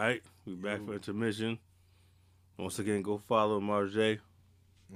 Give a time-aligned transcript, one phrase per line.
[0.00, 1.58] right, we back for intermission.
[2.58, 4.18] Once again, go follow Marjae.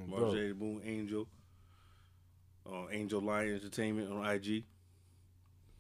[0.09, 1.27] Marjae the Moon Angel,
[2.71, 4.65] uh, Angel Lion Entertainment on IG.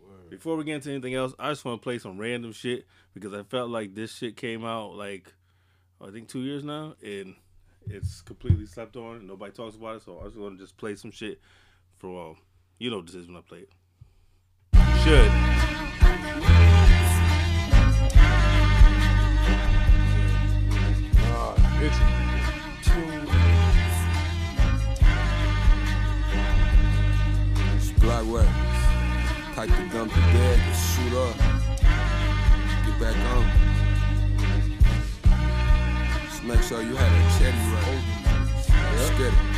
[0.01, 0.31] Word.
[0.31, 3.35] Before we get into anything else, I just want to play some random shit because
[3.35, 5.33] I felt like this shit came out like
[6.01, 7.35] I think two years now, and
[7.87, 9.27] it's completely slept on.
[9.27, 11.41] Nobody talks about it, so I was going to just play some shit
[11.99, 12.37] from um,
[12.79, 13.71] you know this is when I play it.
[15.05, 15.31] Should
[21.83, 21.97] It's
[27.93, 28.49] black wax.
[29.55, 31.35] Type the gun to bed and shoot up.
[32.85, 33.45] Get back on.
[36.29, 38.03] Just make sure you have that chetty right.
[38.99, 39.50] Let's get it.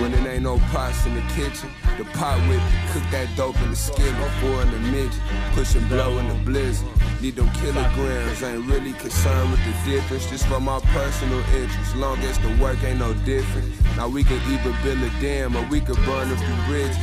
[0.00, 2.62] When it ain't no pots in the kitchen, the pot whip,
[2.92, 4.30] cook that dope in the skillet.
[4.40, 5.20] Four in the midget,
[5.52, 6.88] push and blow in the blizzard.
[7.20, 10.30] Need them kilograms, ain't really concerned with the difference.
[10.30, 13.68] Just for my personal interest, long as the work ain't no different.
[13.96, 16.96] Now we can either build a dam or we could burn a few bridges.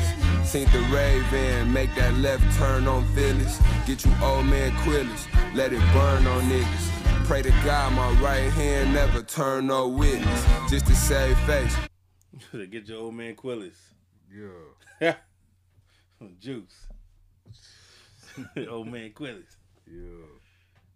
[0.50, 3.60] Sink the Raven, make that left turn on Phyllis.
[3.86, 7.26] Get you old man Quillis, let it burn on niggas.
[7.26, 10.46] Pray to God my right hand never turn no witness.
[10.70, 11.76] Just to save face.
[12.52, 13.76] to get your old man Quillis
[15.02, 15.16] Yeah.
[16.40, 16.88] juice.
[18.70, 19.56] old man Quillis.
[19.88, 20.26] Yeah.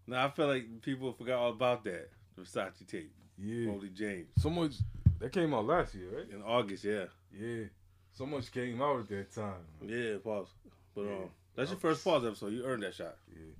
[0.07, 2.09] Now I feel like people forgot all about that
[2.39, 3.69] Versace tape, Yeah.
[3.71, 4.73] Holy James, So much
[5.19, 6.29] that came out last year, right?
[6.29, 6.83] in August.
[6.83, 7.05] Yeah,
[7.37, 7.65] Yeah.
[8.13, 9.63] So much came out at that time.
[9.85, 10.17] yeah.
[10.23, 10.47] Pause.
[10.95, 11.11] But Yeah.
[11.13, 12.53] um, that's your first pause episode.
[12.53, 13.15] You earned that shot.
[13.31, 13.53] Yeah.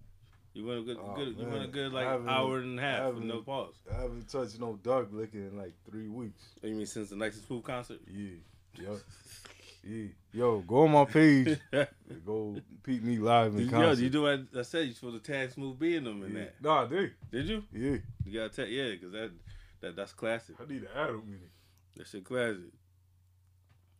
[0.54, 3.14] You went a good, Oh, good you went a good like hour and a half
[3.14, 3.76] with no pause.
[3.92, 6.42] I haven't touched no dark licking in like three weeks.
[6.64, 8.00] You mean since the Nice & Smooth concert?
[8.08, 8.32] Yeah.
[8.82, 9.00] Yo.
[9.84, 10.08] Yeah.
[10.34, 11.58] Yo, go on my page.
[12.26, 14.04] go peep me live in Yo, concert.
[14.04, 14.88] you do what I said.
[14.88, 16.40] You supposed to tag Smooth B in them and yeah.
[16.40, 16.62] that.
[16.62, 17.12] Nah, I did.
[17.32, 17.64] Did you?
[17.72, 17.98] Yeah.
[18.26, 19.32] You gotta tag, yeah, because that
[19.82, 20.56] that that's classic.
[20.60, 21.52] I need to add him in it.
[21.96, 22.74] That shit classic.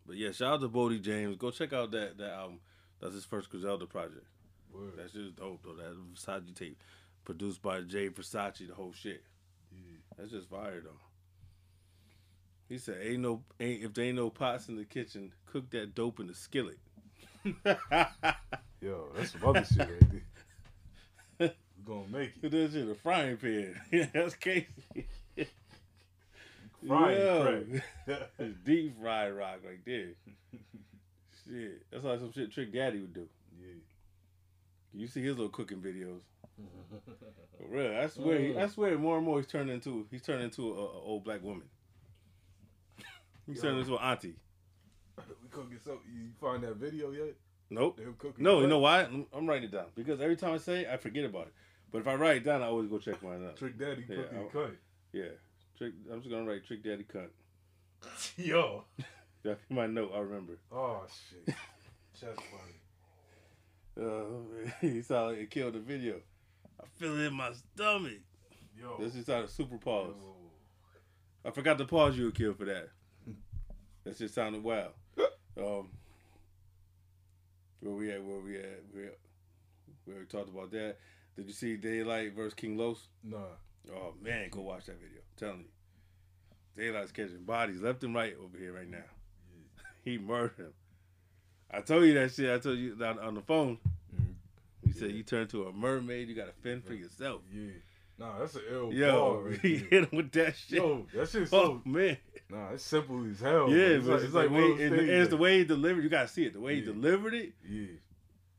[0.06, 1.38] But yeah, shout out to Boldy James.
[1.38, 2.60] Go check out that that album.
[3.02, 4.26] That's his first Griselda project.
[4.74, 4.94] Word.
[4.98, 5.74] That's just dope though.
[5.74, 6.82] That Versace tape,
[7.26, 9.24] produced by Jay Versace, the whole shit.
[9.72, 9.98] Yeah.
[10.18, 10.92] That's just fire though.
[12.68, 15.96] He said, "Ain't no, ain't if there ain't no pots in the kitchen, cook that
[15.96, 16.78] dope in the skillet."
[18.82, 20.22] Yo, that's some other shit right there.
[21.40, 21.52] We
[21.86, 22.52] gonna make it.
[22.52, 23.76] That shit in a frying pan.
[23.92, 24.68] Yeah, that's crazy.
[26.86, 27.82] Frying.
[28.08, 30.10] It's deep fried rock right there.
[31.46, 33.28] shit, that's like some shit Trick Daddy would do.
[33.60, 33.74] yeah.
[34.94, 36.22] You see his little cooking videos.
[37.58, 38.68] For real, I swear, he, I oh.
[38.68, 41.64] swear, more and more he's turning into he's turning into a, a old black woman.
[43.48, 44.36] He's turning into an auntie.
[45.18, 46.02] We cooking something.
[46.14, 47.36] You find that video yet?
[47.70, 47.98] Nope.
[47.98, 48.44] They were cooking.
[48.44, 49.08] No, you know why?
[49.34, 51.54] I'm, writing it down because every time I say it, I forget about it.
[51.92, 53.58] But if I write it down, I always go check mine out.
[53.58, 54.76] Trick Daddy Yeah, cooking I- cut.
[55.12, 55.24] Yeah,
[55.78, 55.94] trick.
[56.12, 57.30] I'm just gonna write Trick Daddy cunt.
[58.38, 58.84] Yo.
[59.44, 60.12] That's my note.
[60.14, 60.58] I remember.
[60.72, 61.56] Oh shit.
[62.20, 62.79] Chest funny.
[64.00, 64.24] Uh,
[64.82, 66.16] he saw like it killed the video.
[66.80, 68.20] I feel it in my stomach.
[68.80, 68.98] Yo.
[69.00, 70.16] This is how the super pause.
[70.18, 71.50] Yo.
[71.50, 72.90] I forgot to pause you a kill for that.
[74.06, 74.94] That just sounded wild.
[75.58, 75.90] Um,
[77.82, 78.24] where we at?
[78.24, 78.82] Where we at?
[78.96, 79.02] We
[80.06, 80.96] we already talked about that.
[81.36, 83.10] Did you see Daylyt versus King Los?
[83.24, 83.38] Nah.
[83.94, 85.20] Oh man, go watch that video.
[85.20, 85.66] I'm telling
[86.78, 89.04] you, Daylyt's catching bodies left and right over here right now.
[90.06, 90.74] he murdered him.
[91.72, 92.50] I told you that shit.
[92.50, 93.78] I told you that on the phone.
[94.16, 94.34] Mhm.
[94.86, 96.28] You said you turned to a mermaid.
[96.28, 97.42] You got to fend for yourself.
[97.54, 97.72] Yeah.
[98.18, 100.80] Nah, that's an ball Yo, right he hit him with that shit.
[100.80, 102.18] Yo, that shit's oh man.
[102.50, 103.70] Nah, it's simple as hell.
[103.70, 106.04] Yeah, it's but like, it's like way, of and, and it's the way he delivered.
[106.04, 106.54] You gotta see it.
[106.54, 107.86] The way he delivered it, Yeah.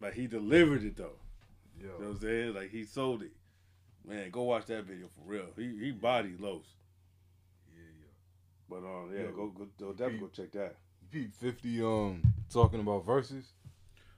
[0.00, 1.19] like he delivered it though.
[1.78, 1.87] Yo.
[1.87, 2.54] You know what I'm saying?
[2.54, 3.32] Like he sold it.
[4.06, 5.47] Man, go watch that video for real.
[5.56, 6.65] He he bodied Los.
[7.76, 8.06] Yeah, yeah.
[8.70, 10.76] But um, yeah, Yo, go go, go definitely go check that.
[11.10, 12.22] Pete 50 um
[12.53, 13.44] talking about verses.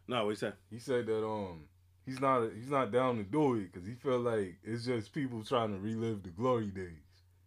[0.08, 0.52] No, what you say?
[0.70, 1.64] He said that um
[2.04, 5.42] he's not he's not down to do it because he felt like it's just people
[5.44, 6.88] trying to relive the glory days.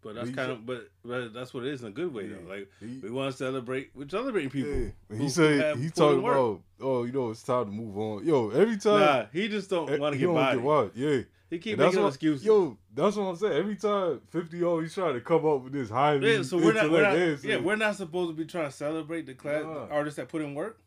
[0.02, 2.14] But that's He kind said- of but, but that's what it is in a good
[2.14, 2.48] way though.
[2.48, 3.90] Like He, we want to celebrate.
[3.96, 4.72] We're celebrating people.
[4.72, 5.18] yeah.
[5.18, 6.36] he said he put talking in work.
[6.38, 8.24] about oh you know it's time to move on.
[8.26, 10.92] Yo, every time Nah, he just don't want to he get don't body.
[10.96, 11.22] Yeah.
[11.56, 12.46] He keep that's making what, excuses.
[12.46, 13.54] Yo, that's what I'm saying.
[13.54, 16.92] Every time 50 always trying to come up with this highly yeah, so we're not,
[16.92, 17.48] we're not answer.
[17.48, 19.88] yeah, we're not supposed to be trying to celebrate the class Nah.
[19.90, 20.80] artists that put in work.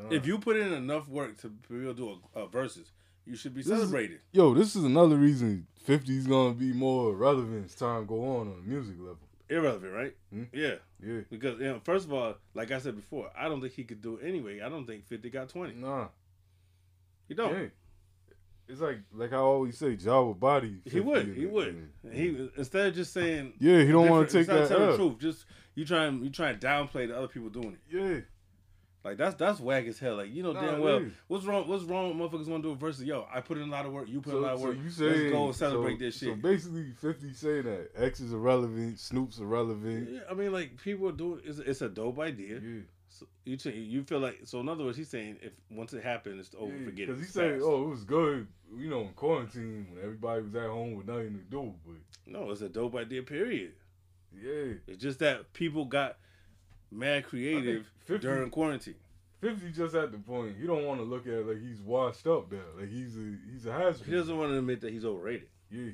[0.00, 0.10] Nah.
[0.10, 2.92] If you put in enough work to be able to do a, a versus,
[3.24, 4.20] you should be This is- celebrated.
[4.32, 8.48] Yo, this is another reason 50 is gonna be more relevant as time go on
[8.48, 9.18] on the music level.
[9.48, 10.16] Irrelevant, right?
[10.32, 10.42] Hmm?
[10.52, 10.74] Yeah,
[11.04, 11.20] Yeah.
[11.30, 14.02] because you know, first of all, like I said before, I don't think he could
[14.02, 14.60] do it anyway.
[14.60, 15.74] I don't think Fifty got twenty.
[15.74, 16.08] Nah.
[17.28, 17.52] You don't.
[17.54, 17.66] Yeah.
[18.68, 20.78] It's like like I always say, would body.
[20.84, 21.36] He would.
[21.36, 21.88] He would.
[22.10, 25.18] He instead of just saying Yeah, he don't want to take that telling the truth.
[25.18, 27.80] Just you try and you try and downplay the other people doing it.
[27.88, 28.20] Yeah,
[29.04, 30.16] Like that's that's whack as hell.
[30.16, 31.68] Like you know Nah, damn well what's wrong.
[31.68, 33.26] What's wrong with motherfuckers want to do it versus yo?
[33.32, 34.08] I put in a lot of work.
[34.08, 34.78] You put in a lot so, of so work.
[34.82, 38.32] you say Let's go and celebrate so, this So basically, Fifty say that X is
[38.32, 40.08] irrelevant, Snoop's irrelevant.
[40.10, 41.40] Yeah, I mean, like people are doing.
[41.44, 42.58] It's, it's a dope idea.
[42.60, 42.80] Yeah,
[43.18, 44.60] So you ch- you feel like so.
[44.60, 46.72] In other words, he's saying if once it happens, it's over.
[46.84, 47.12] forget it.
[47.16, 48.46] because he said, "Oh, it was good,
[48.76, 51.96] you know, in quarantine when everybody was at home with nothing to do." But
[52.26, 53.22] no, it's a dope idea.
[53.22, 53.72] Period.
[54.34, 56.18] yeah, It's just that people got
[56.90, 58.94] mad creative 50 during quarantine.
[59.40, 62.26] Fifty just at the point he don't want to look at it like he's washed
[62.26, 65.04] up there, like he's a he's a has He doesn't want to admit that he's
[65.04, 65.90] overrated Yeah,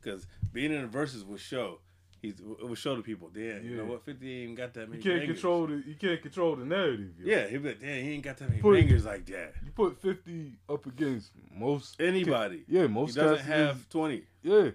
[0.00, 1.80] because being in the verses will show.
[2.22, 3.28] He's it will show the people.
[3.34, 4.04] Damn, you know what?
[4.04, 4.98] Fifty ain't even got that many.
[4.98, 5.36] you can't bangers.
[5.40, 7.10] control the you can't control the narrative.
[7.18, 7.26] yo.
[7.36, 9.54] Yeah, he'll be like, damn, he ain't got that many Put- bangers like that.
[9.64, 12.62] you put Fifty up against most Anybody.
[12.68, 14.22] Yeah, He most doesn't cats have is- twenty.
[14.42, 14.70] yeah.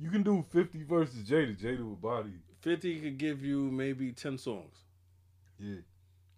[0.00, 1.58] You can do Fifty versus Jada.
[1.60, 2.30] Jada with body.
[2.60, 4.76] Fifty could give you maybe ten songs.
[5.58, 5.78] Yeah,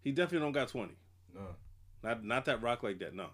[0.02, 0.94] He definitely don't got twenty.
[1.34, 1.40] nah.
[2.02, 3.14] Not not that rock like that.
[3.14, 3.26] No.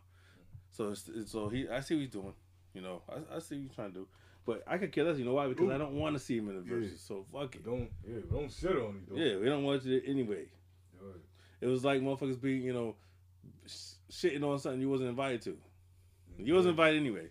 [0.72, 2.34] So it's, it's- so he I see what he's doing.
[2.74, 4.08] You know I, I see what he's trying to do.
[4.48, 5.18] But I could care less.
[5.18, 5.46] You know why?
[5.46, 5.72] Because Ooh.
[5.74, 6.80] I don't want to see him in the Yeah.
[6.80, 7.02] verses.
[7.02, 7.62] So fuck it.
[7.66, 9.16] Don't yeah, don't shit on it though.
[9.16, 10.46] Yeah, we don't want you to anyway.
[10.94, 11.10] Yeah.
[11.60, 12.96] It was like motherfuckers being you know
[13.66, 15.50] sh- shitting on something you wasn't invited to.
[15.50, 16.46] Mm-hmm.
[16.46, 17.28] You wasn't invited anyway,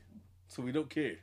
[0.48, 1.16] so we don't care.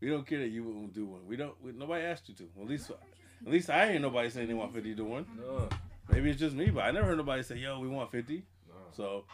[0.00, 1.24] We don't care that you won't do one.
[1.28, 1.54] We don't.
[1.62, 2.48] We, nobody asked you to.
[2.60, 5.26] At least, at least I ain't nobody saying they want fifty to do one.
[5.38, 5.68] Nah,
[6.10, 8.42] Maybe it's just me, but I never heard nobody say, "Yo, we want 50.
[8.68, 8.74] nah.
[8.90, 9.26] So,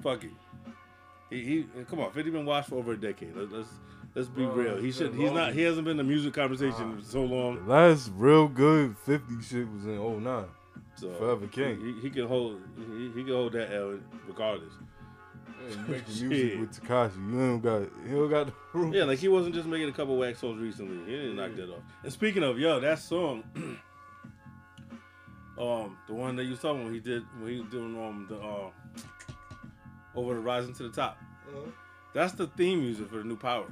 [0.00, 0.30] fuck it.
[1.30, 3.34] He, he come on, Fifty been watched for over a decade.
[3.34, 3.68] Let's let's,
[4.14, 4.76] let's be Bro, real.
[4.76, 5.14] He should.
[5.14, 5.52] He's not.
[5.52, 6.96] He hasn't been in the music conversation Nah.
[6.96, 7.64] in so long.
[7.66, 10.44] The last real good 50 shit was in 09.
[10.96, 11.80] So Forever King.
[11.80, 12.60] He, he can hold.
[12.76, 14.72] He, he can hold that L regardless.
[15.68, 16.28] Yeah, making Shit.
[16.28, 17.16] music with Tekashi.
[17.32, 18.92] You don't got you don't got the room.
[18.92, 21.04] Yeah, like he wasn't just making a couple wax songs recently.
[21.10, 21.82] He didn't knock that off.
[22.02, 23.44] And speaking of, yo, that song,
[25.58, 28.36] um, the one that you saw when he did when he was doing um the
[28.38, 28.70] uh,
[30.14, 31.16] over the rising to the top.
[31.48, 31.70] Uh-huh.
[32.14, 33.66] That's the theme music for the new Power.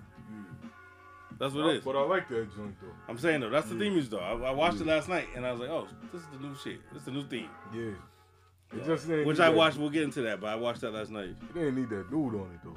[1.39, 1.85] That's what it is.
[1.85, 2.89] But I like that joint though.
[3.09, 3.81] I'm saying though, that's the Yeah.
[3.81, 4.19] theme music though.
[4.19, 6.55] I, I watched it last night and I was like, oh, this is the new
[6.55, 6.81] shit.
[6.93, 7.49] This is the new theme.
[7.75, 7.93] Yeah.
[8.77, 9.79] It just didn't Which need I that- watched.
[9.79, 11.31] We'll get into that, but I watched that last night.
[11.31, 12.77] It didn't need that dude on it though.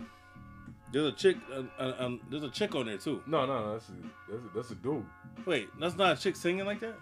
[0.91, 1.37] There's a chick.
[1.51, 3.21] Uh, uh, um, there's a chick on there too.
[3.27, 3.91] No, no, no, that's a
[4.31, 5.03] that's a, that's a dude.
[5.45, 6.95] Wait, that's not a chick singing like that.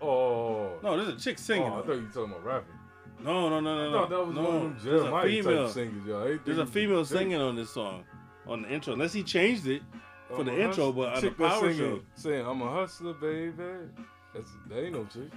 [0.00, 1.68] Oh, oh, No, there's a chick singing.
[1.68, 2.74] oh, I thought you were talking about rapping.
[3.22, 4.16] No, no, no, no, thought no.
[4.18, 4.42] that was no.
[4.42, 5.64] one of them There's a Jeremiah female.
[5.66, 6.38] type singers, y'all.
[6.44, 8.04] There's a female singing on this song,
[8.46, 8.92] on the intro.
[8.94, 9.82] Unless he changed it
[10.28, 10.92] for I'm the intro, hustler.
[10.92, 12.00] but on the Chick power singing, show.
[12.14, 13.52] saying I'm a hustler, baby.
[14.34, 15.30] That's that ain't no chick.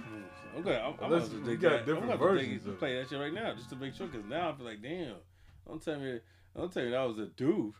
[0.58, 1.86] Okay, I'm, I'm Unless to dig got that.
[1.86, 4.26] different I'm to versions of play that shit right now just to make sure, because
[4.28, 5.14] now I feel like, damn,
[5.66, 6.18] don't tell me,
[6.56, 7.74] don't tell me that was a dude.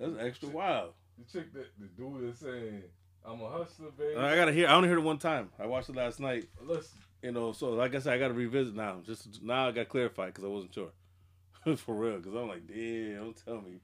[0.00, 0.94] That's extra wild.
[1.18, 2.82] The chick that the dude is saying
[3.24, 4.16] I'm a hustler, baby.
[4.18, 4.66] I gotta hear.
[4.66, 5.50] I only heard it one time.
[5.60, 6.48] I watched it last night.
[6.60, 6.92] Unless
[7.22, 9.00] You know, so like I said, I gotta revisit now.
[9.06, 10.90] Just now, I got clarified because I wasn't sure,
[11.76, 12.16] for real.
[12.16, 13.78] Because I'm like, damn, don't tell me.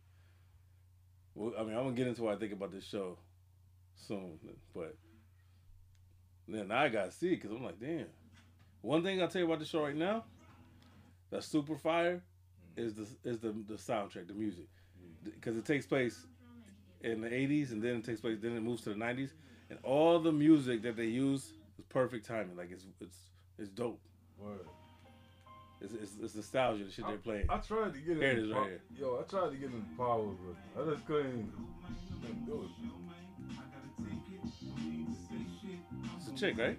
[1.38, 3.16] Well, I mean, I'm gonna get into what I think about this show
[3.94, 4.40] soon,
[4.74, 4.96] but
[6.48, 8.06] then I gotta see it because I'm like, damn.
[8.80, 10.24] One thing I'll tell you about the show right now,
[11.30, 12.22] that's super fire,
[12.76, 14.66] is the is the the soundtrack, the music,
[15.00, 15.32] mm.
[15.32, 16.26] because it takes place
[17.02, 19.30] in the 80s and then it takes place, then it moves to the 90s,
[19.70, 22.56] and all the music that they use is perfect timing.
[22.56, 23.18] Like it's it's
[23.58, 24.00] it's dope.
[24.40, 24.66] Word.
[25.80, 27.46] It's, it's, it's nostalgia, the shit they're playing.
[27.48, 28.80] I tried to get Here it is right here.
[28.98, 31.52] Yo, I tried to get in power, but I just couldn't,
[32.20, 32.70] couldn't do it.
[36.16, 36.78] It's a chick, right?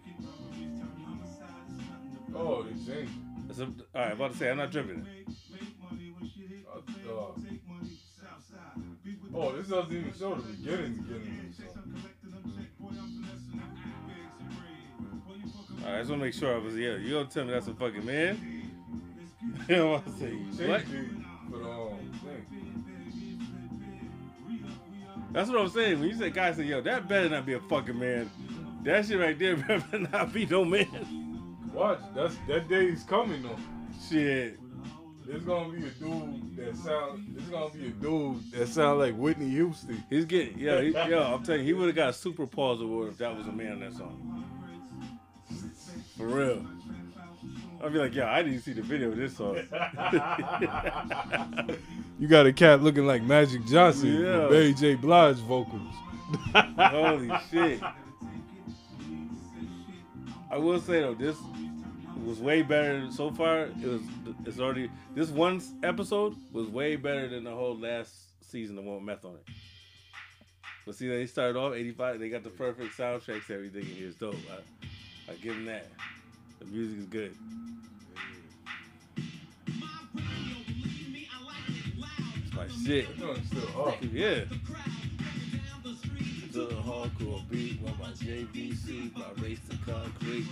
[2.35, 3.09] Oh, they it.
[3.49, 5.05] It's a, all right, I'm about to say I'm not dripping it.
[6.71, 6.77] Uh,
[7.09, 7.31] uh,
[9.33, 10.95] oh, this doesn't even show the beginning.
[10.95, 11.63] Beginning the.
[15.79, 16.97] All right, I just want to make sure I was yeah.
[16.97, 18.58] You gonna tell me that's a fucking man?
[19.69, 20.69] I'm saying?
[20.69, 20.83] What?
[21.51, 21.99] but um.
[25.31, 25.99] That's what I'm saying.
[25.99, 28.29] When you say guys say yo, that better not be a fucking man.
[28.83, 29.55] That shit right there
[29.91, 31.47] better not be no man.
[31.73, 33.55] Watch, that's that day's coming though.
[34.09, 34.59] Shit.
[35.27, 37.35] There's gonna be a dude that sound.
[37.35, 40.03] There's gonna be a dude that sound like Whitney Houston.
[40.09, 41.21] He's getting yo, he, yo.
[41.21, 43.51] I'm telling you, he would have got a super pause award if that was a
[43.51, 44.45] man on that song.
[46.17, 46.65] For real.
[47.81, 49.55] I'd be like, yo, I didn't see the video of this song.
[52.19, 54.39] You got a cat looking like Magic Johnson Yeah.
[54.41, 54.95] with Mary J.
[54.95, 55.95] Blige vocals.
[56.77, 57.79] Holy shit.
[60.51, 61.37] I will say though, this
[62.25, 63.67] was way better so far.
[63.67, 64.01] It was
[64.45, 68.13] it's already this one episode was way better than the whole last
[68.51, 69.45] season of one with meth on it.
[70.85, 72.19] But see, they started off '85.
[72.19, 73.49] They got the perfect soundtracks.
[73.49, 74.35] Everything in here is dope.
[74.51, 75.87] I, I give them that.
[76.59, 77.35] The music is good.
[82.45, 83.07] It's my shit.
[83.07, 84.03] That joint's still hard.
[84.11, 84.43] Yeah.
[86.53, 90.45] To the hardcore beat, one by JVC, by Race to Concrete.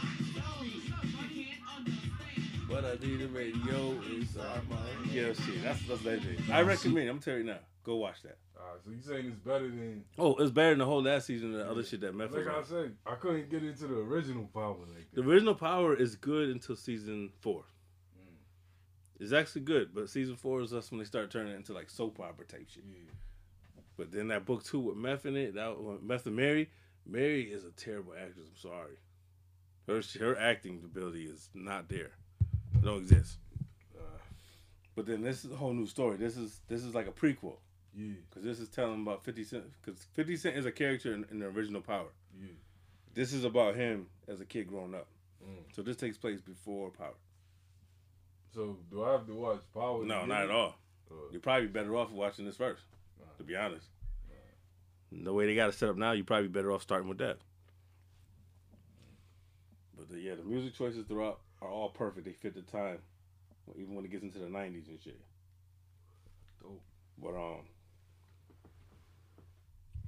[2.70, 4.78] But I need a radio inside my
[5.12, 5.64] Yeah, shit.
[5.64, 6.38] That's that's legendary.
[6.52, 7.10] I recommend.
[7.10, 7.60] I'm telling you now.
[7.84, 8.38] Go watch that.
[8.60, 11.54] Alright, so you saying it's better than Oh, it's better than the whole last season
[11.54, 14.50] of the other shit that Meth like I said, I couldn't get into the original
[14.54, 17.64] power like The original Power is good until season four.
[18.20, 19.22] Mm.
[19.22, 21.90] It's actually good, but season four is that's when they start turning it into like
[21.90, 22.84] soap opera type shit.
[22.86, 23.12] Yeah.
[23.96, 26.70] But then that book two with Meth in it, that one, Meth and Mary,
[27.06, 28.48] Mary is a terrible actress.
[28.50, 28.98] I'm sorry.
[29.88, 32.12] Her her acting ability is not there.
[32.82, 33.38] It don't exist.
[33.98, 34.02] Uh,
[34.96, 36.18] But then this is a whole new story.
[36.18, 37.58] This is this is like a prequel
[37.96, 39.64] yeah, because this is telling about Fifty Cent.
[39.82, 42.10] Because Fifty Cent is a character in, in the original Power.
[42.40, 42.48] yeah.
[43.14, 45.08] This is about him as a kid growing up.
[45.44, 45.64] Mm.
[45.76, 47.16] So this takes place before Power.
[48.54, 50.04] So do I have to watch Power?
[50.06, 50.76] No, not at all.
[51.32, 52.84] You're probably better off watching this first.
[53.38, 53.88] To be honest,
[55.12, 57.38] the way they got it set up now, you're probably better off starting with that.
[59.96, 62.26] But the, yeah, the music choices throughout are all perfect.
[62.26, 63.00] They fit the time,
[63.78, 65.20] even when it gets into the '90s and shit.
[66.62, 66.82] Dope.
[67.22, 67.62] But um,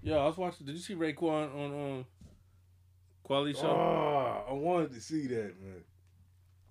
[0.01, 0.65] yeah, I was watching.
[0.65, 1.65] Did you see Raekwon on
[1.97, 2.05] um
[3.23, 3.67] Quality Show?
[3.69, 5.83] Ah, I wanted to see that, man.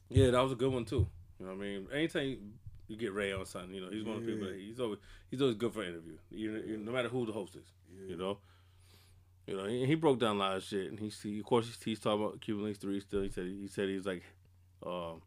[0.09, 1.07] Yeah, that was a good one too.
[1.38, 1.87] You know what I mean?
[1.92, 2.38] Anytime
[2.88, 4.99] you, get Ray on something, you know, he's one of the people that he's always
[5.30, 6.16] he's always good for an interview.
[6.30, 7.66] You know, you- no matter who the host is.
[7.95, 8.11] Yeah.
[8.11, 8.38] You know?
[9.47, 11.66] You know, he, he broke down a lot of shit and he's he, of course
[11.66, 13.23] he's, he's talking about Cuban Links 3 still.
[13.23, 14.23] He said he said he's like
[14.85, 15.23] um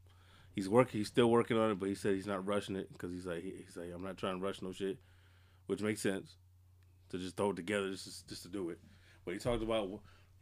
[0.53, 3.12] he's working he's still working on it, but he said he's not rushing it because
[3.12, 4.98] he's like he's like I'm not trying to rush no shit,
[5.67, 6.36] which makes sense
[7.10, 8.79] to just throw it together just just to do it.
[9.25, 9.89] But he talked about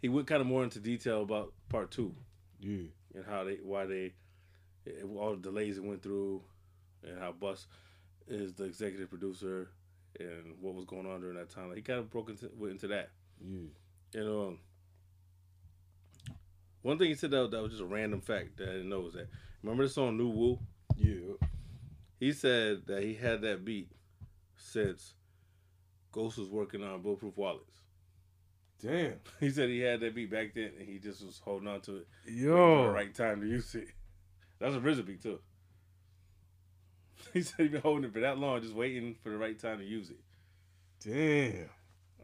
[0.01, 2.15] he went kind of more into detail about part 2
[2.61, 2.77] Yeah.
[3.15, 4.13] and how they why they
[5.15, 6.41] all the delays it went through
[7.03, 7.67] and how Bus
[8.27, 9.69] is the executive producer
[10.19, 11.67] and what was going on during that time.
[11.67, 13.09] Like, he kind of broke into went into that.
[13.43, 13.67] Yeah.
[14.21, 14.57] And um,
[16.81, 19.01] one thing he said that, that was just a random fact that I didn't know
[19.01, 19.27] was that
[19.63, 20.59] remember the song New Wu?
[20.95, 21.47] Yeah.
[22.19, 23.89] He said that he had that beat
[24.57, 25.13] since
[26.11, 27.77] Ghost was working on Bulletproof Wallets.
[28.81, 29.13] Damn.
[29.39, 31.97] He said he had that beat back then and he just was holding on to
[31.97, 32.87] it for the Yo.
[32.91, 33.87] right time to use it.
[34.59, 35.39] That's a RZA beat too.
[37.33, 39.79] He said he'd been holding it for that long, just waiting for the right time
[39.79, 40.19] to use it.
[41.03, 41.69] Damn.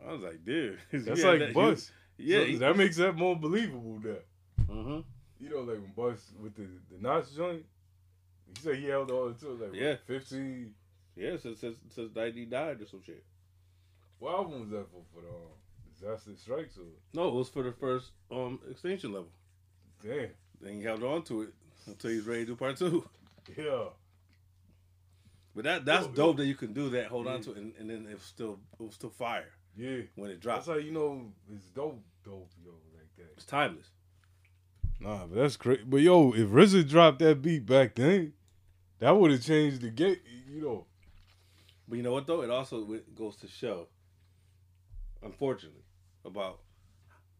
[0.08, 1.92] I was like, dude, That's like Bus.
[2.18, 4.00] Yeah, So he- that makes that more believable.
[4.04, 4.24] That
[4.68, 5.04] Mhm.
[5.40, 7.66] you know, like when Bus with the the notch joint.
[8.48, 9.96] He said he held on to it like Yeah.
[10.06, 10.76] fifteen.
[11.16, 13.24] yeah, since since since he died or some shit.
[14.20, 15.04] What album was that for?
[15.14, 15.52] For the um,
[15.94, 19.32] Disaster Strikes or No, it was for the first um extinction level.
[20.02, 20.30] damn.
[20.62, 21.54] Then he held on to it
[21.86, 23.08] until he's ready to do part two.
[23.58, 23.90] Yeah.
[25.54, 26.16] But that that's Yo, yo.
[26.16, 28.60] dope that you can do that, hold on to it, and, and then it's still
[28.80, 30.02] it was still fire Yeah.
[30.16, 30.66] when it drops.
[30.66, 33.32] That's how you know it's dope, dope, yo, like that.
[33.38, 33.90] It's timeless.
[35.06, 35.84] Nah, but that's crazy.
[35.86, 38.34] But yo, if RZA dropped that beat back then,
[38.98, 40.18] that would have changed the game.
[40.50, 40.86] You know.
[41.88, 42.42] But you know what though?
[42.42, 42.84] It also
[43.14, 43.88] goes to show,
[45.22, 45.84] unfortunately,
[46.26, 46.60] about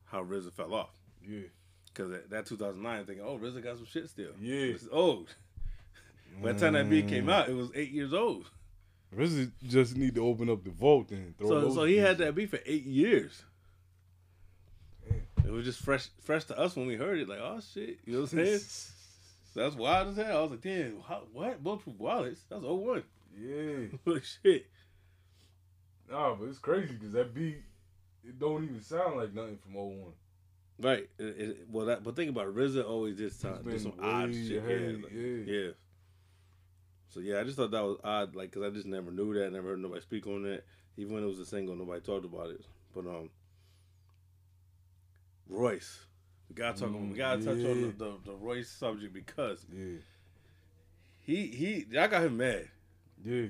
[0.06, 0.92] how RZA fell off.
[1.28, 1.48] Yeah.
[1.88, 4.32] Because that, that 2009, I'm thinking, oh, RZA got some shit still.
[4.40, 4.74] Yeah.
[4.74, 5.34] It's old.
[6.44, 8.46] By the time that beat came out, it was eight years old.
[9.18, 11.48] RZA just need to open up the vault and throw.
[11.48, 13.44] So, so he had that beat for eight years.
[15.46, 17.30] It was just fresh, fresh to us when we heard it.
[17.30, 18.60] Like, oh shit, you know what I'm saying?
[18.60, 20.38] so That's wild as hell.
[20.38, 21.64] I was like, damn, how, what?
[21.64, 22.42] Bulletproof Wallets?
[22.50, 23.04] That's 01.
[23.38, 23.98] Yeah.
[24.06, 24.66] Holy shit.
[26.10, 27.58] Nah, but it's crazy because that beat,
[28.24, 29.98] it don't even sound like nothing from 01.
[30.80, 31.10] Right.
[31.18, 32.56] It, it, well, that, but think about it.
[32.56, 34.58] RZA always did some, He's did some odd shit.
[34.58, 35.54] ahead, yeah, like- yeah.
[35.66, 35.70] yeah.
[37.08, 39.54] So yeah, I just thought that was odd, like, cause I just never knew that,
[39.54, 40.64] never heard nobody speak on that.
[40.98, 42.62] Even when it was a single, nobody talked about it.
[42.94, 43.30] But um,
[45.50, 46.00] Royce,
[46.50, 46.90] we gotta talk.
[46.90, 49.98] Mm, we gotta touch on the, the, the Royce subject because Yeah.
[51.22, 52.68] he he, I got him mad,
[53.24, 53.48] Yeah.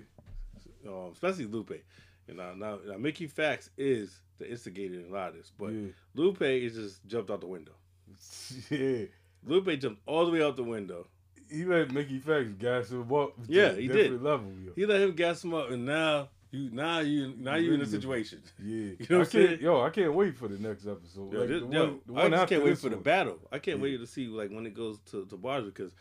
[0.87, 1.83] um, especially Lupe.
[2.27, 5.67] You know, now, now Mickey Factz is the instigator in a lot of this, but
[5.71, 5.89] yeah.
[6.15, 7.73] Lupe is just jumped out the window.
[8.69, 9.05] Yeah.
[9.45, 11.05] Lupe jumped all the way out the window.
[11.51, 13.33] He let Mickey Factz gas him up.
[13.47, 14.19] Yeah, he did.
[14.23, 14.71] level, yo.
[14.75, 17.85] He let him gas him up, and now you now you now you in a
[17.85, 18.41] situation.
[18.63, 18.75] Yeah.
[18.99, 19.59] You know what I I'm saying?
[19.61, 21.31] Yo, I can't wait for the next episode.
[21.33, 23.39] Yo, like, this- the yo, one, the I one just can't wait for the battle.
[23.51, 23.83] I can't Yeah.
[23.83, 25.93] wait to see like when it goes to, to bars because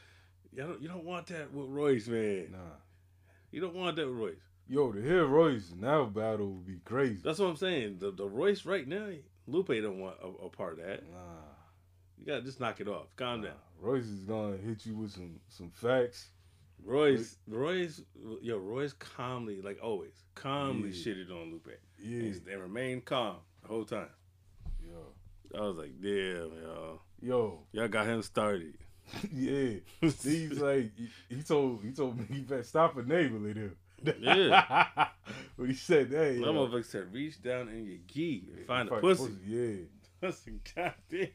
[0.52, 2.52] you don't you don't want that with Royce, man.
[2.52, 2.58] Nah,
[3.50, 4.36] He don't want that with Royce.
[4.68, 7.20] Yo, to hear Royce now battle would be crazy.
[7.22, 7.98] That's what I'm saying.
[7.98, 9.08] The the Royce right now,
[9.46, 11.02] Lupe don't want a, a part of that.
[11.10, 11.18] Nah,
[12.18, 13.14] You gotta just knock it off.
[13.16, 13.52] Calm down.
[13.80, 16.28] Royce is gonna hit you with some some facts.
[16.84, 18.02] Royce, Royce,
[18.42, 20.94] yo, Royce calmly, like always, calmly Yeah.
[21.14, 21.68] shitted on Lupe.
[21.98, 24.10] Yeah, He's- They remained calm the whole time.
[24.82, 25.14] yo,
[25.58, 28.76] I was like, damn, yo, yo, y'all got him started.
[29.32, 29.74] yeah.
[30.00, 30.90] He's like
[31.28, 33.76] he, told he told me he better stop enabling him.
[34.20, 35.08] Yeah.
[35.56, 38.92] when he said that, That motherfucker said, reach down in your gi and find a
[38.92, 39.32] Fight pussy.
[39.46, 39.74] Yeah.
[40.20, 40.42] That's
[40.74, 41.28] goddamn.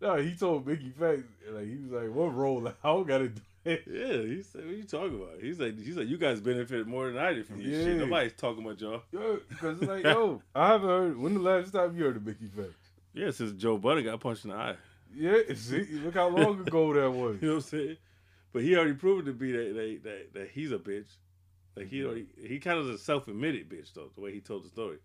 [0.00, 2.66] No, he told Mickey Factz like he was like, "What role?
[2.68, 3.76] I don't gotta do it." Yeah,
[4.22, 5.40] he said, what you talking about?
[5.40, 7.84] He's like, he's like, you guys benefited more than I did from this Yeah.
[7.84, 7.96] shit.
[7.96, 9.02] Nobody's talking about y'all.
[9.10, 11.16] Yo, because it's like, yo, I haven't heard.
[11.18, 12.74] When the last time you heard of Mickey Factz?
[13.14, 14.76] Yeah, since Joe Budden got punched in the eye.
[15.16, 17.40] Yeah, see, look how long ago that was.
[17.40, 17.96] You know what I'm saying?
[18.52, 21.06] But he already proven to be that that, that, that he's a bitch.
[21.76, 24.64] Like he already he kind of a self admitted bitch though, the way he told
[24.64, 24.98] the story.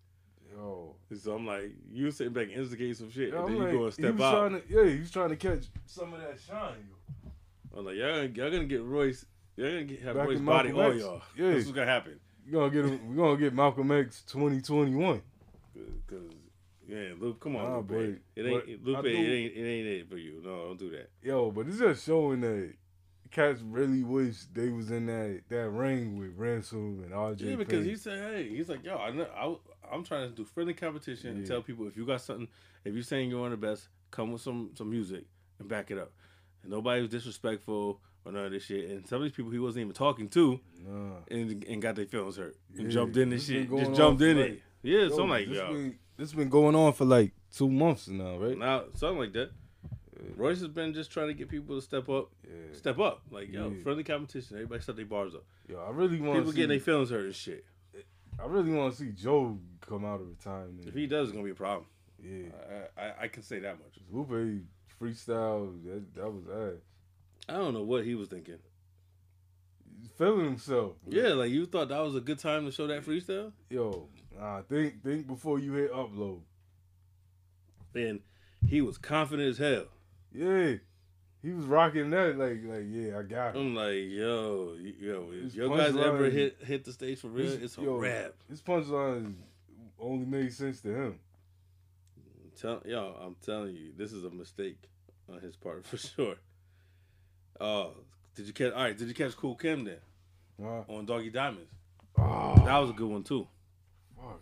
[0.52, 3.78] Yo, so I'm like, you sitting back and instigate some shit, yo and then you
[3.78, 4.48] go and step out.
[4.48, 6.74] to, yeah, he was trying to catch some of that shine.
[6.88, 6.96] Yo.
[7.76, 9.24] I'm like, y'all gonna, y'all gonna get Royce,
[9.56, 11.22] y'all gonna get, have Back Royce body all y'all.
[11.36, 11.50] Yeah.
[11.52, 12.18] This is gonna happen.
[12.46, 13.10] We gonna get him.
[13.10, 15.22] We gonna get Malcolm X 2021.
[16.06, 16.18] Cause
[16.88, 17.88] yeah, Luke, come on, Nah, Lupe.
[17.88, 17.96] but-
[18.42, 19.04] it ain't Lupe.
[19.04, 20.40] It ain't it ain't it for you.
[20.44, 21.10] No, don't do that.
[21.22, 22.74] Yo, but it's just showing that
[23.30, 27.42] cats really wish they was in that that ring with Ransom and RJ.
[27.42, 27.88] Yeah, because Payne.
[27.90, 31.36] he said, hey, he's like, yo, I, know, I I'm trying to do friendly competition
[31.36, 32.48] and tell people if you got something,
[32.84, 35.24] if you're saying you're one of the best, come with some some music
[35.58, 36.12] and back it up.
[36.62, 38.90] And nobody was disrespectful or none of this shit.
[38.90, 41.16] And some of these people he wasn't even talking to nah.
[41.30, 44.22] and and got their feelings hurt and Yeah, jumped in this this shit, just jumped
[44.22, 44.62] in like- it.
[44.82, 48.08] Yeah, Yo, something like this yo, Been, this been going on for like two months
[48.08, 48.56] now, right?
[48.56, 49.50] now something like that.
[50.36, 52.76] Royce has been just trying to get people to step up, Yeah.
[52.76, 53.22] step up.
[53.30, 53.82] Like yo, Yeah.
[53.82, 54.56] friendly competition.
[54.56, 55.44] Everybody set their bars up.
[55.68, 56.84] Yo, I really want People to getting their see.
[56.84, 57.64] feelings hurt and shit.
[58.38, 60.86] I really want to see Joe come out of retirement.
[60.86, 61.86] If he does, it's gonna be a problem.
[62.22, 62.48] yeah,
[62.96, 63.98] I, I, I can say that much.
[64.10, 64.62] Lupe
[65.00, 66.80] freestyle that that was ass.
[67.48, 68.58] I don't know what he was thinking.
[70.16, 70.92] Feeling himself.
[71.08, 74.08] Yeah, like you thought that was a good time to show that freestyle, Yo,
[74.38, 76.40] nah, think think before you hit upload.
[77.94, 78.20] and
[78.66, 79.84] he was confident as hell.
[80.32, 80.74] Yeah,
[81.42, 83.58] he was rocking that like like yeah, I got it.
[83.58, 87.52] I'm like, yo, yo, if His yo guys ever hit hit the stage for real,
[87.52, 88.34] it's a yo, rap.
[88.48, 89.34] His punchline
[89.98, 91.18] only made sense to him.
[92.60, 94.89] Tell, yo, I'm telling you, this is a mistake
[95.32, 96.36] on his part for sure.
[97.60, 97.92] Oh,
[98.34, 98.72] did you catch?
[98.72, 99.98] All right, did you catch Kool Kim then
[100.62, 100.82] Huh?
[100.88, 101.70] on Doggy Diamonds?
[102.18, 103.46] Oh, That was a good one too.
[104.16, 104.40] fuck.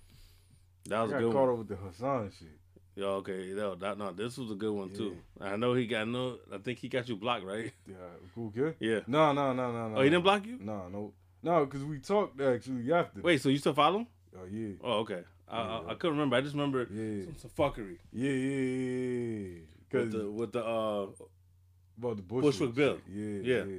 [0.86, 1.52] That was I a got good caught one.
[1.52, 2.48] up with the Hassan shit.
[2.96, 5.16] Yo, okay, no, that, no, this was a good one too.
[5.40, 6.38] I know he got no.
[6.52, 7.72] I think he got you blocked, right?
[7.86, 7.94] Yeah,
[8.34, 8.74] cool kid.
[8.80, 9.00] Yeah.
[9.06, 9.96] No, no, no, no, no.
[9.98, 10.58] Oh, he didn't block you?
[10.60, 13.20] No, no, no, because we talked actually after.
[13.20, 14.06] Wait, so you still follow him?
[14.36, 15.22] Oh yeah, Oh, okay.
[15.48, 15.90] I, I, Yeah.
[15.90, 16.36] I couldn't remember.
[16.36, 19.58] I just remember yeah, some, some fuckery yeah, yeah, yeah.
[19.92, 21.06] With the with the uh
[21.98, 22.98] about the Bushwick, Bushwick Bill.
[23.10, 23.64] Yeah, Yeah.
[23.64, 23.76] yeah,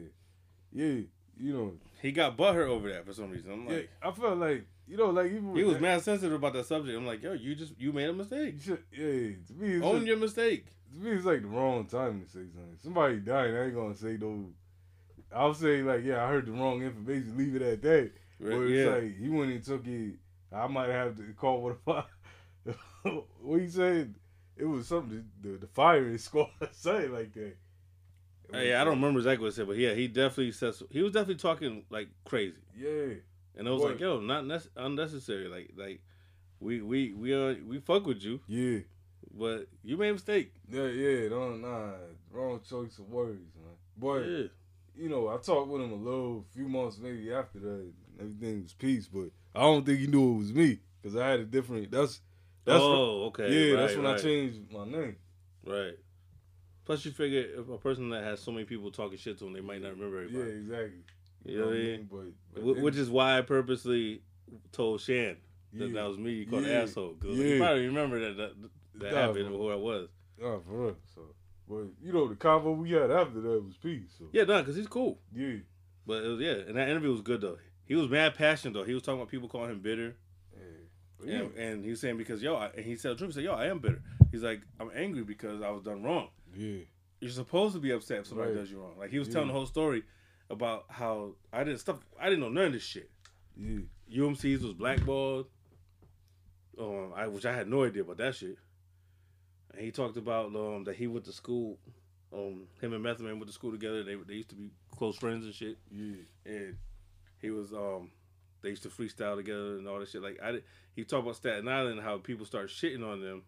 [0.71, 1.01] yeah.
[1.41, 3.51] You know, he got butthurt over that for some reason.
[3.53, 6.33] I'm yeah, like, I felt like you know, like even he was that- mad sensitive
[6.33, 6.97] about that subject.
[6.97, 8.55] I'm like, yo, you just you made a mistake.
[8.65, 8.75] Yeah,
[9.47, 10.65] to me, Own just- your mistake.
[10.91, 12.77] to me, it's like the wrong time to say something.
[12.83, 14.49] Somebody dying, I ain't gonna say no.
[15.33, 17.37] I'll say like, yeah, I heard the wrong information.
[17.37, 18.11] Leave it at that.
[18.41, 18.95] Right, Or it's yeah.
[18.95, 20.15] like he went and took it.
[20.51, 22.03] I might have to call what if I.
[23.41, 24.15] what he said?
[24.59, 27.55] It was something the the firing squad say like that.
[28.51, 31.13] Hey, I don't remember exactly what he said, but yeah, he definitely said he was
[31.13, 33.13] definitely talking like crazy, Yeah,
[33.55, 33.89] and I was Boy.
[33.91, 35.47] like, yo, not nec- unnecessary.
[35.47, 36.01] Like like
[36.59, 38.79] we we we uh, we fuck with you, yeah,
[39.37, 40.51] but you made a mistake.
[40.67, 41.29] yeah, yeah.
[41.29, 41.91] Don't nah,
[42.31, 43.75] wrong choice of words, man.
[43.95, 44.47] Boy, Yeah.
[44.97, 47.91] you know, I talked with him a little few months maybe after that.
[48.19, 51.39] Everything was peace, but I don't think he knew it was me because I had
[51.41, 51.91] a different.
[51.91, 52.19] That's
[52.69, 53.49] that's oh, okay.
[53.51, 53.73] yeah.
[53.73, 55.15] right, that's when I changed my name.
[55.65, 55.97] Right.
[56.85, 59.53] Plus, you figure if a person that has so many people talking shit to him,
[59.53, 60.49] they might not remember everybody.
[60.51, 60.99] Yeah, exactly.
[61.45, 62.09] You know what I mean?
[62.11, 64.23] But, but Which is why I purposely
[64.71, 65.37] told Shan
[65.73, 65.93] that yeah.
[66.01, 66.31] that was me.
[66.31, 66.81] You called Yeah.
[66.81, 67.13] asshole.
[67.21, 67.45] Cause Yeah.
[67.45, 68.53] you probably remember that that,
[68.95, 70.09] that Nah, happened or who I was.
[70.41, 70.95] Oh, for real.
[71.13, 71.21] So,
[71.67, 74.15] but you know, the convo we had after that was peace.
[74.17, 75.19] So Yeah, no, because he's cool.
[75.33, 75.57] yeah,
[76.07, 77.57] But it was, yeah, and that interview was good though.
[77.85, 78.83] He was mad passionate though.
[78.83, 80.15] He was talking about people calling him bitter,
[81.23, 81.39] yeah.
[81.39, 83.31] And, and he was saying because yo, I, and he said the truth.
[83.31, 84.01] He said yo, I am bitter.
[84.31, 86.29] He's like I'm angry because I was done wrong.
[86.55, 86.79] yeah,
[87.19, 88.59] You're supposed to be upset if somebody Right.
[88.59, 88.97] does you wrong.
[88.97, 89.33] Like he was Yeah.
[89.35, 90.03] telling the whole story
[90.49, 91.97] about how I didn't stuff.
[92.19, 93.09] I didn't know none of this shit.
[93.57, 93.79] yeah,
[94.11, 95.47] UMC's was blackballed,
[96.79, 98.57] um, I which I had no idea about that shit.
[99.73, 101.77] And he talked about um, that he went to school,
[102.33, 104.03] um, him and Method Man went to school together.
[104.03, 105.77] They they used to be close friends and shit.
[105.91, 106.13] yeah,
[106.45, 106.77] And
[107.39, 108.09] he was um
[108.61, 110.21] they used to freestyle together and all that shit.
[110.21, 110.63] Like I did,
[110.95, 113.43] he talked about Staten Island and how people start shitting on them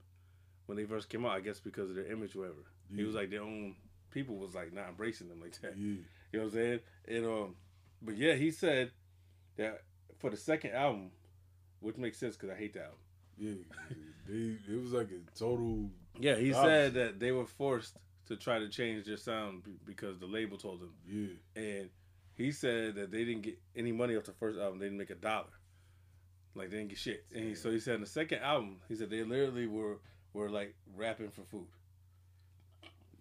[0.68, 1.32] when they first came out.
[1.32, 2.64] I guess because of their image, or whatever.
[2.96, 3.76] He was like their own
[4.12, 5.78] people was like not embracing them like that.
[5.78, 5.96] Yeah.
[6.34, 6.80] You know what I'm saying?
[7.08, 7.56] And um,
[8.02, 8.92] but yeah, he said
[9.58, 9.82] that
[10.20, 11.12] for the second album,
[11.80, 12.98] which makes sense because I hate that album.
[13.38, 13.54] Yeah.
[14.28, 16.68] they it was like a total Yeah, he Opposite.
[16.68, 17.96] said that they were forced
[18.28, 20.94] to try to change their sound because the label told them.
[21.08, 21.62] yeah.
[21.62, 21.90] And
[22.42, 24.80] he said that they didn't get any money off the first album.
[24.80, 25.48] They didn't make a dollar.
[26.56, 27.26] Like they didn't get shit.
[27.34, 30.00] And he, so he said in the second album, he said they literally were
[30.34, 31.68] were like rapping for food.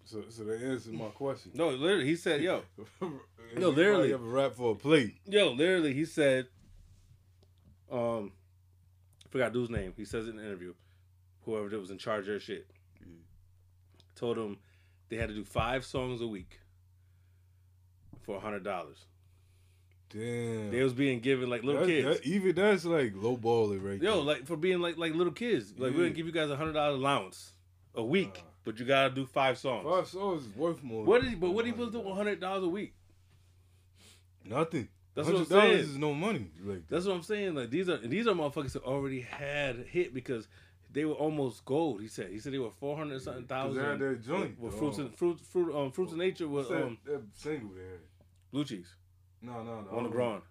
[0.05, 1.51] So so that answered my question.
[1.53, 2.63] No, literally, he said, "Yo,
[3.57, 4.11] no, literally.
[4.11, 5.15] have a rap for a plate.
[5.25, 6.47] yo, literally," he said,
[7.91, 8.31] um,
[9.29, 9.93] forgot dude's name.
[9.95, 10.73] He says it in an interview.
[11.45, 12.67] Whoever that was in charge of their shit
[12.99, 13.07] Yeah.
[14.15, 14.57] told him
[15.09, 16.59] they had to do five songs a week
[18.23, 19.05] for a hundred dollars.
[20.13, 20.71] Damn.
[20.71, 22.19] They was being given like little That- kids.
[22.19, 24.21] that- even that's like low balling right Yo, there.
[24.23, 25.71] like for being like like little kids.
[25.71, 25.97] Like we're Yeah.
[25.97, 27.53] gonna give you guys a hundred dollar allowance
[27.95, 28.43] a week, Wow.
[28.65, 29.85] but you gotta do five songs.
[29.85, 31.05] Five songs is worth more.
[31.05, 31.91] What is but what he was $100.
[32.03, 32.93] doing hundred dollars a week?
[34.43, 34.87] Nothing.
[35.13, 35.71] That's what I'm saying.
[35.79, 36.49] is no money.
[36.63, 37.55] Like That's what I'm saying.
[37.55, 40.47] Like these are these are motherfuckers that already had hit because
[40.91, 42.01] they were almost gold.
[42.01, 42.31] He said.
[42.31, 43.81] He said they were four hundred something thousand.
[43.81, 46.83] they had that joint, with fruits and fruit fruit um fruits of nature was that,
[46.83, 47.99] um that single they had?
[48.51, 48.95] blue cheese.
[49.41, 49.97] No, no, no.
[49.97, 50.43] On the ground.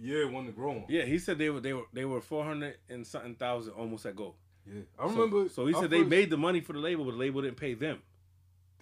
[0.00, 0.84] Yeah, one the grown.
[0.88, 4.04] Yeah, he said they were they were they were four hundred and something thousand almost
[4.06, 4.34] at goal.
[4.66, 4.82] Yeah.
[4.98, 5.48] I remember.
[5.48, 7.42] So, he I said they first- made the money for the label, but the label
[7.42, 8.00] didn't pay them.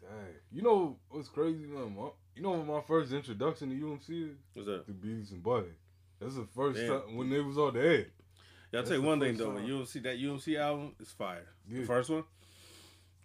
[0.01, 0.11] Dang.
[0.53, 1.95] You know what's crazy, man?
[1.97, 4.37] My- You know what my first introduction to UMC is?
[4.55, 4.87] Was that?
[4.87, 5.73] The Beavis and Butthead.
[6.21, 7.01] That's the first Damn.
[7.03, 8.07] time when they was on the air.
[8.73, 9.67] Yeah, I'll tell you one thing though, time.
[9.67, 11.47] UMC that UMC album is fire.
[11.69, 11.81] Yeah.
[11.81, 12.25] The first one,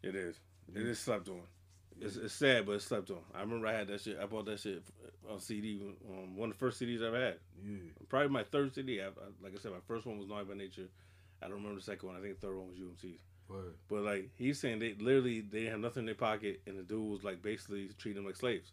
[0.02, 0.36] it is.
[0.74, 0.88] It Yeah.
[0.90, 1.42] is slept on.
[2.02, 3.18] It's, it's sad, but it's slept on.
[3.34, 4.18] I remember I had that shit.
[4.22, 4.84] I bought that shit
[5.30, 5.80] on CD.
[6.10, 7.36] Um, one of the first CDs I ever had.
[7.66, 7.78] Yeah.
[8.10, 9.02] Probably my third CD.
[9.02, 9.10] I, I,
[9.42, 10.90] like I said, my first one was Naughty by Nature.
[11.42, 12.18] I don't remember the second one.
[12.18, 13.22] I think the third one was UMC's.
[13.48, 16.78] But But like he's saying, they literally they didn't have nothing in their pocket, and
[16.78, 18.72] the dude was like basically treating them like slaves.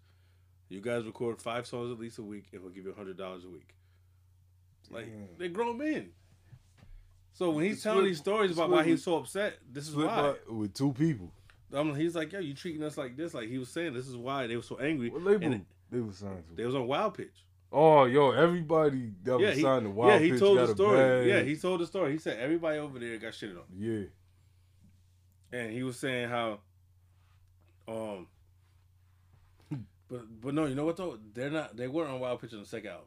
[0.69, 3.19] You guys record five songs at least a week, and we'll give you a hundred
[3.19, 3.75] dollars a week.
[4.91, 5.29] Like Damn.
[5.39, 6.11] they're grown men.
[7.35, 10.35] So when he's telling these stories about why he's so upset, this is why.
[10.49, 11.33] with two people.
[11.75, 13.33] Um, he's like, yo, you treating us like this.
[13.35, 15.09] Like he was saying, this is why they were so angry.
[15.11, 16.55] What label And it- they was signed to?
[16.55, 17.45] they was on Wild Pitch.
[17.75, 20.29] Oh, yo, everybody that Yeah, was he, signed to Wild Pitch.
[20.29, 21.29] yeah, he told the story.
[21.29, 22.13] Yeah, he told the story.
[22.13, 24.05] He said everybody over there got shitted on, Yeah.
[25.53, 26.61] and he was saying how,
[27.89, 28.27] um,
[30.09, 31.19] but but no, you know what though?
[31.33, 31.75] They're not.
[31.77, 33.07] They weren't on Wild Pitch on the second album.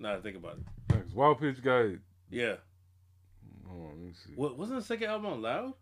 [0.00, 1.12] Now think about it, Thanks.
[1.14, 1.86] Wild Pitch got.
[2.30, 2.56] yeah.
[3.68, 4.32] Hold on, let me see.
[4.34, 5.74] What wasn't the second album on Loud?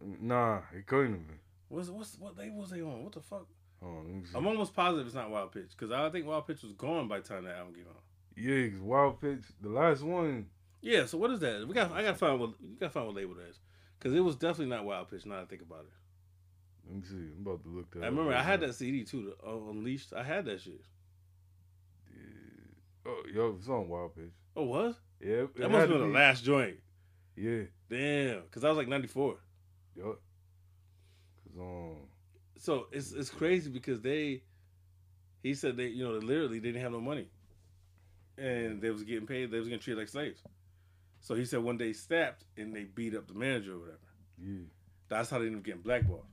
[0.00, 1.38] Nah, it couldn't have been.
[1.68, 3.02] What's what's what label was they on?
[3.02, 3.46] What the fuck?
[3.82, 4.36] Hold on, let me see.
[4.36, 7.18] I'm almost positive it's not Wild Pitch because I think Wild Pitch was gone by
[7.20, 8.02] the time that album came out.
[8.36, 10.48] Yeah, 'cause Wild Pitch, the last one.
[10.80, 11.66] Yeah, so what is that?
[11.66, 13.60] We got I gotta find what you gotta find what label that is.
[13.98, 15.24] Cause it was definitely not Wild Pitch.
[15.26, 15.92] Now that I think about it,
[16.86, 17.14] Let me see.
[17.34, 18.02] I'm about to look that.
[18.02, 20.12] I remember I had that CD too, the uh, Unleashed.
[20.12, 20.80] I had that shit.
[22.14, 23.10] Yeah.
[23.10, 24.32] Oh, yo, it's on Wild Pitch.
[24.54, 26.76] Oh, was Yeah, that must have been the last joint.
[27.36, 29.36] Yeah, Damn, cause I was like '94.
[29.96, 30.16] Yo.
[31.44, 31.96] Cause um,
[32.58, 34.42] So it's it's crazy because they,
[35.42, 37.28] he said they you know literally they didn't have no money,
[38.38, 39.50] and they was getting paid.
[39.50, 40.42] They was getting treated like slaves.
[41.20, 43.98] So he said one day he snapped and they beat up the manager or whatever.
[44.40, 44.58] yeah,
[45.08, 46.24] That's how they ended up getting blackballed.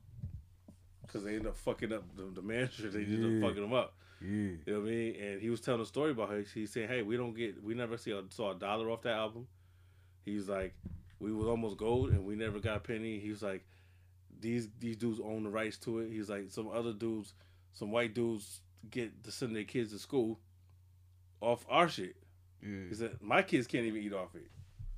[1.07, 2.89] Cause they ended up fucking up the, the manager.
[2.89, 3.45] They ended Yeah.
[3.47, 3.93] up fucking him up.
[4.21, 4.27] yeah.
[4.27, 5.15] You know what I mean?
[5.21, 7.73] And he was telling a story about how he's said, "Hey, we don't get, we
[7.73, 9.47] never see a, saw a dollar off that album."
[10.25, 10.73] He's like,
[11.19, 13.65] "We was almost gold, and we never got a penny." He was like,
[14.39, 17.33] "These these dudes own the rights to it." He's like, "Some other dudes,
[17.73, 20.39] some white dudes get to send their kids to school
[21.41, 22.15] off our shit."
[22.61, 24.49] Yeah, He said, "My kids can't even eat off it,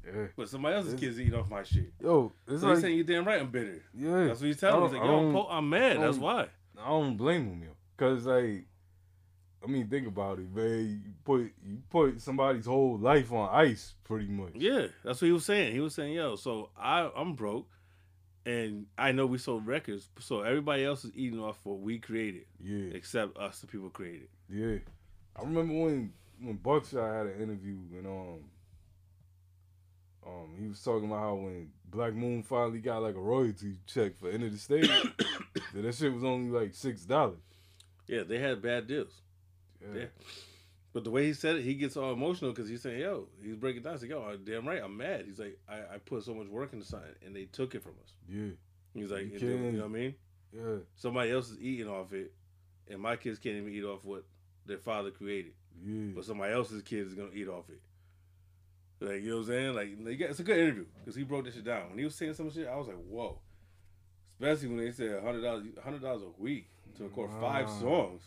[0.06, 0.28] yeah.
[0.36, 2.98] but somebody else's It's- kids eat off my shit." Yo, it's So like he's saying,
[2.98, 4.26] "You damn right, I'm bitter." yeah.
[4.28, 4.88] That's what he's telling me.
[4.90, 6.00] He's like, "Yo, I'm, po- I'm mad.
[6.00, 6.48] That's why."
[6.78, 7.70] I don't blame him, yo.
[7.98, 8.66] Cause like,
[9.66, 11.02] I mean, think about it, man.
[11.06, 14.52] You put you put somebody's whole life on ice, pretty much.
[14.56, 15.74] Yeah, that's what he was saying.
[15.74, 17.68] He was saying, "Yo, so I I'm broke,
[18.46, 22.46] and I know we sold records, so everybody else is eating off what we created,
[22.64, 24.78] Yeah, except us, the people created." yeah.
[25.38, 28.40] I remember when when Buckshot had an interview and um
[30.26, 34.18] um he was talking about how when Black Moon finally got like a royalty check
[34.18, 34.88] for Enta da Stage,
[35.74, 37.40] that that shit was only like six dollars.
[38.08, 39.22] Yeah, they had bad deals.
[39.94, 40.00] Yeah.
[40.02, 40.06] Yeah.
[40.94, 43.56] But the way he said it, he gets all emotional because he's saying, "Yo," he's
[43.58, 43.94] breaking down.
[43.94, 46.72] He's like, "Yo, damn right, I'm mad." He's like, "I, I put so much work
[46.72, 48.52] into something, and they took it from us." yeah,
[48.94, 50.16] He's like, You "You know what I mean?
[50.54, 52.32] yeah, Somebody else is eating off it,
[52.88, 54.24] and my kids can't even eat off what
[54.66, 55.52] their father created."
[55.86, 56.12] Yeah.
[56.16, 57.82] but somebody else's kid is gonna eat off it.
[59.06, 59.74] Like you know what I'm saying?
[60.06, 61.90] Like got- it's a good interview because he broke this shit down.
[61.90, 63.40] When he was saying some shit, I was like, whoa.
[64.40, 68.22] Especially when they said hundred dollars, hundred dollars a week to record five songs.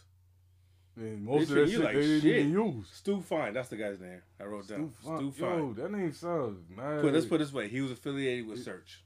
[0.98, 2.36] And most They of that shit you like they didn't shit.
[2.38, 2.86] even use.
[2.92, 4.20] Stu Fine, that's the guy's name.
[4.40, 4.92] I wrote down.
[5.00, 5.48] Stu Stu Fine.
[5.50, 5.58] Fine.
[5.58, 7.02] Yo, that name sounds mad.
[7.02, 8.96] Put, let's put it this way: he was affiliated with Serch.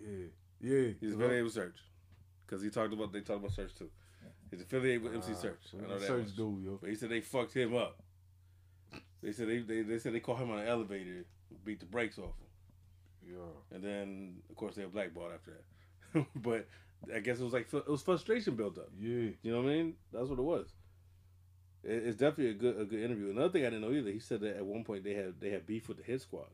[0.00, 0.26] Yeah.
[0.60, 0.88] Yeah.
[1.00, 1.74] He's affiliated with Serch
[2.46, 3.90] because he talked about they talked about Serch too.
[4.50, 5.70] He's affiliated with MC Ah, Serch.
[5.70, 6.36] so I know that Serch much.
[6.36, 6.78] dude, yo.
[6.80, 8.02] But he said they fucked him up.
[9.22, 11.24] They said they, they they said they caught him on an elevator,
[11.64, 13.76] beat the brakes off him, Yeah.
[13.76, 15.52] and then of course they were blackballed after
[16.14, 16.26] that.
[16.36, 16.66] but
[17.14, 18.88] I guess it was like it was frustration built up.
[18.98, 19.30] Yeah.
[19.42, 19.94] You know what I mean?
[20.12, 20.72] That's what it was.
[21.84, 23.30] It, it's definitely a good a good interview.
[23.30, 24.10] Another thing I didn't know either.
[24.10, 26.48] He said that at one point they had they had beef with the Hit Squad.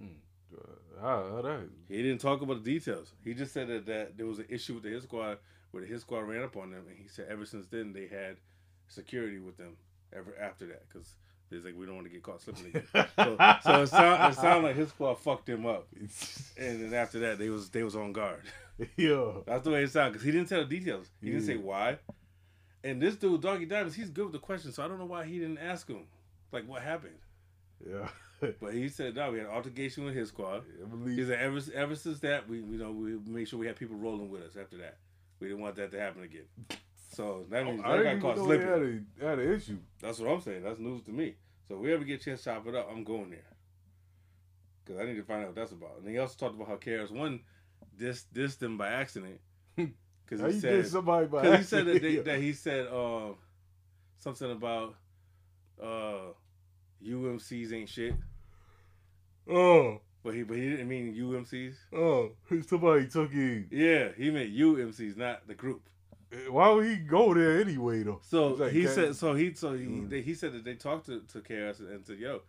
[0.00, 0.16] Mm.
[0.56, 1.68] Uh, How, that?
[1.88, 3.12] He didn't talk about the details.
[3.24, 5.38] He just said that, that there was an issue with the Hit Squad
[5.70, 8.06] where the Hit Squad ran up on them, and he said ever since then they
[8.06, 8.36] had
[8.88, 9.76] security with them
[10.12, 11.14] ever after that because
[11.50, 12.84] there's like we don't want to get caught slipping again.
[13.16, 15.86] so, so it sound it sounded like his Squad fucked him up,
[16.56, 18.42] and then after that they was they was on guard.
[18.96, 19.32] yeah.
[19.46, 21.06] That's the way it sounded because he didn't tell the details.
[21.20, 21.98] He didn't say why.
[22.82, 25.24] And this dude, Doggy Diamonds, he's good with the questions, so I don't know why
[25.26, 26.06] he didn't ask him,
[26.52, 27.18] like what happened.
[27.86, 28.08] Yeah.
[28.58, 31.60] But he said, "No, we had an altercation with his squad." I He said, "Ever
[31.74, 34.56] ever since that, we you know we made sure we had people rolling with us.
[34.56, 34.96] After that,
[35.40, 36.46] we didn't want that to happen again.
[37.12, 38.66] So that means oh, I that got caught even know they slipping.
[38.66, 38.80] had
[39.20, 39.78] a, had an issue.
[40.00, 40.62] That's what I'm saying.
[40.62, 41.34] That's news to me.
[41.68, 43.44] So if we ever get a chance to chop it up, I'm going there
[44.84, 45.98] because I need to find out what that's about.
[45.98, 47.40] And he also talked about how KRS One
[47.98, 49.38] dissed dissed them by accident
[50.30, 53.32] because he said somebody Because he said that, they, that he said uh,
[54.18, 54.94] something about
[55.82, 56.32] uh,
[57.04, 58.14] UMCs ain't shit,
[59.48, 61.74] Oh, but he but he didn't mean UMCs.
[61.94, 62.30] oh,
[62.66, 63.66] somebody took in.
[63.70, 65.82] Yeah, he meant UMCs, not the group.
[66.48, 68.20] Why would he go there anyway, though?
[68.22, 70.08] So like, he said so he so he Mm.
[70.10, 72.42] they, he said that they talked to to KRS and said, "Yo,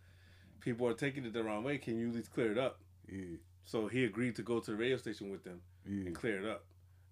[0.60, 1.78] people are taking it the wrong way.
[1.78, 2.78] Can you at least clear it up?"
[3.10, 6.06] Yeah, So he agreed to go to the radio station with them yeah.
[6.06, 6.64] and clear it up.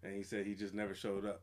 [0.03, 1.43] And he said he just never showed up.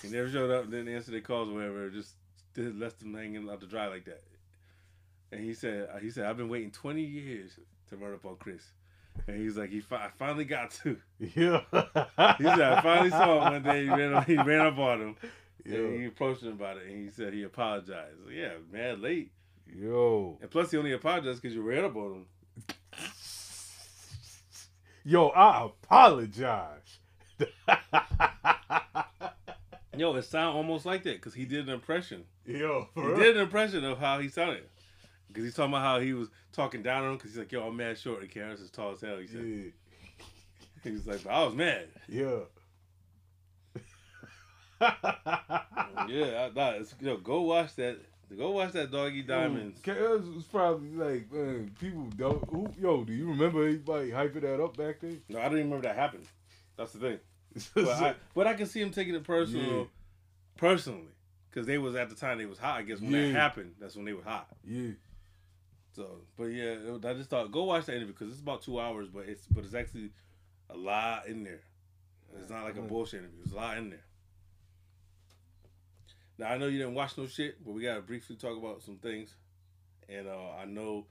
[0.00, 1.90] He never showed up, didn't answer their calls or whatever.
[1.90, 2.14] Just
[2.54, 4.22] did, left them hanging out to dry like that.
[5.32, 8.62] And he said, he said, I've been waiting 20 years to run up on Chris.
[9.26, 10.96] And he's like, he fi- I finally got to.
[11.18, 11.62] Yeah.
[12.38, 13.82] He said, I finally saw him one day.
[13.84, 15.16] He ran, he ran up on him.
[15.64, 16.86] And he approached him about it.
[16.86, 18.16] And he said he apologized.
[18.32, 19.30] Yeah, mad late.
[19.66, 22.26] yo, And plus, he only apologized because you ran up on him.
[25.04, 26.99] yo, I apologize.
[29.96, 32.24] Yo, it sounded almost like that because he did an impression.
[32.46, 33.16] yo, He for real?
[33.18, 34.64] did an impression of how he sounded.
[35.28, 37.66] Because he's talking about how he was talking down on him because he's like, yo,
[37.66, 39.18] I'm mad short and Karen's as tall as hell.
[39.18, 40.24] He said, Yeah,
[40.84, 41.88] he was like, but I was mad.
[42.08, 42.38] yeah.
[44.80, 47.98] yeah, I, nah, it's, yo, go watch that.
[48.36, 49.80] Go watch that Doggy Diamonds.
[49.80, 52.42] Kaz was probably like, man, people don't.
[52.50, 55.20] Who, yo, do you remember anybody hyping that up back then?
[55.28, 56.24] No, I don't even remember that happened.
[56.76, 57.18] That's the thing.
[57.74, 59.84] But I, but I can see him taking it personal, Yeah.
[60.56, 61.12] personally,
[61.50, 62.78] because they was at the time they was hot.
[62.78, 64.48] I guess when that happened, that's when they were hot.
[64.64, 64.90] yeah,
[65.92, 69.08] So, but yeah, I just thought go watch that interview because it's about two hours,
[69.08, 70.10] but it's but it's actually
[70.68, 71.62] a lot in there.
[72.38, 73.38] It's not like a bullshit interview.
[73.42, 74.04] There's a lot in there.
[76.38, 78.96] Now I know you didn't watch no shit, but we gotta briefly talk about some
[78.96, 79.34] things.
[80.08, 81.06] And uh, I know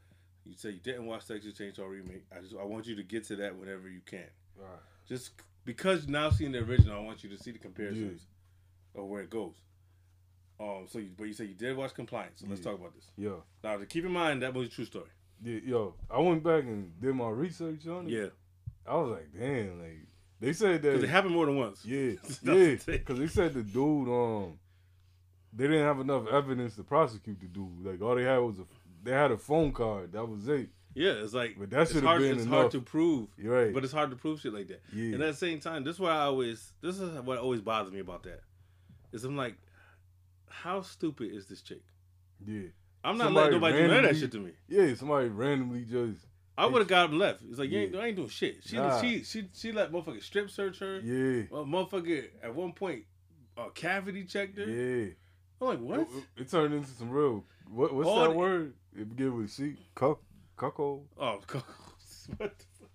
[0.45, 2.23] you said you didn't watch Texas Chainsaw remake.
[2.35, 4.23] I just I want you to get to that whenever you can.
[4.57, 4.67] right.
[5.07, 5.31] Just
[5.65, 8.21] because you're now seeing the original, I want you to see the comparisons
[8.95, 9.55] of where it goes.
[10.59, 10.85] Um.
[10.89, 12.41] So, you, but you said you did watch Compliance.
[12.41, 12.71] So let's Yeah.
[12.71, 13.09] talk about this.
[13.17, 15.09] Yo, Now, to keep in mind that was a true story.
[15.41, 18.11] yeah, yo, I went back and did my research on it.
[18.11, 18.27] Yeah.
[18.85, 20.05] I was like, damn, like
[20.41, 20.89] they said that.
[20.89, 21.85] Because it happened more than once.
[21.85, 22.75] Yeah, yeah.
[22.85, 24.59] Because they said the dude, um,
[25.53, 27.85] they didn't have enough evidence to prosecute the dude.
[27.85, 28.63] Like all they had was a,
[29.03, 30.11] they had a phone card.
[30.11, 30.69] That was it.
[30.95, 32.53] Yeah, it's like But that it's hard, been It's enough.
[32.53, 33.73] hard to prove, You're right.
[33.73, 34.81] but it's hard to prove shit like that.
[34.93, 37.61] yeah, And at the same time, this is why I always this is what always
[37.61, 38.41] bothers me about that.
[39.11, 39.55] Is I'm like,
[40.49, 41.81] how stupid is this chick?
[42.45, 42.63] yeah,
[43.03, 44.51] I'm not Somebody letting nobody do that shit to me.
[44.67, 44.93] yeah.
[44.95, 46.19] Somebody randomly just,
[46.57, 47.41] I would have got and left.
[47.49, 47.95] It's like you ain't.
[47.95, 48.57] I ain't doing shit.
[48.65, 48.99] She Nah.
[49.01, 50.99] she she she let motherfucker strip search her.
[50.99, 53.03] yeah, Well, motherfucker at one point
[53.57, 54.65] uh, cavity checked her.
[54.65, 55.11] yeah.
[55.61, 55.99] I'm like, what?
[56.01, 57.45] It, it- it turned into some real.
[57.69, 58.73] What, what's All that the- word?
[58.97, 59.75] It begin with C.
[59.95, 60.19] Cuck,
[60.59, 61.07] cuckold.
[61.19, 61.39] Oh.
[62.37, 62.89] What the fuck?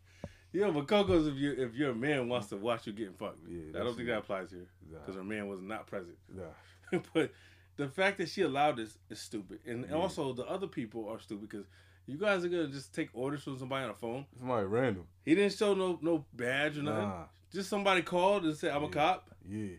[0.53, 3.41] Yeah, but Coco's if you if your man wants to watch you getting fucked.
[3.49, 6.17] Yeah, I don't think that applies here Nah, because her man was not present.
[6.33, 6.99] nah.
[7.13, 7.33] but
[7.77, 9.97] the fact that she allowed this is stupid, and Yeah.
[9.97, 11.67] also the other people are stupid because
[12.07, 14.27] you guys are gonna just take orders from somebody on a phone.
[14.39, 15.07] Somebody random.
[15.25, 17.09] He didn't show no no badge or nothing.
[17.09, 17.25] Nah.
[17.53, 19.77] Just somebody called and said, "I'm a cop," Yeah.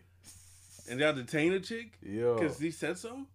[0.90, 2.34] and y'all detain a chick Yeah.
[2.34, 3.26] because he said so.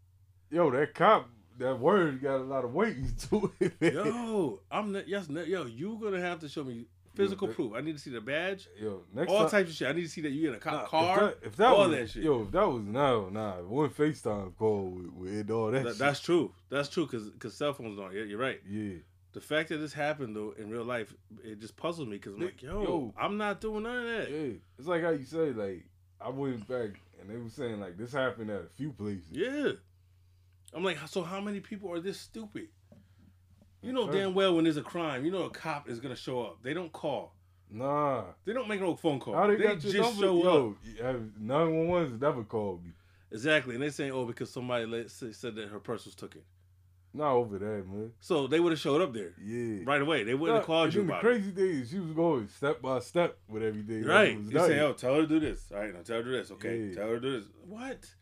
[0.52, 1.28] yo, that cop,
[1.62, 3.80] that word got a lot of weight to it.
[3.82, 3.94] man.
[3.94, 7.74] Yo, I'm not, yes, yo, you gonna have to show me physical that- proof.
[7.74, 9.88] I need to see the badge, Yo, next all time, types of shit.
[9.88, 11.68] I need to see that you in a cop nah, car, If that, if that
[11.68, 12.24] all was, that shit.
[12.24, 15.84] Yo, if that was no, nah, one FaceTime call with, with all that.
[15.84, 16.00] That- shit.
[16.00, 16.54] that's true.
[16.70, 18.14] That's true because because cell phones don't.
[18.14, 18.60] Yeah, you're right.
[18.70, 18.96] yeah.
[19.34, 22.42] The fact that this happened though in real life, it just puzzles me because I'm
[22.42, 23.14] like, yo, yo.
[23.18, 24.30] I'm not doing none of that.
[24.30, 25.86] Yeah, it's like how you say like
[26.20, 29.28] I went back and they were saying like this happened at a few places.
[29.32, 29.72] Yeah.
[30.74, 32.68] I'm like, so how many people are this stupid?
[33.82, 34.14] You know Sure.
[34.14, 36.62] damn well when there's a crime, you know a cop is gonna show up.
[36.64, 37.36] They don't call.
[37.70, 39.34] Nah, They don't make no phone call.
[39.34, 40.22] how they, they just number?
[40.22, 40.76] show up.
[41.00, 42.92] Yo, nine one one's never called me.
[43.32, 46.42] Exactly, and they saying, oh, because somebody let, said that her purse was taken.
[47.14, 48.12] Not over that, man.
[48.20, 49.84] So they would have showed up there Yeah.
[49.86, 50.24] right away.
[50.24, 51.20] They wouldn't have called you the it.
[51.22, 54.04] crazy thing is she was going step by step with everything.
[54.04, 54.30] like Right.
[54.32, 55.72] it was You say, oh, tell her to do this.
[55.74, 56.52] All right, now tell her to do this.
[56.52, 56.96] Okay, Yeah.
[56.96, 57.50] tell her to do this.
[57.68, 58.14] What?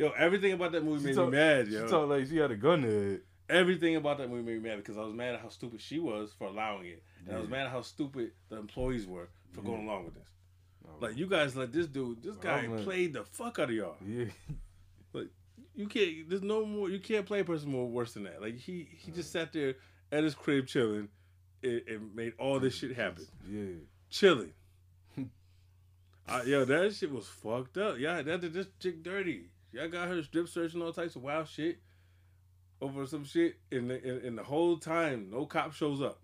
[0.00, 1.86] Yo, everything about that movie She made talk- me mad, She yo.
[1.88, 3.20] talked like she had a gun her head.
[3.50, 5.98] everything about that movie made me mad because I was mad at how stupid she
[5.98, 9.60] was for allowing it, and I was mad at how stupid the employees were for
[9.62, 10.26] going along with this.
[11.00, 12.82] Like you guys let this dude, this guy man.
[12.82, 13.96] played the fuck out of y'all.
[14.06, 14.24] Yeah.
[15.12, 15.26] Like
[15.74, 16.28] you can't.
[16.28, 16.88] There's no more.
[16.88, 18.40] You can't play a person more worse than that.
[18.40, 19.74] Like he, he just sat there
[20.12, 21.08] at his crib chilling,
[21.64, 23.26] and, and made all this shit happen.
[23.50, 23.84] Yeah.
[24.08, 24.52] Chilling.
[26.28, 27.98] I, yo, that shit was fucked up.
[27.98, 29.46] Yeah, that did this chick dirty.
[29.72, 31.78] Y'all got her strip searching all types of wild shit
[32.80, 36.18] over some shit, and the, and, and the whole time no cop shows up.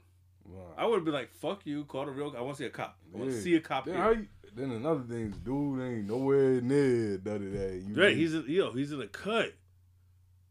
[0.45, 0.63] Wow.
[0.77, 2.99] I would be like, "Fuck you, call the real." I want to see a cop.
[3.15, 3.43] I want to Yeah.
[3.43, 3.85] see a cop.
[3.85, 4.13] Then, here.
[4.13, 7.83] you, then another thing, the dude ain't nowhere near none of that.
[7.87, 9.53] You Right, he's in, yo, he's in a cut.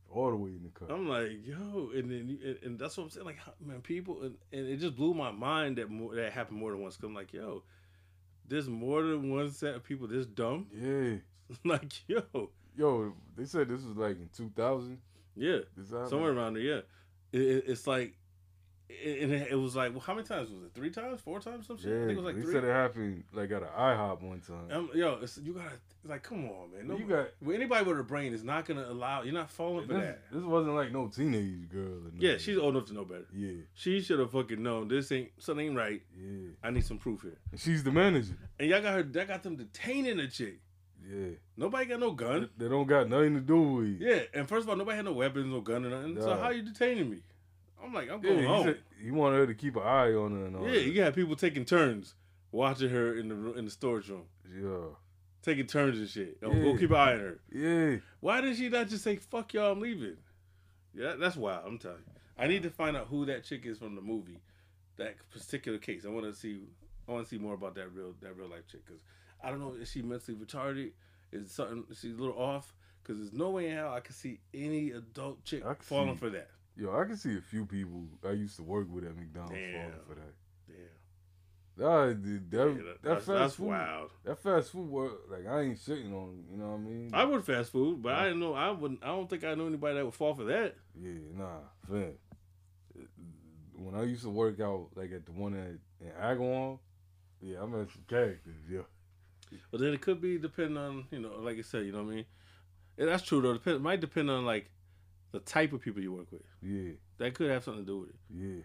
[0.10, 0.91] all the way in the cut.
[0.91, 3.25] I'm like, yo, and then and, and that's what I'm saying.
[3.25, 6.71] Like, man, people, and, and it just blew my mind that more that happened more
[6.71, 6.95] than once.
[6.97, 7.63] Cause I'm like, yo,
[8.47, 10.67] there's more than one set of people this dumb.
[10.73, 11.15] yeah.
[11.63, 12.21] like, yo,
[12.77, 14.97] Yo, they said this was like in 2000.
[15.35, 15.59] yeah,
[16.07, 16.63] somewhere around there.
[16.63, 16.79] Yeah,
[17.31, 18.13] it, it, it's like,
[18.88, 20.71] it, and it, it was like, well, how many times was it?
[20.75, 21.88] Three times, four times, some shit.
[21.88, 22.53] I Yeah, think it was like they three.
[22.53, 24.67] said it happened like at an IHOP one time.
[24.71, 25.71] Um, yo, it's, you gotta
[26.05, 26.88] like, come on, man.
[26.88, 29.23] No, you got well, anybody with a brain is not gonna allow.
[29.23, 30.19] You're not falling for this, that.
[30.31, 31.99] this wasn't like no teenage girl.
[32.19, 33.25] Yeah, she's old enough to know better.
[33.33, 36.01] yeah, She should have fucking known this ain't something ain't right.
[36.15, 36.49] yeah.
[36.63, 37.39] I need some proof here.
[37.51, 38.38] And she's the manager.
[38.59, 39.03] And y'all got her.
[39.03, 40.59] That got them detaining the chick.
[41.07, 42.49] Yeah, Nobody got no gun.
[42.57, 44.01] they don't got nothing to do with.
[44.01, 44.05] it.
[44.33, 46.19] Yeah, and first of all, nobody had no weapons, no gun, or nothing.
[46.21, 47.17] So how you detaining me?
[47.83, 48.63] I'm like, I'm going he, home.
[48.65, 50.65] said he wanted her to keep an eye on her and all.
[50.67, 50.83] yeah, that.
[50.83, 52.15] you got people taking turns
[52.51, 54.23] watching her in the in the storage room,
[54.59, 54.95] yeah,
[55.43, 56.37] taking turns and shit.
[56.41, 56.63] Yo, Yeah.
[56.63, 57.39] Go keep an eye on her.
[57.51, 57.97] yeah.
[58.21, 59.73] Why did she not just say "fuck y'all"?
[59.73, 60.17] I'm leaving.
[60.95, 61.65] Yeah, that's wild.
[61.67, 62.13] I'm telling you.
[62.37, 64.39] I need to find out who that chick is from the movie,
[64.97, 66.05] that particular case.
[66.05, 66.61] I want to see.
[67.07, 69.01] I want to see more about that real that real life chick because
[69.45, 70.91] I don't know is she mentally retarded?
[71.31, 71.84] Is something?
[71.93, 72.73] she's a little off?
[73.03, 76.29] Because there's no way in hell I can see any adult chick falling see- for
[76.31, 76.49] that.
[76.77, 79.73] Yo, I can see a few people I used to work with at McDonald's Damn.
[79.91, 80.34] falling for that.
[80.67, 80.77] Damn,
[81.77, 84.10] Nah, dude, that, Yeah, that, that- that's, fast that's food, wild.
[84.23, 87.10] that fast food work, like I ain't shitting on, you know what I mean?
[87.13, 88.53] I would fast food, but I didn't know.
[88.53, 89.03] I wouldn't.
[89.03, 90.75] I don't think I know anybody that would fall for that.
[90.99, 92.13] Yeah, nah, fam.
[93.73, 96.79] When I used to work out, like at the one at, in Agawam,
[97.41, 98.81] yeah, I met some characters, yeah.
[99.71, 102.12] But then it could be depending on you know, like I said, you know what
[102.12, 102.25] I mean.
[102.97, 103.53] Yeah, that's true though.
[103.53, 104.69] Depend, it might depend on like
[105.31, 106.41] the type of people you work with.
[106.62, 108.15] Yeah, That could have something to do with it.
[108.34, 108.62] yeah,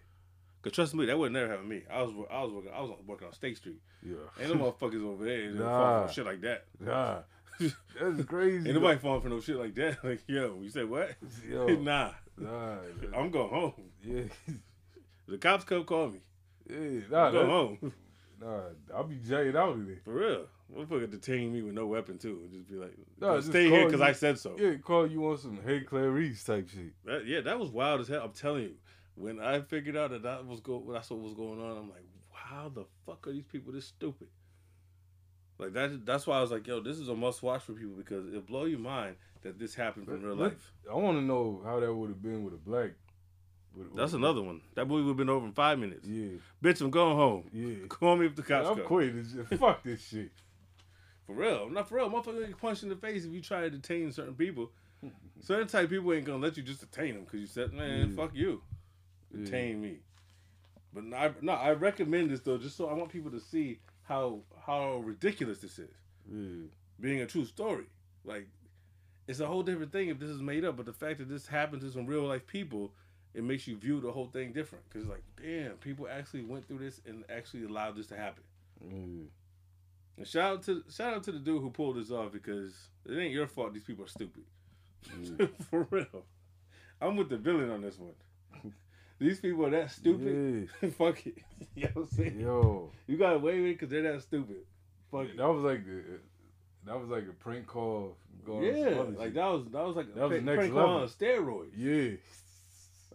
[0.61, 1.83] Cause trust me, that would never happen to me.
[1.91, 3.81] I was I was working I was working on State Street.
[4.05, 4.15] yeah.
[4.39, 6.07] Ain't no motherfuckers over there Nah.
[6.07, 6.65] for shit like that.
[6.79, 7.19] Nah,
[7.59, 8.69] that's crazy.
[8.69, 9.97] Ain't nobody falling for no shit like that.
[10.03, 11.11] Like yo, you said what?
[11.49, 12.77] Yo, nah, nah,
[13.15, 13.73] I'm going home.
[14.03, 14.23] yeah,
[15.27, 16.19] The cops come call me.
[16.69, 17.93] yeah, nah, I'm going home
[18.41, 18.61] nah.
[18.95, 19.99] I'll be jailed out of there.
[20.05, 20.45] for real.
[20.75, 22.41] Motherfucker detain me with no weapon too.
[22.43, 24.55] and Just be like, No, just stay here because I said so.
[24.57, 26.93] Yeah, call you on some Hey Clarice type shit.
[27.05, 28.21] That, yeah, that was wild as hell.
[28.23, 28.75] I'm telling you.
[29.15, 32.05] When I figured out that that was go, that's what was going on, I'm like,
[32.31, 34.29] how the fuck are these people this stupid?
[35.59, 36.05] Like that.
[36.05, 38.41] That's why I was like, yo, this is a must watch for people because it'll
[38.41, 40.71] blow your mind that this happened in real life.
[40.89, 42.91] I want to know how that would have been with a black.
[43.75, 44.61] With, That's with- another one.
[44.75, 46.07] That movie would have been over in five minutes.
[46.07, 47.49] Yeah, Bitch, I'm going home.
[47.53, 47.85] yeah.
[47.89, 48.85] Call me if the cops I'm come.
[48.85, 49.23] quitting.
[49.57, 50.31] Fuck this shit.
[51.33, 51.69] For real.
[51.69, 52.09] Not for real.
[52.09, 54.71] Motherfucker get punched in the face if you try to detain certain people.
[55.41, 58.09] certain type of people ain't gonna let you just detain them because you said, man,
[58.09, 58.15] Yeah.
[58.15, 58.61] fuck you.
[59.33, 59.45] Yeah.
[59.45, 59.99] Detain me.
[60.93, 63.79] But no I, no, I recommend this though, just so I want people to see
[64.03, 65.89] how how ridiculous this is.
[66.31, 66.67] Yeah.
[66.99, 67.85] Being a true story.
[68.25, 68.47] Like,
[69.27, 71.47] it's a whole different thing if this is made up, but the fact that this
[71.47, 72.91] happened to some real life people,
[73.33, 74.83] it makes you view the whole thing different.
[74.89, 78.43] Because, like, damn, people actually went through this and actually allowed this to happen.
[78.87, 79.23] Yeah.
[80.21, 82.73] And shout out to shout out to the dude who pulled this off because
[83.07, 84.43] it ain't your fault these people are stupid.
[85.09, 85.49] Mm.
[85.69, 86.23] For real.
[87.01, 88.13] I'm with the villain on this one.
[89.19, 90.69] These people are that stupid.
[90.97, 91.37] Fuck it.
[91.75, 92.39] You know what I'm saying?
[92.39, 94.57] Yo, You got away with it because they're that stupid.
[95.11, 95.37] Fuck it.
[95.37, 96.03] that was like the
[96.85, 98.15] that was like a prank call.
[98.45, 99.33] Going Yeah, like shit.
[99.35, 100.89] that was that was like a That was prank, next prank level.
[100.89, 101.71] call on steroids.
[101.75, 102.17] Yeah,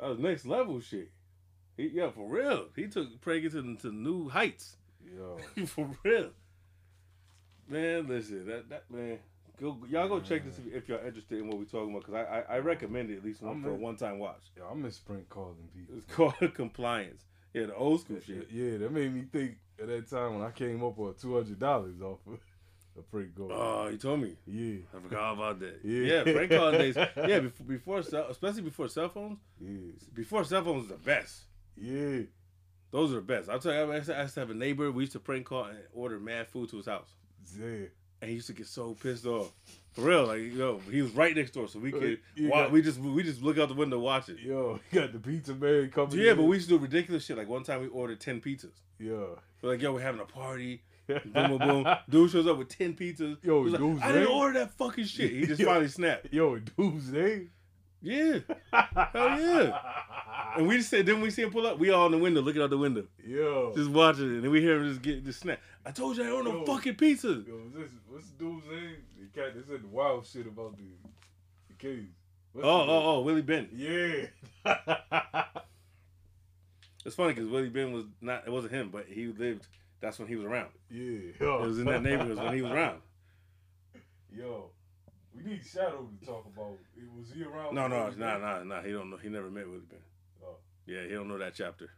[0.01, 1.11] That was next level shit.
[1.77, 2.67] He, yeah, for real.
[2.75, 4.77] He took Prager to, to new heights.
[5.17, 6.31] yo, for real.
[7.69, 9.19] Man, listen, that that man,
[9.61, 12.14] go y'all go check this if, if y'all interested in what we're talking about because
[12.14, 14.43] I, I I recommend it at least one I'm for a one time watch.
[14.57, 15.97] yo, I miss prank calling people.
[15.99, 17.25] It's called Compliance.
[17.55, 18.49] Yeah, the old school shit.
[18.53, 21.59] Yeah, that made me think at that time when I came up with two hundred
[21.59, 22.39] dollars off of
[22.99, 23.51] a prank call.
[23.53, 24.37] Oh, you told me.
[24.47, 25.81] yeah, I forgot about that.
[25.83, 26.23] Yeah.
[26.25, 26.97] Yeah, prank calling days.
[27.17, 27.99] Yeah, before, before
[28.31, 29.39] especially before cell phones.
[29.61, 31.43] yeah, Before cell phones was the best.
[31.77, 32.21] yeah.
[32.93, 33.51] Those are the best.
[33.51, 34.91] I'll tell you, I I used to have a neighbor.
[34.93, 37.09] We used to prank call and order mad food to his house.
[37.59, 37.87] Yeah.
[38.21, 39.53] and he used to get so pissed off.
[39.93, 42.65] For real, like yo, he was right next door, so we uh, could You wa-
[42.65, 44.39] got- we just we just look out the window watch it.
[44.41, 46.19] Yo, you got the pizza man coming.
[46.19, 46.37] Yeah, in.
[46.37, 47.37] but we used to do ridiculous shit.
[47.39, 48.73] Like one time we ordered ten pizzas.
[48.99, 49.15] Yeah.
[49.63, 50.83] We're like, yo, we're having a party.
[51.07, 51.87] Boom, boom, boom.
[52.11, 53.37] Dude shows up with ten pizzas.
[53.43, 54.35] Yo, like, dude's I didn't right.
[54.35, 55.31] order that fucking shit.
[55.31, 55.67] He just Yo.
[55.67, 56.33] finally snapped.
[56.33, 57.51] Yo, dude's name.
[58.03, 58.39] Yeah,
[58.73, 59.79] hell yeah.
[60.57, 61.79] And we just said, then we see him pull up.
[61.79, 63.73] We all in the window, looking out the window, Yo.
[63.75, 64.35] just watching it.
[64.37, 65.59] And then we hear him just get just snap.
[65.87, 66.64] I told you I ordered no Yo.
[66.66, 67.28] fucking pizza.
[67.28, 67.91] Yo, what's this?
[68.09, 68.97] What's the dude's name?
[69.20, 70.82] The cat that said the wild shit about the
[71.68, 72.09] the case.
[72.53, 72.91] What's Oh, oh name?
[72.91, 73.68] oh, oh, Willie Ben.
[73.72, 74.26] Yeah.
[77.05, 78.43] It's funny because Willie Ben was not.
[78.47, 79.68] It wasn't him, but he lived.
[80.01, 80.70] That's when he was around.
[80.91, 81.30] yeah.
[81.39, 83.01] It was in that neighborhood when he was around.
[84.37, 84.70] Yo,
[85.32, 86.72] we need Shadow to talk about.
[87.16, 87.74] Was he around?
[87.76, 88.82] No, no, nah, nah, nah.
[88.82, 89.16] He don't know.
[89.18, 90.01] He never met Willie Ben.
[90.45, 90.57] Oh.
[90.84, 91.91] Yeah, he don't know that chapter.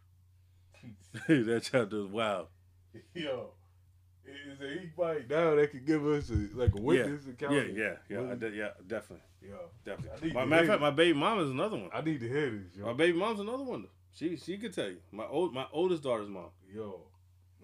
[1.27, 2.49] that chapter is wild.
[3.15, 3.51] Yo,
[4.53, 7.55] is there anybody now that could give us a, like a witness account?
[7.55, 10.33] Yeah, yeah, yeah, I de- yeah, definitely, I definitely.
[10.33, 11.91] My matter of fact, my baby mom is another one.
[11.93, 12.87] I need to hear this, yo.
[12.87, 13.87] My baby mom's another one.
[14.15, 14.99] She she could tell you.
[15.13, 16.51] My old my oldest daughter's mom.
[16.75, 17.01] Yo,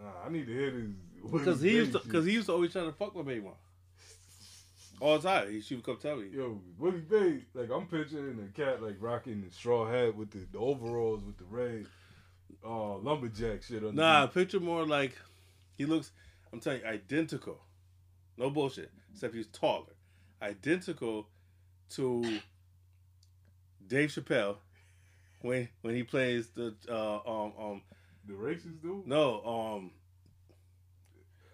[0.00, 0.90] nah, I need to hear this.
[1.32, 3.54] Because he used to because he used to always try to fuck my baby mom.
[5.00, 5.50] All the time.
[5.50, 6.28] He, she would come tell me.
[6.32, 10.46] Yo, Willie Ben, like I'm picturing a cat like rocking the straw hat with the,
[10.52, 11.86] the overalls with the red
[12.64, 13.94] uh lumberjack shit on.
[13.96, 15.16] Nah, picture more like
[15.76, 16.12] he looks.
[16.54, 17.60] I'm telling you, identical.
[18.38, 18.92] No bullshit.
[19.12, 19.92] Except he's taller.
[20.40, 21.26] Identical
[21.90, 22.38] to
[23.86, 24.56] Dave Chappelle
[25.42, 27.82] when when he plays the uh, um um
[28.26, 29.04] the racist dude.
[29.06, 29.90] no um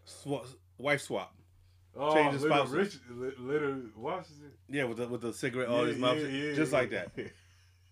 [0.06, 0.46] swa-
[0.78, 1.34] wife swap.
[1.96, 2.66] oh, change his Little.
[2.66, 4.52] Rich, Li- Little Washington.
[4.68, 7.10] Yeah, with the with the cigarette all Yeah, his mouth, yeah, yeah, just like that.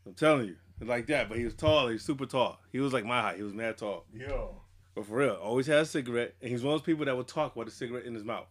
[0.06, 1.28] I'm telling you, like that.
[1.28, 1.88] But he was tall.
[1.88, 2.58] He's super tall.
[2.70, 3.36] He was like my height.
[3.38, 4.04] He was mad tall.
[4.12, 4.60] Yo,
[4.94, 7.28] But for real, always had a cigarette, and he's one of those people that would
[7.28, 8.46] talk with a cigarette in his mouth.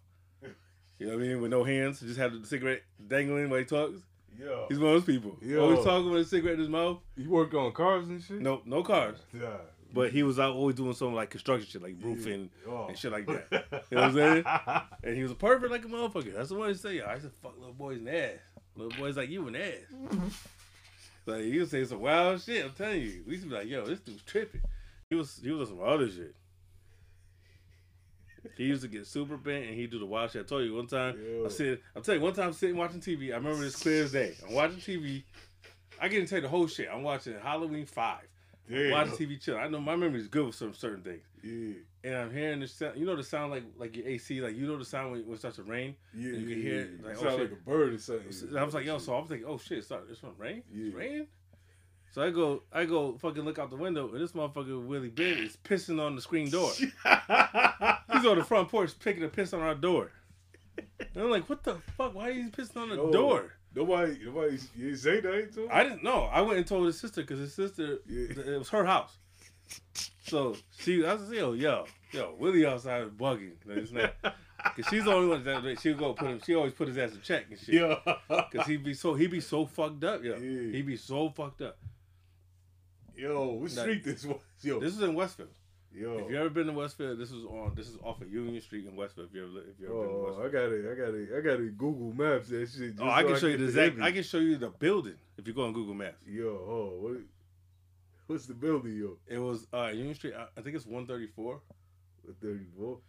[0.99, 1.41] You know what I mean?
[1.41, 3.99] With no hands, just have the cigarette dangling while he talks.
[4.39, 4.65] Yeah.
[4.69, 5.37] He's one of those people.
[5.41, 5.61] Yo.
[5.63, 6.99] Always talking with a cigarette in his mouth.
[7.15, 8.41] He worked on cars and shit.
[8.41, 9.17] No, no cars.
[9.33, 9.57] Yeah.
[9.93, 12.87] But he was out always doing some like construction shit, like roofing Oh.
[12.87, 13.47] and shit like that.
[13.91, 14.43] You know what I'm saying?
[15.03, 16.33] And he was a pervert like a motherfucker.
[16.35, 16.99] That's what I say.
[17.01, 18.39] I used to fuck little boys in the ass.
[18.75, 19.73] Little boys like you in the ass.
[21.25, 22.65] like you say some wild shit.
[22.65, 23.23] I'm telling you.
[23.25, 24.61] We used to be like, yo, this dude's tripping.
[25.09, 26.35] He was he was on some other shit.
[28.55, 30.45] He used to get super bent and he'd do the wild shit.
[30.45, 31.17] I told you one time.
[31.19, 31.45] Yo.
[31.45, 33.31] I said, I'm telling you, one time I'm sitting watching TV.
[33.31, 34.35] I remember this clear as day.
[34.47, 35.23] I'm watching TV.
[35.99, 36.87] I can't tell you the whole shit.
[36.91, 38.27] I'm watching Halloween Five.
[38.69, 38.91] Damn.
[38.91, 39.57] Watching TV chill.
[39.57, 41.23] I know my memory is good with some certain things.
[41.41, 41.75] Yeah.
[42.03, 42.97] And I'm hearing the sound.
[42.97, 45.35] You know the sound like like your AC, like you know the sound when, when
[45.35, 45.95] it starts to rain.
[46.13, 46.81] Yeah, you yeah, can hear yeah.
[46.81, 47.51] it, like, It oh, sound shit.
[47.51, 48.57] like a bird or something.
[48.57, 50.63] I was like, yo, so I was thinking, oh shit, it's, starting, it's gonna rain.
[50.73, 51.27] It's raining.
[52.17, 55.37] So I go, I go, fucking look out the window, and this motherfucker Willie Ben
[55.37, 56.71] is pissing on the screen door.
[56.79, 56.89] He's
[58.25, 60.09] on the front porch picking a piss on our door.
[60.99, 62.15] And I'm like, what the fuck?
[62.15, 63.11] Why are you pissing on the Yo.
[63.11, 63.53] door?
[63.75, 65.69] Nobody, nobody, you didn't say that to him?
[65.71, 66.23] I didn't know.
[66.23, 68.53] I went and told his sister because his sister, Yeah.
[68.55, 69.15] it was her house.
[70.23, 73.51] So she, I was like, yo, yo, yo, Willie outside is bugging.
[73.63, 74.15] Like,
[74.75, 76.41] Cause she's the only one that she go put him.
[76.43, 77.75] She always put his ass in check and shit.
[77.75, 77.99] Yeah.
[78.51, 80.35] Cause he be so he be so fucked up, yo.
[80.35, 80.71] Yeah.
[80.71, 81.77] He be so fucked up.
[83.17, 83.81] Yo, what Nah.
[83.81, 84.39] street this was?
[84.61, 85.49] Yo, This is in Westfield.
[85.91, 86.19] yo.
[86.19, 87.73] If you ever been to Westfield, this is on.
[87.75, 89.29] This is off of Union Street in Westfield.
[89.29, 90.47] If you ever, if you ever been to Oh, Westfield.
[90.47, 90.85] I got it.
[90.91, 91.29] I got it.
[91.37, 91.77] I got it.
[91.77, 92.93] Google Maps that shit.
[92.99, 93.99] Oh, I so can show you the exact.
[93.99, 96.23] I can show you the building if you go on Google Maps.
[96.27, 97.17] Yo, oh, what?
[98.27, 99.17] What's the building, yo?
[99.25, 100.33] It was uh, Union Street.
[100.35, 101.61] I I think it's one thirty four.
[102.41, 102.99] Thirty-four.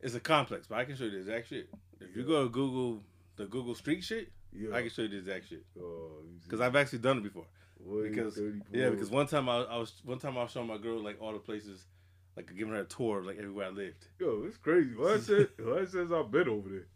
[0.00, 1.68] It's a complex, but I can show you the exact shit.
[2.00, 3.02] If you go to Google
[3.36, 4.74] the Google Street shit, Yeah.
[4.74, 7.46] I can show you the exact shit Oh, because I've actually done it before.
[7.84, 8.80] What is Because 34?
[8.80, 11.20] yeah, because one time I, I was one time I was showing my girl like
[11.20, 11.84] all the places,
[12.36, 14.06] like giving her a tour of like everywhere I lived.
[14.20, 14.94] yo, it's crazy.
[14.96, 16.86] Why it says why it says I've been over there?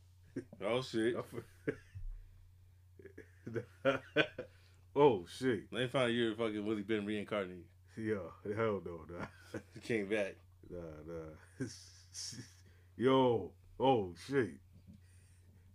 [0.69, 1.17] Oh shit!
[4.99, 5.71] Oh shit.
[5.71, 7.65] They found you're fucking Willie Ben reincarnated.
[7.99, 8.17] Yeah,
[8.57, 9.27] hell no, nah.
[9.75, 10.37] He came back.
[10.71, 11.67] Nah, nah.
[12.97, 14.53] Yo, oh shit.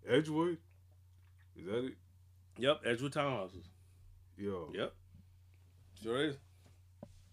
[0.09, 0.57] Edgewood?
[1.55, 1.93] Is that it?
[2.57, 3.65] Yep, Edgewood Townhouses.
[4.37, 4.71] Yo.
[4.73, 4.91] Yep.
[6.03, 6.37] Sure is.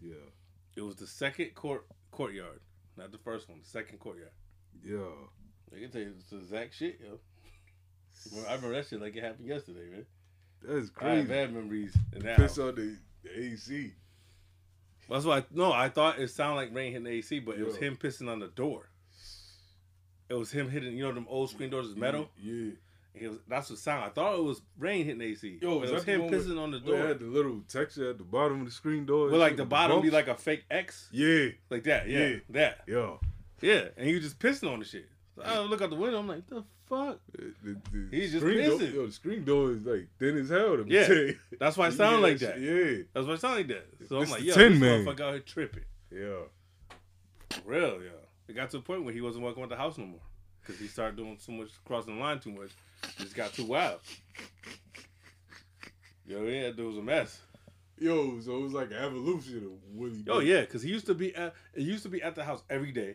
[0.00, 0.14] Yeah.
[0.76, 2.60] It was the second court courtyard,
[2.96, 3.58] not the first one.
[3.60, 4.30] The second courtyard.
[4.84, 4.98] Yeah.
[5.74, 7.18] I can tell you it's the exact shit, yo.
[8.46, 10.06] I remember that shit like it happened yesterday, man.
[10.62, 11.12] That's crazy.
[11.12, 13.92] I have bad memories in that Piss on the, the AC.
[15.08, 15.38] That's why.
[15.38, 17.96] I, no, I thought it sounded like rain hitting the AC, but it was him
[17.96, 18.90] pissing on the door.
[20.28, 20.94] It was him hitting.
[20.96, 22.28] You know them old screen doors is metal.
[22.40, 22.72] Yeah.
[23.14, 24.04] It was, that's what sound.
[24.04, 25.58] I thought it was rain hitting AC.
[25.60, 26.98] Yo, it was him one with- pissing on the it door.
[26.98, 29.28] had the little texture at the bottom of the screen door.
[29.30, 31.48] But like the bottom be like a fake X, Yeah.
[31.70, 32.08] like that.
[32.08, 32.36] Yeah, Yeah.
[32.50, 32.82] that.
[32.86, 33.20] Yo.
[33.60, 35.08] Yeah, and you just pissing on the shit.
[35.34, 36.18] So I look out the window.
[36.20, 37.18] I'm like, the fuck.
[37.32, 38.94] The, the, the He's just screen door, pissing.
[38.94, 40.76] yo, the screen door is like thin as hell.
[40.76, 41.32] To me Yeah.
[41.58, 42.60] That's why it sound hear like that.
[42.60, 43.02] Yeah.
[43.14, 43.86] That's why it sound like that.
[44.08, 45.84] So It's I'm like, the yo, Tin this motherfucker out here tripping.
[46.12, 46.42] Yeah.
[47.50, 48.10] For real, yeah.
[48.46, 50.20] It got to a point where he wasn't working with the house no more
[50.60, 52.70] because he started doing so much crossing the line too much.
[53.18, 54.00] Just got too wild.
[56.26, 57.40] Yo, yeah, dude was a mess.
[57.98, 60.24] Yo, so it was like an evolution of Willie.
[60.28, 62.62] Oh yeah, because he used to be at it used to be at the house
[62.70, 63.14] every day.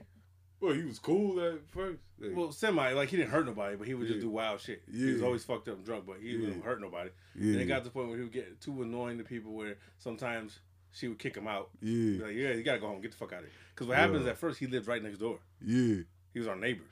[0.60, 2.00] Well, he was cool at first.
[2.20, 4.82] Like, Well, semi like he didn't hurt nobody, but he would just do wild shit.
[4.92, 6.40] He was always fucked up and drunk, but he Yeah.
[6.40, 7.12] wouldn't hurt nobody.
[7.36, 7.54] yeah.
[7.54, 9.76] And it got to the point where he would get too annoying to people where
[10.00, 10.60] sometimes
[10.92, 11.70] she would kick him out.
[11.82, 12.24] Yeah.
[12.26, 13.54] like, yeah, you gotta go home, get the fuck out of here.
[13.76, 14.32] Because what happens Yeah.
[14.32, 15.40] at first, he lived right next door.
[15.62, 15.98] Yeah.
[16.34, 16.84] He was our neighbor.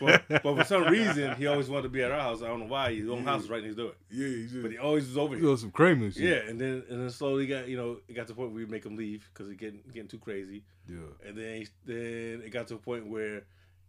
[0.00, 2.42] But, but for some reason, he always wanted to be at our house.
[2.42, 2.94] I don't know why.
[2.94, 3.24] His own Yeah.
[3.24, 3.92] house is right next door.
[4.10, 5.50] yeah, he just But he always was over he here.
[5.50, 6.22] on some Kramer shit.
[6.22, 8.64] Yeah, and then and then slowly got you know it got to the point where
[8.64, 10.64] we make him leave because he getting getting too crazy.
[10.88, 10.96] Yeah.
[11.26, 13.44] And then he, then it got to a point where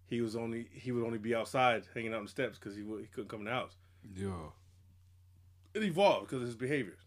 [0.06, 2.84] he was only he would only be outside hanging out on the steps because he,
[2.84, 3.76] wa- he couldn't come in the house.
[4.16, 4.30] Yeah.
[5.74, 6.98] It evolved because of his behavior.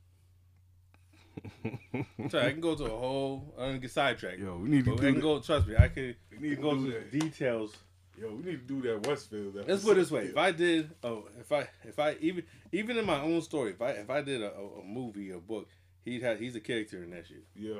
[2.30, 3.54] Sorry, I can go to a whole.
[3.58, 4.40] I don't get sidetracked.
[4.40, 5.38] Yo, we need to I can go.
[5.40, 6.80] Trust me, I can, We need to go to
[7.10, 7.76] the details.
[8.18, 9.54] Yo, we need to do that Westfield.
[9.66, 12.96] Let's put it this way: if I did, oh, if I, if I even, even
[12.96, 15.68] in my own story, if I, if I did a, a, a movie, a book,
[16.04, 17.44] he'd had, he's a character in that shit.
[17.54, 17.74] Yeah.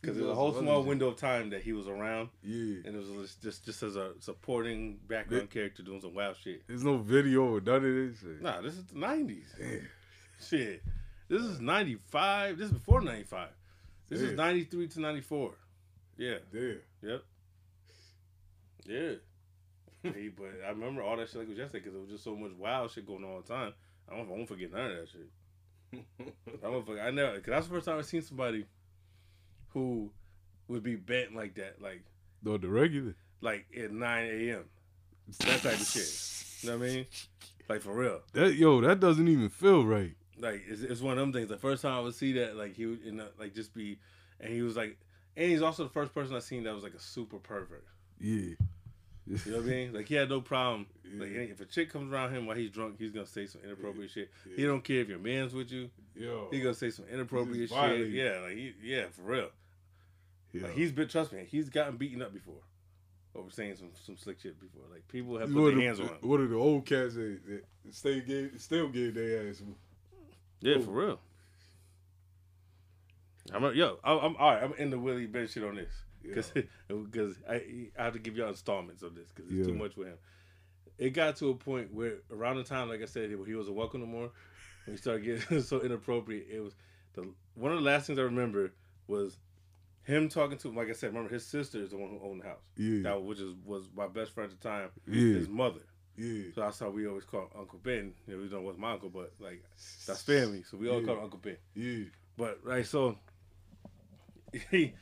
[0.00, 2.82] Because He there's a whole small window of time that he was around, Yeah.
[2.84, 6.62] and it was just, just as a supporting background character doing some wild shit.
[6.68, 8.20] There's no video or none of this.
[8.20, 8.42] shit.
[8.42, 9.44] Nah, this is the '90s.
[9.58, 9.88] Damn.
[10.46, 10.82] Shit,
[11.28, 12.58] this is '95.
[12.58, 13.48] This is before '95.
[14.10, 14.26] This Yeah.
[14.28, 15.54] is '93 to '94.
[16.18, 16.34] Yeah.
[16.52, 16.78] Damn.
[17.02, 17.22] Yep.
[18.86, 19.12] Yeah.
[20.04, 22.24] Hey, but I remember all that shit like it was yesterday because it was just
[22.24, 23.72] so much wild shit going on all the time.
[24.10, 26.34] I don't, I won't forget none of that shit.
[26.64, 27.06] I won't forget.
[27.06, 28.66] I never because that's the first time I've seen somebody
[29.70, 30.10] who
[30.68, 32.04] would be bent like that, like
[32.42, 33.14] No, the regular.
[33.40, 34.64] like at nine a.m.
[35.40, 36.62] That type of shit.
[36.62, 37.06] You know what I mean?
[37.68, 38.20] Like for real.
[38.34, 40.14] That yo, that doesn't even feel right.
[40.38, 41.48] Like it's, it's one of them things.
[41.48, 43.98] The first time I would see that, like he would in the, like just be,
[44.40, 44.98] and he was like,
[45.36, 47.84] and he's also the first person I seen that was like a super pervert.
[48.20, 48.54] Yeah.
[49.26, 49.92] You know what I mean?
[49.94, 50.86] Like he had no problem.
[51.16, 54.10] Like if a chick comes around him while he's drunk, he's gonna say some inappropriate
[54.10, 54.30] shit.
[54.48, 54.56] Yeah.
[54.56, 55.90] He don't care if your man's with you.
[56.14, 56.48] Yo.
[56.50, 58.10] He gonna say some inappropriate shit.
[58.10, 59.48] Yeah, like he, yeah, for real.
[60.54, 62.60] Like he's been trust me, he's gotten beaten up before.
[63.34, 64.84] Over saying some some slick shit before.
[64.92, 66.28] Like people have put one their of hands on the, him.
[66.28, 67.64] one of the old cats that, that
[67.94, 69.62] stay gave, still gave their ass.
[70.60, 71.18] Yeah, for real.
[73.52, 74.62] I'm a, yo, I- I'm all right.
[74.62, 75.92] I'm in the Willie Ben shit on this
[76.26, 76.52] because
[76.88, 80.04] because I I have to give y'all installments of this because it's too much for
[80.04, 80.16] him.
[80.98, 83.76] It got to a point where around the time, like I said, he he wasn't
[83.76, 84.30] welcome no more.
[84.86, 86.74] When he started getting so inappropriate, it was
[87.14, 88.72] the one of the last things I remember
[89.08, 89.38] was
[90.04, 91.08] him talking to like I said.
[91.08, 92.62] Remember his sister is the one who owned the house.
[92.76, 93.02] Yeah.
[93.02, 94.90] That which is was my best friend at the time.
[95.06, 95.34] Yeah.
[95.38, 95.80] His mother.
[96.16, 96.44] Yeah.
[96.54, 98.12] So that's how we always call Uncle Ben.
[98.28, 99.64] You know, we don't know what's my uncle, but like
[100.06, 100.62] that's family.
[100.62, 101.06] So we all Yeah.
[101.06, 101.56] call him Uncle Ben.
[101.74, 102.04] Yeah.
[102.36, 103.16] But right, so
[104.70, 104.94] he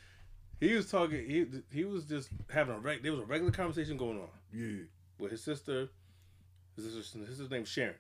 [0.69, 1.29] he was talking.
[1.29, 4.85] He he was just having a reg, there was a regular conversation going on Yeah.
[5.19, 5.89] with his sister.
[6.77, 7.95] His sister's, his sister's name Sharon,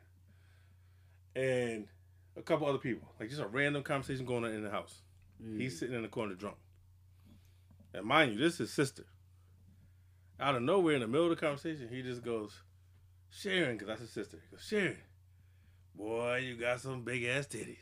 [1.36, 1.86] and
[2.36, 3.08] a couple other people.
[3.20, 5.00] Like just a random conversation going on in the house.
[5.58, 6.56] He's sitting in the corner drunk.
[7.92, 9.04] And mind you, this is his sister.
[10.38, 12.62] Out of nowhere, in the middle of the conversation, he just goes,
[13.28, 14.38] Sharon, because that's his sister.
[14.40, 14.96] He goes, Sharon,
[15.96, 17.76] boy, you got some big ass titties.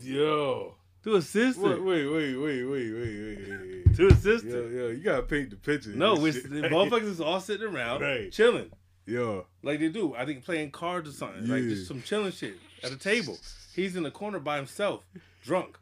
[0.00, 0.76] Yo.
[1.04, 1.60] To his sister.
[1.62, 3.96] Wait, wait, wait, wait, wait, wait, wait, wait.
[3.96, 4.68] To Yo, sister.
[4.70, 5.90] yo, you gotta paint the picture.
[5.90, 6.48] No, shit.
[6.48, 8.30] the motherfuckers is all sitting around, Right.
[8.30, 8.70] chilling.
[9.04, 10.14] Yo, Like they do.
[10.14, 11.44] I think playing cards or something.
[11.44, 11.54] Yeah.
[11.54, 13.36] Like just some chilling shit at a table.
[13.74, 15.02] He's in the corner by himself,
[15.42, 15.76] drunk.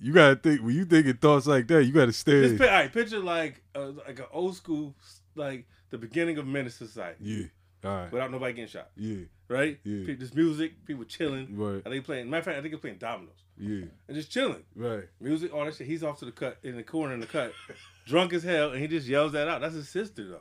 [0.00, 2.48] you gotta think when you thinking thoughts like that, you gotta stay.
[2.48, 4.94] Just all right, picture like uh, like an old school,
[5.34, 7.44] like the beginning of Menace Society, Yeah.
[7.84, 8.12] All right.
[8.12, 8.90] without nobody getting shot.
[8.96, 9.24] Yeah.
[9.48, 9.78] Right?
[9.84, 10.14] Yeah.
[10.18, 11.56] This music, people chilling.
[11.56, 11.82] Right.
[11.86, 12.28] Are they playing?
[12.30, 13.86] Matter of fact, I think they're playing dominoes Yeah.
[14.08, 14.64] and just chilling.
[14.76, 15.04] Right.
[15.20, 15.86] Music, all that shit.
[15.86, 17.52] He's off to the cut in the corner in the cut,
[18.06, 19.60] drunk as hell, and he just yells that out.
[19.60, 20.40] That's his sister though.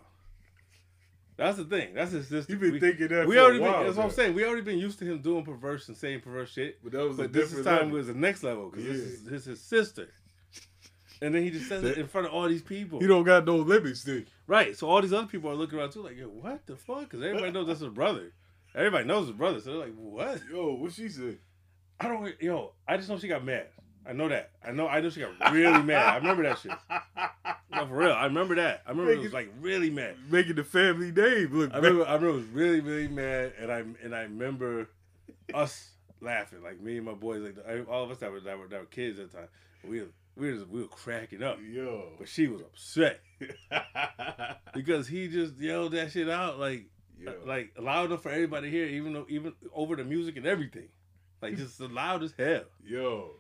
[1.38, 1.94] That's the thing.
[1.94, 2.52] That's his sister.
[2.52, 4.34] You've been we, thinking that we for a already while been, that's what I'm saying.
[4.34, 6.84] We already been used to him doing perverse and saying perverse shit.
[6.84, 7.92] But that was a But this different time level.
[7.98, 9.04] was the next level because this, Yeah.
[9.04, 10.10] is, this is his sister.
[11.22, 13.00] And then he just says it in front of all these people.
[13.00, 14.26] He don't got no limits, then.
[14.48, 14.76] Right.
[14.76, 17.02] So all these other people are looking around too, like, yo, what the fuck?
[17.02, 18.32] Because everybody knows that's his brother.
[18.78, 19.60] Everybody knows his brother.
[19.60, 20.40] So they're like, what?
[20.50, 21.38] Yo, what she say?
[22.00, 22.42] I don't.
[22.42, 23.68] Yo, I just know she got mad.
[24.08, 24.52] I know that.
[24.64, 24.88] I know.
[24.88, 26.08] I know she got really mad.
[26.08, 26.72] I remember that shit.
[27.70, 28.14] No, for real.
[28.14, 28.82] I remember that.
[28.88, 30.16] I remember it was like really mad.
[30.32, 31.84] Making the family name look I bad.
[31.84, 32.08] remember.
[32.08, 34.90] I remember it was really, really mad, and I and I remember
[35.54, 38.58] us laughing, like me and my boys, like the, all of us that were that
[38.58, 39.48] were, that were kids at the time.
[39.88, 42.14] We were, we were just, we were cracking up, Yo.
[42.18, 43.20] but she was upset
[44.74, 46.86] because he just yelled that shit out like
[47.20, 47.34] Yo.
[47.46, 50.90] like loud enough for everybody here, even though even over the music and everything,
[51.42, 52.64] like just loud as hell.
[52.84, 53.32] Yo.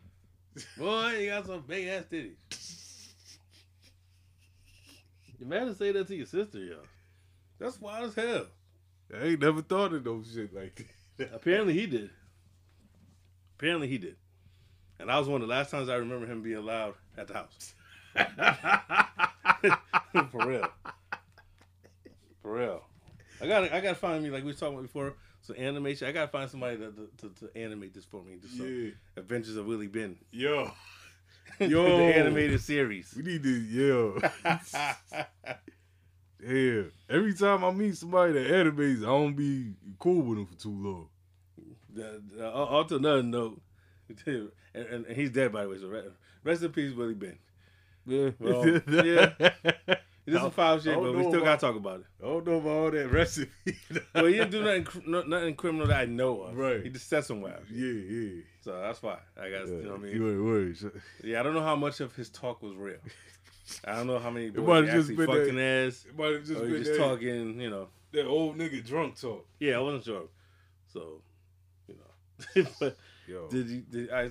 [0.77, 2.35] Boy, you got some big ass titties.
[5.39, 6.77] To say that to your sister, yo.
[7.59, 8.47] That's wild as hell.
[9.13, 11.33] I ain't never thought of no shit like that.
[11.33, 12.09] Apparently he did.
[13.57, 14.15] Apparently he did.
[14.99, 17.33] And that was one of the last times I remember him being loud at the
[17.35, 17.73] house.
[20.31, 20.67] For real.
[22.41, 22.86] For real.
[23.41, 26.07] I gotta I gotta find me like we was talking about before, some animation.
[26.07, 28.37] I gotta find somebody to, to, to, to animate this for me.
[28.41, 28.91] Just some Yeah.
[29.15, 30.17] Adventures of Willie Ben.
[30.31, 30.71] Yo.
[31.59, 33.13] yo, the animated series.
[33.15, 34.19] We need to, yo.
[36.43, 36.83] yeah.
[37.09, 40.69] Every time I meet somebody that animates, I don't be cool with them for too
[40.69, 41.09] long.
[41.93, 43.59] The, the, uh, on to another note,
[44.25, 45.79] and, and, and he's dead by the way.
[45.79, 46.07] So rest,
[46.43, 47.37] rest in peace, Willie Ben.
[48.05, 48.29] Yeah.
[48.39, 49.33] Well, yeah.
[50.27, 52.05] This is foul shit, but we still gotta talk about it.
[52.21, 53.49] I don't know about all that recipe.
[54.13, 56.57] Well, he didn't do nothing, nothing criminal that I know of.
[56.57, 56.83] Right.
[56.83, 57.61] He just said some wild.
[57.71, 58.41] Yeah, yeah.
[58.61, 59.65] So that's why I got.
[59.67, 60.45] to You know what I mean?
[60.45, 60.77] Wait, wait.
[60.77, 60.91] So-
[61.23, 62.97] Yeah, I don't know how much of his talk was real.
[63.85, 66.05] I don't know how many might boys he have just been fucked that- ass.
[66.09, 67.87] It might have just been just that, talking, you know.
[68.11, 69.45] that old nigga drunk talk.
[69.59, 70.23] Yeah, I wasn't sure.
[70.91, 71.21] So,
[71.87, 72.67] you know.
[72.79, 72.97] but
[73.27, 73.47] Yo.
[73.49, 73.81] did you?
[73.89, 74.29] Did I?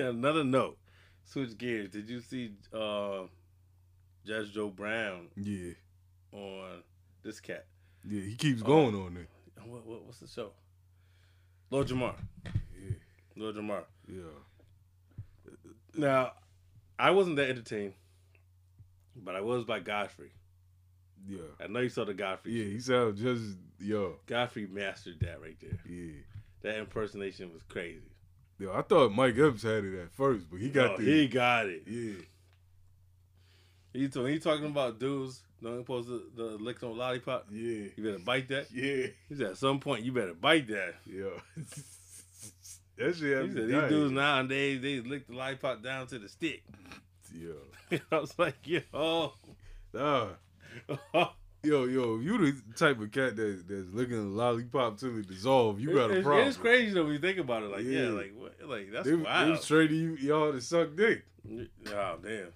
[0.00, 0.78] another note.
[1.24, 1.90] Switch gears.
[1.90, 3.22] Did you see uh,
[4.26, 5.72] Judge Joe Brown yeah.
[6.32, 6.82] on
[7.22, 7.66] this cat?
[8.04, 8.66] Yeah, he keeps Oh.
[8.66, 9.28] going on there.
[9.64, 10.50] What, what, what's the show?
[11.70, 12.14] Lord Jamar.
[12.44, 12.90] Yeah.
[13.36, 13.82] Lord Jamar.
[14.08, 14.22] Yeah.
[15.96, 16.32] Now,
[16.98, 17.94] I wasn't that entertained,
[19.16, 20.30] but I was by Godfrey.
[21.28, 21.38] Yeah.
[21.60, 22.52] I know you saw the Godfrey.
[22.52, 23.42] Yeah, he sounds just
[23.80, 24.16] yo.
[24.26, 25.78] Godfrey mastered that right there.
[25.88, 26.12] Yeah.
[26.62, 28.02] That impersonation was crazy.
[28.58, 31.26] Yo, I thought Mike Epps had it at first, but he got Oh, the he
[31.28, 31.82] got it.
[31.86, 32.14] Yeah.
[33.96, 37.46] He talking about dudes don't supposed to the lick on lollipop.
[37.50, 37.86] Yeah.
[37.96, 38.66] You better bite that.
[38.72, 39.06] Yeah.
[39.28, 40.94] He said at some point you better bite that.
[41.06, 41.30] Yeah,
[42.98, 43.68] that shit He said dying.
[43.68, 46.62] these dudes nowadays they lick the lollipop down to the stick.
[47.34, 47.54] Yo.
[48.12, 49.32] I was like, yo,
[49.92, 50.28] Nah.
[51.64, 55.80] Yo, yo, you the type of cat that, that's licking a lollipop till it dissolve,
[55.80, 56.46] you got a problem.
[56.46, 57.70] It's crazy though when you think about it.
[57.72, 58.08] Like, yeah, Yeah.
[58.10, 58.54] like what?
[58.68, 59.56] Like that's They, wild.
[59.56, 61.24] they straight to you, y'all to suck dick.
[61.50, 62.48] Oh damn,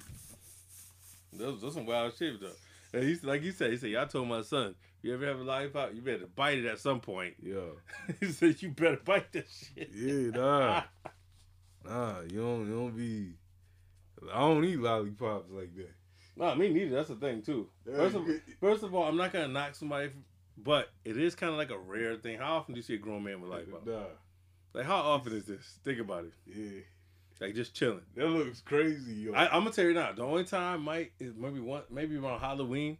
[1.33, 2.51] those those some wild shit though.
[2.93, 5.43] And he's like you said, he said, "Y'all told my son, you ever have a
[5.43, 7.61] lollipop, you better bite it at some point." Yeah.
[8.20, 10.83] he said, "You better bite that shit." Yeah, nah.
[11.85, 13.35] nah, you don't, you don't be.
[14.33, 15.95] I don't eat lollipops like that.
[16.37, 16.97] No, me neither.
[16.97, 17.68] That's the thing too.
[17.85, 18.26] First of,
[18.61, 20.11] first of all, I'm not gonna knock somebody,
[20.57, 22.39] but it is kind of like a rare thing.
[22.39, 23.87] How often do you see a grown man with lollipop?
[23.87, 24.03] Nah.
[24.72, 25.78] Like, how often is this?
[25.85, 26.33] Think about it.
[26.47, 26.81] Yeah.
[27.41, 28.03] Like just chilling.
[28.16, 29.32] That looks crazy, yo.
[29.32, 30.12] I, I'm gonna tell you now.
[30.12, 32.99] The only time might is maybe one, maybe around Halloween.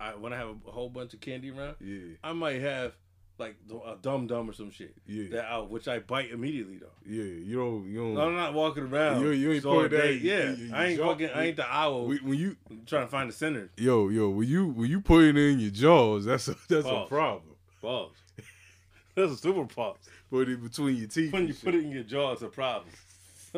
[0.00, 2.94] I when I have a, whole bunch of candy around, yeah, I might have
[3.38, 3.56] like
[3.86, 6.86] a dum dum or some shit yeah, that I, which I bite immediately though.
[7.06, 7.22] yeah.
[7.22, 8.14] You don't, you don't.
[8.14, 9.20] No, I'm not walking around.
[9.20, 10.12] You- you ain't all put that- day.
[10.14, 11.30] Yeah, you- you I ain't fucking.
[11.30, 12.56] I ain't the owl when, when you,
[12.86, 13.70] trying to find the center.
[13.76, 17.04] yo, yo, when you, when you put it in your jaws, that's a, that's a
[17.06, 17.54] problem.
[17.80, 18.10] Pause.
[19.14, 19.96] That's a super pause.
[20.30, 21.32] Put it between your teeth.
[21.32, 22.88] When you put it in your jaw, it's a problem.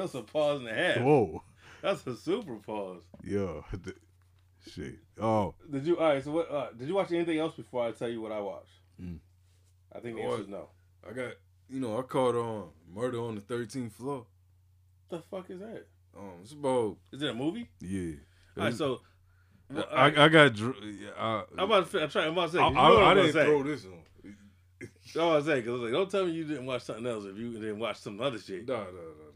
[0.00, 0.98] That's a pause and a half.
[1.02, 1.42] Whoa,
[1.82, 3.02] That's a super pause.
[3.24, 3.94] yo, the-
[4.70, 4.98] shit.
[5.20, 5.98] Oh, Did you?
[5.98, 6.22] All right.
[6.24, 6.50] So what?
[6.50, 8.72] Uh, did you watch anything else before I tell you what I watched?
[9.00, 9.18] Mm.
[9.94, 10.68] I think the I answer is no.
[11.08, 11.32] I got,
[11.68, 14.26] you know, I caught on Murder on the Thirteenth Floor.
[15.10, 15.86] The fuck is that?
[16.16, 17.68] Um, it's about Is it a movie?
[17.80, 18.12] yeah.
[18.56, 18.74] All right.
[18.74, 19.00] So.
[19.70, 20.54] well, all I, I got.
[20.54, 20.76] dr-
[21.18, 22.02] I, I'm about to.
[22.02, 22.26] I'm trying.
[22.28, 22.64] I'm about to say.
[22.64, 23.44] You know I, I I'm didn't say.
[23.44, 23.92] throw this on.
[25.16, 27.06] I'm about to say because I was like, don't tell me you didn't watch something
[27.06, 28.66] else if you didn't watch some other shit.
[28.68, 29.02] No, no, no, no, no.
[29.24, 29.29] Th-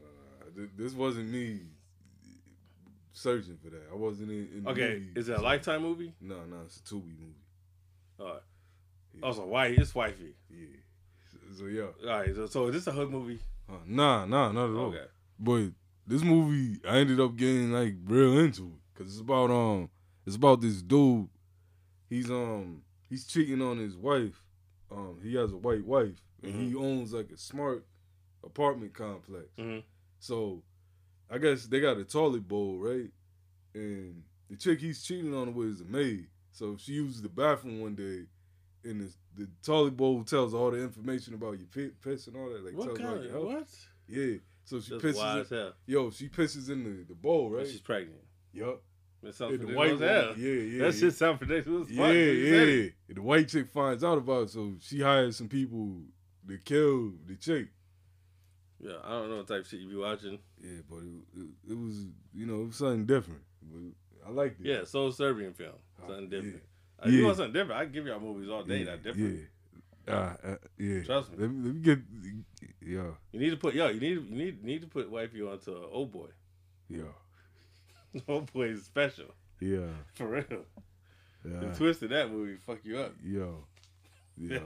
[0.77, 1.61] This wasn't me
[3.13, 3.83] searching for that.
[3.93, 4.49] I wasn't in.
[4.59, 6.13] in Okay, is it a Lifetime movie?
[6.21, 7.45] No, no, it's a Tubi movie.
[8.21, 8.43] All right.
[9.15, 9.27] Yeah.
[9.27, 9.79] Also, white.
[9.79, 10.35] It's wifey.
[10.51, 10.67] Yeah,
[11.57, 11.83] So yeah.
[12.11, 13.39] All right, so, so is this a hood movie?
[13.69, 14.87] Uh, nah, nah, not at all.
[14.87, 15.05] Okay.
[15.39, 15.69] But
[16.07, 19.89] this movie, I ended up getting like real into it because it's about um,
[20.27, 21.29] it's about this dude.
[22.09, 24.43] He's um, he's cheating on his wife.
[24.91, 27.85] Um, he has a white wife, and he owns like a smart
[28.45, 29.47] apartment complex.
[29.59, 29.83] Mhm.
[30.25, 30.62] So,
[31.31, 33.11] I guess they got a toilet bowl, right?
[33.75, 36.29] And the chick he's cheating on with is a maid.
[36.51, 38.25] So she uses the bathroom one day,
[38.89, 42.49] and the, the toilet bowl tells all the information about your pi- piss and all
[42.49, 42.64] that.
[42.64, 43.68] Like, What tells kind your what?
[44.09, 44.37] Yeah.
[44.64, 45.16] So she That's pisses.
[45.16, 45.72] wild in- as hell.
[45.87, 47.66] yo, she pisses in the, the bowl, But right?
[47.66, 48.22] She's pregnant.
[48.55, 48.81] Yup.
[49.22, 50.35] That sounds And the white as hell.
[50.39, 51.01] yeah, yeah, That yeah.
[51.01, 51.97] shit sounds predictable as fuck.
[51.97, 52.89] Yeah, yeah.
[53.09, 56.01] And the white chick finds out about it, so she hires some people
[56.49, 57.68] to kill the chick.
[58.85, 60.39] Yeah, I don't know what type of shit you be watching.
[60.62, 63.41] Yeah, but it, it, it was, you know, it was something different.
[63.62, 64.66] But I liked it.
[64.66, 65.72] Yeah, Soul Serbian film.
[66.07, 66.55] Something different.
[67.01, 67.05] yeah.
[67.07, 67.24] Uh, You Yeah.
[67.24, 67.80] want something different?
[67.80, 69.41] I give y'all movies all day yeah, that different.
[70.07, 70.14] Yeah.
[70.14, 71.03] Uh, uh, yeah.
[71.03, 71.39] Trust me.
[71.39, 71.99] Let me, let me get,
[72.87, 73.89] yeah, You need to put yo.
[73.89, 76.28] You need you need need to put wifey onto an Oldboy.
[76.91, 77.05] yeah,
[78.28, 80.45] Oldboy is special yeah, for real.
[81.43, 83.14] yeah, The twist of that movie fuck you up.
[83.24, 83.64] yo,
[84.37, 84.59] yeah,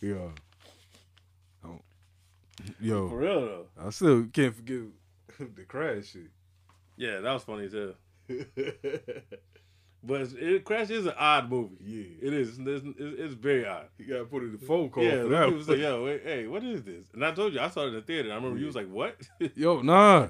[0.00, 0.28] yeah.
[2.80, 3.66] Yo, For real though.
[3.80, 4.86] I still can't forgive
[5.38, 6.30] the crash shit.
[6.96, 7.94] Yeah, that was funny too.
[10.02, 11.74] But it, Crash is an odd movie.
[11.84, 12.58] yeah, It is.
[12.58, 13.86] It's, it's, it's very odd.
[13.98, 15.68] you gotta put it in the phone call yeah, for that.
[15.68, 17.94] like, "Yo, wait, hey, what is this?" And I told you, I saw it in
[17.94, 18.30] the theater.
[18.30, 19.16] I remember you was like, "What?"
[19.56, 20.28] Yo, nah,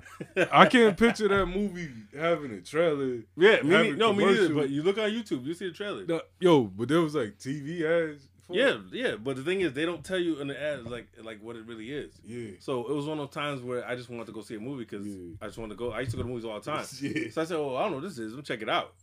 [0.51, 3.18] I can't picture that movie having a trailer.
[3.37, 4.55] yeah, me, no, me neither.
[4.55, 6.07] But you look on YouTube, you see the trailer.
[6.07, 8.26] No, yo, but there was like TV ads.
[8.51, 9.16] Yeah, yeah.
[9.16, 11.66] But the thing is, they don't tell you in the ads like like what it
[11.66, 12.12] really is.
[12.24, 14.55] yeah, So it was one of those times where I just wanted to go see
[14.55, 15.34] a movie because Yeah.
[15.42, 15.92] I just wanted to go.
[15.92, 16.86] I used to go to movies all the time.
[17.01, 17.30] Yeah.
[17.30, 18.32] So I said, "Oh, I don't know what this is.
[18.32, 18.94] Let me check it out."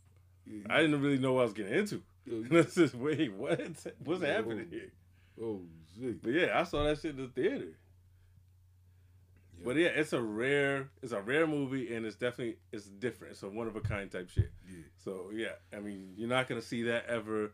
[0.46, 0.62] yeah.
[0.68, 2.02] I didn't really know what I was getting into.
[2.28, 3.60] Oh, Yo, And I said, "Wait, what?
[4.04, 4.26] What's Yo.
[4.26, 4.90] happening here?"
[5.40, 5.60] oh
[5.98, 6.22] shit.
[6.22, 7.68] But yeah, I saw that shit in the theater.
[9.64, 13.32] But yeah, it's a rare, it's a rare movie, and it's definitely it's different.
[13.32, 14.50] It's a one of a kind type shit.
[14.68, 14.82] Yeah.
[15.04, 17.52] So yeah, I mean, you're not gonna see that ever,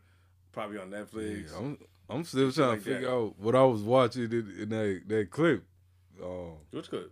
[0.53, 1.51] probably on Netflix.
[1.51, 1.77] Yeah, I'm,
[2.09, 3.13] I'm still trying like to figure that.
[3.13, 5.65] out what I was watching in, in that that clip.
[6.23, 7.09] Um, Which good?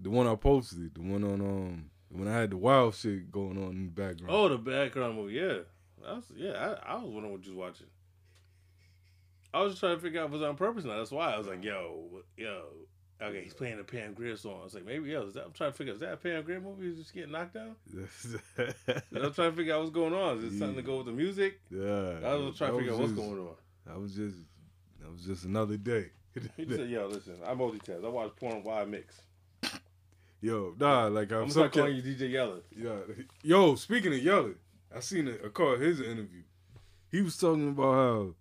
[0.00, 3.62] the one I posted, the one on um when I had the wild shit going
[3.62, 4.30] on in the background.
[4.34, 5.34] Oh, the background movie.
[5.34, 5.58] Yeah,
[6.06, 7.86] I was, yeah, I, I was wondering what you was watching.
[9.52, 10.96] I was just trying to figure out if it was on purpose now.
[10.96, 12.62] That's why I was like, yo, yo.
[13.22, 14.58] Okay, he's playing a Pam Grier song.
[14.60, 16.60] I was like, maybe, that, I'm trying to figure out, is that a Pam Grier
[16.60, 16.88] movie?
[16.88, 17.76] Is just getting knocked down?
[18.58, 20.38] I'm trying to figure out what's going on.
[20.38, 21.60] Is it something to go with the music?
[21.70, 23.54] yeah, I was trying to figure out what's going on.
[23.86, 24.36] That was just
[25.00, 26.10] that was just another day.
[26.56, 28.04] He said, "Yo, listen, I multitask.
[28.04, 29.20] I watch porn while I mix.
[30.40, 32.60] Yo, nah, like I'm I'm start calling you DJ Yella.
[32.74, 32.98] Yeah.
[33.42, 34.54] Yo, speaking of yelling,
[34.94, 36.42] I seen a, a caught his interview.
[37.10, 38.34] He was talking about how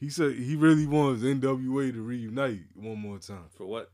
[0.00, 3.46] he said he really wants NWA to reunite one more time.
[3.56, 3.90] For what?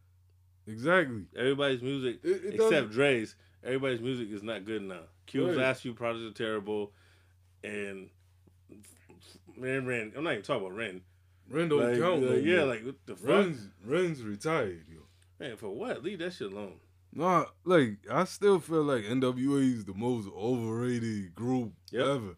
[0.66, 1.24] Exactly.
[1.36, 3.34] Everybody's music, It- it except Dre's,
[3.64, 5.02] everybody's music is not good now.
[5.26, 5.64] Cubes Right.
[5.64, 6.92] asked you, projects are terrible,
[7.64, 8.10] and
[9.56, 10.12] Ren Ren.
[10.16, 11.02] I'm not even talking about Ren.
[11.48, 12.24] Ren don't Like, count.
[12.24, 13.28] uh, yeah, like what the fuck?
[13.28, 15.00] Ren's Ren's retired, yo.
[15.38, 16.02] Man, for what?
[16.02, 16.78] Leave that shit alone.
[17.12, 22.06] Nah, like I still feel like NWA is the most overrated group Yep.
[22.06, 22.36] ever.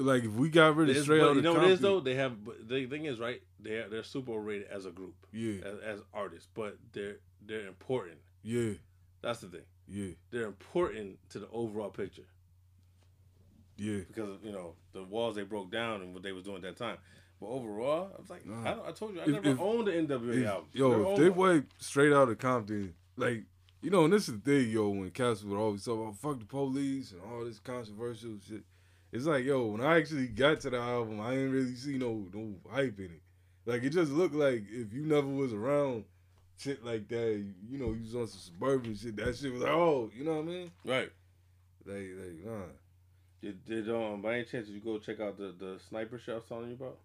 [0.00, 2.00] Like if we got rid of It's- straight out you know what it is though?
[2.00, 2.44] They have.
[2.44, 3.42] But the thing is, right?
[3.58, 8.18] They're they're super overrated as a group, Yeah, as, as artists, but they're they're important.
[8.42, 8.72] yeah,
[9.22, 9.64] That's the thing.
[9.88, 12.26] yeah, They're important to the overall picture.
[13.76, 13.98] yeah.
[14.08, 16.62] because of, you know the walls they broke down and what they was doing at
[16.62, 16.98] that time.
[17.40, 18.60] But overall, I was like, Nah.
[18.70, 20.68] I, don't- I told you, I If- never if- owned the NWA If- album.
[20.74, 21.66] yo, if they one.
[21.78, 23.44] straight out of Compton, like
[23.82, 26.38] you know, and this is the thing, yo, when Cass would always talk about fuck
[26.38, 28.62] the police and all this controversial shit.
[29.12, 32.26] It's like, yo, when I actually got to the album, I didn't really see no
[32.32, 33.22] no hype in it.
[33.66, 36.04] Like it just looked like if you never was around
[36.58, 39.16] shit like that, you know, you was on some suburban shit.
[39.16, 40.70] That shit was like, oh, you know what I mean?
[40.84, 41.10] right?
[41.86, 42.64] Like, like, nah,
[43.42, 46.34] Did, did um by any chance did you go check out the the sniper shit
[46.34, 46.98] I was telling you about?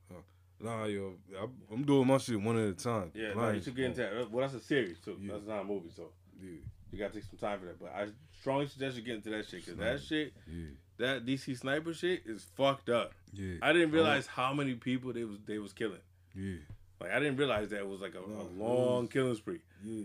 [0.59, 3.11] nah, yo, I, I'm doing my shit one at a time.
[3.13, 4.31] Yeah, no, you should get into that.
[4.31, 5.17] Well, that's a series too.
[5.21, 5.33] Yeah.
[5.33, 6.09] That's not a movie, so
[6.41, 6.59] Yeah,
[6.91, 7.79] you gotta take some time for that.
[7.79, 8.07] But I
[8.39, 12.23] strongly suggest you get into that shit because that shit, yeah, that DC sniper shit
[12.25, 13.13] is fucked up.
[13.33, 13.55] yeah.
[13.61, 15.99] I didn't realize how many people they was they was killing.
[16.35, 16.55] yeah,
[17.01, 19.59] Like I didn't realize that it was like a, No, a long was- killing spree.
[19.83, 20.03] yeah.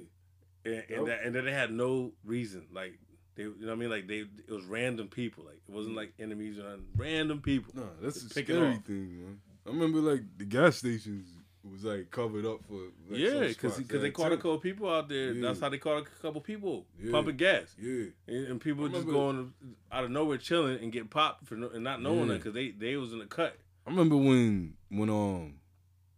[0.64, 2.99] and, and that and then they had no reason like
[3.36, 4.18] they you know what I mean like they
[4.49, 6.86] it was random people like it wasn't like enemies or nothing.
[6.97, 7.72] random people.
[7.76, 9.41] No, that's it scary thing, man.
[9.66, 11.28] I remember like the gas stations
[11.69, 12.75] was like covered up for
[13.09, 15.33] like, yeah, some because they caught a couple people out there.
[15.33, 15.49] Yeah.
[15.49, 17.13] That's how they caught a couple people Yeah.
[17.13, 19.53] pumping gas, Yeah, and, and people just going
[19.93, 22.27] out of nowhere chilling and getting popped for no, and not knowing Yeah.
[22.27, 23.57] that because they they was in the cut.
[23.87, 25.55] I remember when when um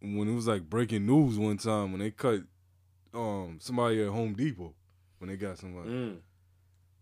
[0.01, 2.43] when it was like breaking news one time when they cut
[3.15, 4.75] um somebody at Home Depot
[5.19, 5.91] when they got somebody.
[5.91, 6.17] Mm.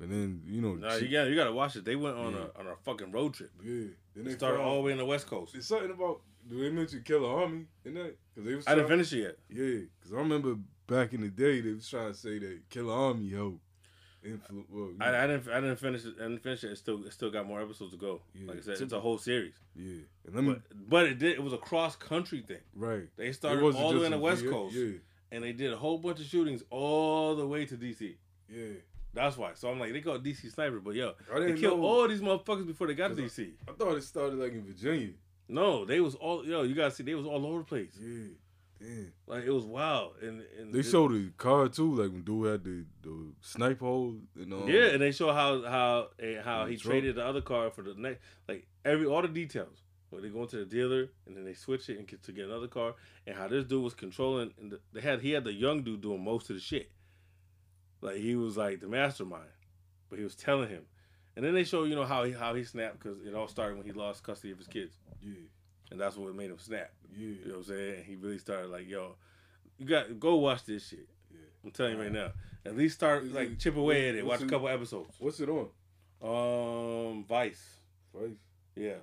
[0.00, 1.84] And then you know, No, she- you got you got to watch it.
[1.84, 3.50] They went on a on a fucking road trip.
[3.62, 3.88] yeah.
[4.14, 5.54] Then They they started all the way in the West Coast.
[5.54, 6.22] It's something about.
[6.48, 8.16] Do they mention Killarmy in that?
[8.40, 8.66] Because they was.
[8.66, 9.38] I didn't trying- finish it yet.
[9.50, 13.32] Yeah, because I remember back in the day they was trying to say that Killarmy
[13.34, 13.60] helped.
[14.24, 16.14] Influ- well, you I, I didn't I didn't finish it.
[16.18, 16.72] I didn't finish it.
[16.72, 18.20] It still it still got more episodes to go.
[18.34, 18.48] Yeah.
[18.48, 19.54] Like I said, it's a whole series.
[19.74, 21.32] yeah, and let me But but it did.
[21.32, 22.58] It was a cross country thing.
[22.74, 23.08] right.
[23.16, 24.98] They started all the way in the West Coast, Yeah,
[25.32, 28.16] and they did a whole bunch of shootings all the way to DC.
[28.50, 28.64] yeah.
[29.12, 29.52] That's why.
[29.54, 32.20] So I'm like, they call it DC Sniper, but yo, I they killed all these
[32.20, 33.52] motherfuckers before they got to DC.
[33.68, 35.10] I thought it started like in Virginia.
[35.50, 36.62] No, they was all yo.
[36.62, 37.92] You gotta see, they was all over the place.
[38.00, 38.28] Yeah,
[38.80, 39.12] damn.
[39.26, 42.46] Like it was wild, and, and They it- showed the car too, like when dude
[42.46, 44.68] had the the snipe hole and all.
[44.70, 46.90] Yeah, and they show how how eh, how The he truck.
[46.92, 49.82] traded the other car for the next, like every all the details.
[50.10, 52.46] Where they go into the dealer and then they switch it and get to get
[52.46, 52.94] another car,
[53.28, 54.52] and how this dude was controlling.
[54.60, 56.90] And the, they had he had the young dude doing most of the shit.
[58.00, 59.50] Like he was like the mastermind,
[60.08, 60.82] but he was telling him.
[61.36, 63.76] And then they show you know how he how he snapped because it all started
[63.78, 65.32] when he lost custody of his kids, yeah,
[65.90, 66.90] and that's what made him snap.
[67.16, 67.18] yeah.
[67.26, 68.04] You know what I'm saying?
[68.04, 69.14] He really started like, yo,
[69.78, 71.08] you got go watch this shit.
[71.32, 71.38] Yeah.
[71.64, 72.32] I'm telling you right now.
[72.66, 74.26] At least start Is like it- chip away at it.
[74.26, 75.14] Watch a couple episodes.
[75.18, 75.68] What's it on?
[76.22, 77.76] Um, Vice.
[78.14, 78.30] Vice.
[78.76, 78.94] Yeah.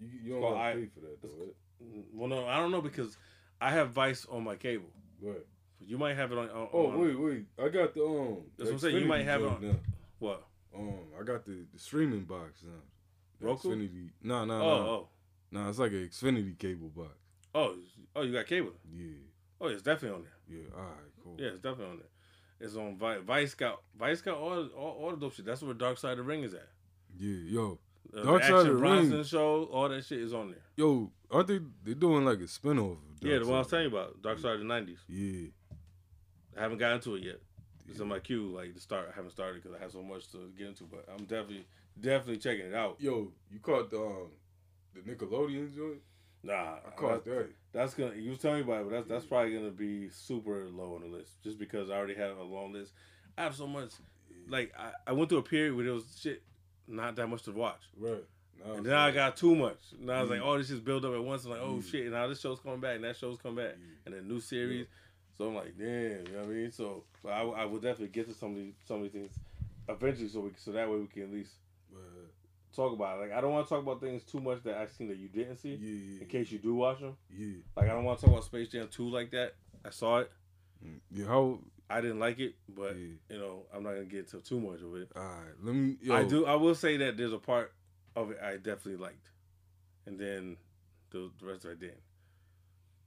[0.00, 1.28] You, you don't called gotta pay for that though.
[1.38, 2.04] Right?
[2.12, 3.16] Well, no, I don't know because
[3.60, 4.88] I have Vice on my cable.
[5.22, 5.44] Right.
[5.86, 6.48] You might have it on.
[6.50, 7.44] on Oh on- wait, wait.
[7.58, 8.38] I got the um.
[8.56, 9.76] That's what I'm saying, you might have it on- now.
[10.18, 10.42] What?
[10.78, 12.72] Um, I got the, the streaming box now.
[13.40, 13.68] The Roku?
[13.76, 14.10] Xfinity.
[14.22, 14.88] No, no, Oh, no.
[14.88, 15.08] oh,
[15.52, 17.12] No, it's like an Xfinity cable box.
[17.54, 17.76] oh,
[18.14, 18.22] oh!
[18.22, 18.72] You got cable?
[18.92, 19.12] Yeah,
[19.60, 20.58] Oh, it's definitely on there.
[20.58, 20.74] yeah.
[20.76, 21.34] All right, cool.
[21.38, 22.08] Yeah, it's definitely on there.
[22.58, 23.20] It's on Vice.
[23.26, 25.44] Vice got Vice got all all, all the dope shit.
[25.44, 26.68] That's where Dark Side of the Ring is at.
[27.18, 27.78] Yeah, yo,
[28.16, 29.24] Uh, Dark Side of the Bronson Ring.
[29.24, 30.62] show, all that shit is on there.
[30.76, 31.10] yo.
[31.30, 31.60] Aren't they?
[31.84, 32.92] They doing like a spinoff.
[32.92, 34.98] Of yeah, Dark the one I was telling you about, Dark Side of the '90s.
[35.08, 35.48] Yeah,
[36.56, 37.40] I haven't gotten to it yet.
[37.88, 39.08] It's on my queue, like to start.
[39.12, 41.66] I haven't started because I have so much to get into, but I'm definitely,
[42.00, 42.96] definitely checking it out.
[42.98, 44.28] yo, you caught the um,
[44.94, 45.98] the Nickelodeon joint?
[46.42, 47.48] Nah, I caught that.
[47.72, 48.14] That's gonna.
[48.14, 51.02] You was telling me about it, but that's that's probably gonna be super low on
[51.02, 52.92] the list, just because I already have a long list.
[53.38, 53.90] I have so much.
[54.48, 56.42] Like I, I went through a period where there was shit
[56.86, 58.24] not that much to watch, Right.
[58.64, 59.78] Now and then I got too much.
[60.00, 61.44] Now I was like, oh, this just built up at once.
[61.44, 61.90] I'm like, oh Yeah.
[61.90, 63.94] shit, and now this show's coming back, and that show's coming back, Yeah.
[64.06, 64.86] and then new series.
[65.38, 65.86] So I'm like, damn,
[66.26, 66.72] you know what I mean?
[66.72, 69.32] So, but I, I will definitely get to some of these some of these things
[69.88, 71.52] eventually, so we so that way we can at least
[71.92, 72.02] Right.
[72.74, 73.22] talk about it.
[73.22, 75.28] Like I don't want to talk about things too much that I've seen that you
[75.28, 77.16] didn't see, Yeah, yeah, in case you do watch them.
[77.30, 77.56] yeah.
[77.76, 79.54] Like I don't want to talk about Space Jam 2 like that.
[79.84, 80.32] I saw it.
[80.84, 81.00] Mm.
[81.10, 81.58] Yeah, how?
[81.88, 83.14] I didn't like it, but Yeah.
[83.30, 85.10] you know, I'm not gonna get into too much of it.
[85.14, 85.96] All right, let me.
[86.02, 86.44] Yo, I do.
[86.46, 87.72] I will say that there's a part
[88.16, 89.30] of it I definitely liked,
[90.06, 90.56] and then
[91.10, 92.00] the, the rest of it I didn't.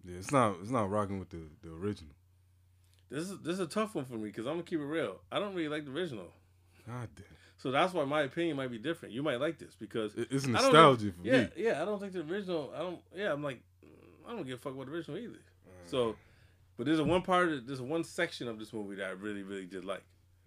[0.06, 0.56] Yeah, it's not.
[0.62, 2.14] It's not rocking with the the original.
[3.10, 5.20] This is this is a tough one for me because I'm gonna keep it real.
[5.32, 6.28] I don't really like the original,
[6.88, 7.26] God damn.
[7.58, 9.14] so that's why my opinion might be different.
[9.16, 11.50] You might like this because It's nostalgia think- for yeah, me.
[11.58, 11.82] yeah.
[11.82, 12.72] I don't think the original.
[12.76, 13.00] I don't.
[13.16, 13.62] Yeah, I'm like,
[14.28, 15.40] I don't give a fuck about the original either.
[15.86, 16.16] So,
[16.78, 17.50] but there's a one part.
[17.50, 20.04] Of, there's a one section of this movie that I really, really did like.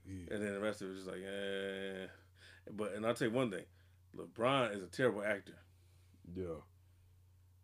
[0.07, 0.35] Yeah.
[0.35, 2.07] And then the rest of it was just like, eh.
[2.71, 3.65] But and I'll tell you one thing,
[4.17, 5.55] LeBron is a terrible actor.
[6.37, 6.47] Yeah.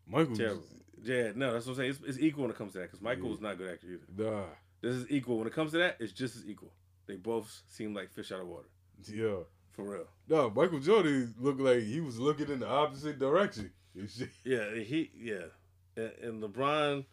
[0.09, 0.35] Michael.
[0.37, 0.65] Terrible.
[1.03, 1.91] Yeah, no, that's what I'm saying.
[1.91, 3.47] It's, it's equal when it comes to that because Michael's Yeah.
[3.49, 4.31] not a good actor either.
[4.31, 4.45] Nah.
[4.81, 5.97] This is equal when it comes to that.
[6.01, 6.73] It's just as equal.
[7.07, 8.69] They both seem like fish out of water
[9.07, 9.39] Yeah.
[9.73, 10.07] for real.
[10.29, 13.73] No, Michael Jordan looked like he was looking in the opposite direction.
[14.45, 15.47] Yeah, he yeah,
[15.97, 17.05] and, and LeBron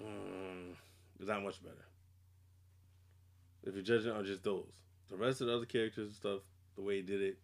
[0.00, 0.72] mm,
[1.20, 1.84] is not much better.
[3.64, 4.72] If you're judging on just those,
[5.10, 6.40] the rest of the other characters and stuff,
[6.76, 7.38] the way he did it,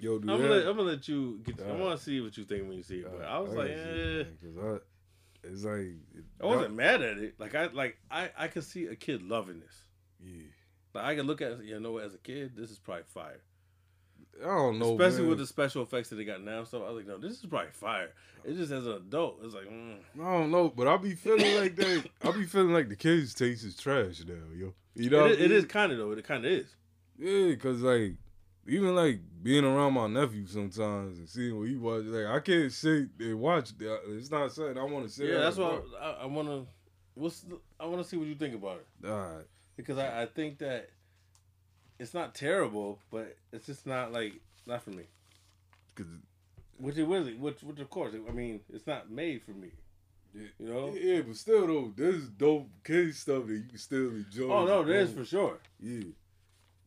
[0.00, 0.28] Yo, dude.
[0.28, 1.60] I'm gonna, let, I'm gonna let you get.
[1.64, 3.06] I want to see what you think when you see it.
[3.16, 4.24] But I was like, eh.
[5.50, 5.94] It's like
[6.42, 7.34] I wasn't mad at it.
[7.38, 9.76] Like I like I I could see a kid loving this.
[10.24, 10.42] Yeah,
[10.94, 13.40] Like I could look at it, you know as a kid, this is probably fire.
[14.42, 15.28] I don't know, Especially man.
[15.30, 16.82] with the special effects that they got now So.
[16.82, 18.10] I was like, no, this is probably fire.
[18.44, 19.96] It just as an adult, it's like, mm.
[20.20, 22.04] I don't know, but I'll be feeling like that.
[22.22, 24.74] I'll be feeling like the kids' taste is trash now, yo.
[24.96, 25.52] You know, it, is- I mean?
[25.52, 26.12] is kind of though.
[26.12, 26.66] It kind of is.
[27.18, 28.16] Yeah, cause like
[28.66, 32.72] even like being around my nephew sometimes and seeing what he watch, like I can't
[32.72, 33.76] sit and watch.
[33.78, 34.00] that.
[34.08, 35.28] It's not something I want to sit.
[35.28, 35.78] Yeah, that's why.
[36.00, 36.66] I, I want to.
[37.14, 39.44] What's the, I want to see what you think about it All right,
[39.76, 40.88] because I, I think that
[42.00, 44.32] it's not terrible, but it's just not like
[44.66, 45.04] not for me.
[45.94, 46.06] cause
[46.78, 49.68] Which it really, which which of course, I mean, it's not made for me.
[50.34, 50.46] Yeah.
[50.58, 50.94] You know.
[51.00, 54.50] yeah, but still though, there's dope kid stuff that you can still enjoy.
[54.52, 56.02] Oh no, as there is for sure, Yeah.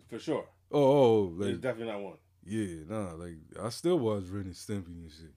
[0.10, 0.46] for sure.
[0.72, 2.18] Oh, oh, There's like definitely not one.
[2.46, 5.34] yeah, nah, like I still watch Ren and Stimpy and shit.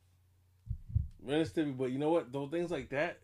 [1.23, 2.33] Ren and Stimpy, but you know what?
[2.33, 3.19] Those things like that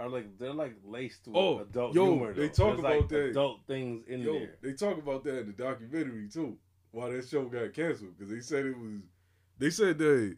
[0.00, 2.32] are like they're like laced with Oh, adult yo, humor.
[2.34, 2.52] they though.
[2.52, 3.24] talk There's, about like, that.
[3.30, 4.56] adult things in Yo, there.
[4.62, 6.56] they talk about that in the documentary too.
[6.90, 8.18] Why that show got canceled?
[8.18, 9.00] Because they said it was.
[9.58, 10.36] They said that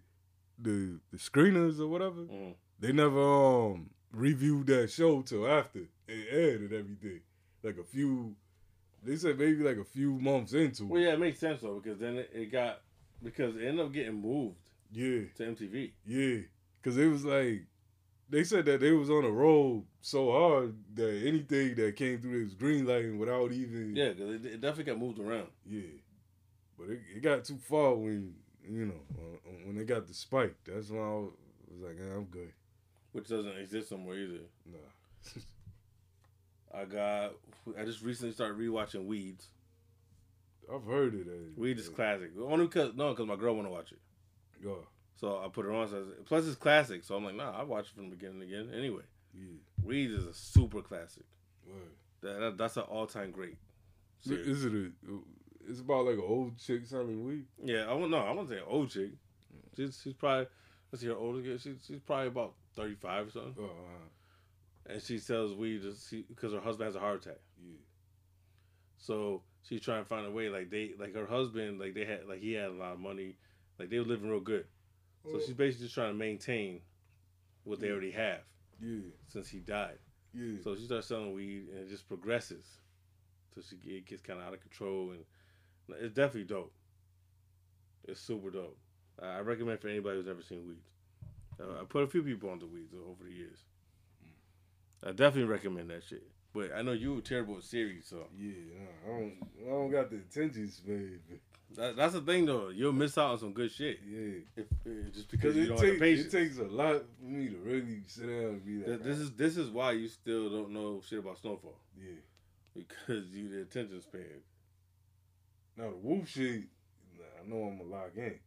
[0.59, 2.55] the the screeners or whatever Mm.
[2.79, 7.21] they never um reviewed that show till after it aired and everything.
[7.65, 8.37] Like a few.
[9.05, 10.87] They said maybe like a few months into.
[10.87, 12.81] Well, yeah, it makes sense though because then it, it got
[13.23, 14.57] because it ended up getting moved
[14.93, 15.93] Yeah, to MTV.
[16.07, 16.39] yeah.
[16.83, 17.67] Because it was like
[18.29, 22.45] they said that they was on a roll so hard that anything that came through
[22.45, 25.49] this green lighting without even Yeah, because it, it definitely got moved around.
[25.67, 25.83] Yeah,
[26.79, 28.35] but it, it got too far when
[28.67, 30.57] you know uh, when they got the spike.
[30.67, 31.33] That's when I was
[31.83, 32.53] like, eh, I'm good.
[33.13, 34.41] which doesn't exist somewhere either.
[34.67, 34.79] Nah,
[36.77, 37.33] I got.
[37.79, 39.49] I just recently started rewatching Weeds.
[40.73, 41.27] I've heard it.
[41.29, 42.31] Uh, Weeds is classic.
[42.41, 43.99] Only because no, because my girl want to watch it.
[44.65, 44.73] Yeah,
[45.17, 45.89] So I put it on.
[45.89, 47.05] So I plus, it's classic.
[47.05, 48.71] So I'm like, nah, I watch it from the beginning again.
[48.75, 49.03] Anyway,
[49.35, 49.45] yeah.
[49.83, 51.25] Weeds is a super classic.
[52.23, 53.59] That, that- that's an all time great.
[54.21, 54.47] Series.
[54.47, 54.91] Is it a?
[55.69, 57.45] It's about like an old chick selling weed.
[57.63, 58.11] Yeah, I won't.
[58.11, 59.11] No, I won't say an old chick.
[59.77, 60.47] She's she's probably
[60.91, 61.43] let's see her older.
[61.59, 63.71] She's she's probably about thirty five or something, Oh,
[64.87, 65.83] and she sells weed
[66.29, 67.41] because her husband has a heart attack.
[67.63, 67.77] yeah,
[68.99, 70.49] So she's trying to find a way.
[70.49, 73.37] Like they, like her husband, like they had, like he had a lot of money.
[73.79, 74.67] Like they were living real good.
[75.25, 76.81] So she's basically just trying to maintain
[77.65, 78.41] what they already have
[78.79, 79.99] yeah, since he died.
[80.35, 80.59] yeah.
[80.63, 82.67] So she starts selling weed, and it just progresses.
[83.55, 85.25] So she it gets kind of out of control, and
[85.99, 86.75] it's definitely dope.
[88.07, 88.77] It's super dope.
[89.23, 90.83] I recommend for anybody who's never seen weed.
[91.59, 93.65] Uh, I put a few people onto weeds over the years.
[95.07, 96.23] I definitely recommend that shit.
[96.53, 98.53] But I know you were terrible at series, so yeah,
[99.05, 99.35] I don't,
[99.67, 101.19] I don't got the attention span.
[101.77, 102.69] that, that's the thing though.
[102.69, 105.77] You'll miss out on some good shit Yeah, if, uh, just because you it don't
[105.79, 106.35] have the takes patience.
[106.35, 109.19] it takes a lot for me to really sit down and be Th- like, this
[109.19, 112.13] is this is why you still don't know shit about Snowfall yeah.
[112.77, 114.23] because you the attention span.
[115.77, 116.63] Now the wolf shit,
[117.19, 118.39] I know I'm a lock in.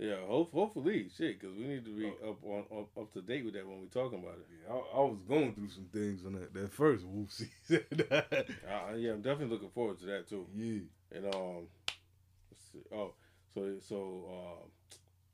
[0.00, 2.30] Yeah, hope, hopefully, shit, because we need to be Oh.
[2.30, 4.46] up on up, up to date with that when we talking about it.
[4.66, 7.30] Yeah, I, I was going through some things on that, that first wolf
[7.68, 7.84] season.
[8.10, 10.46] Uh, yeah, I'm definitely looking forward to that too.
[10.54, 10.80] yeah,
[11.18, 11.66] And um,
[12.50, 12.82] let's see.
[12.94, 13.12] Oh,
[13.52, 14.70] so so um,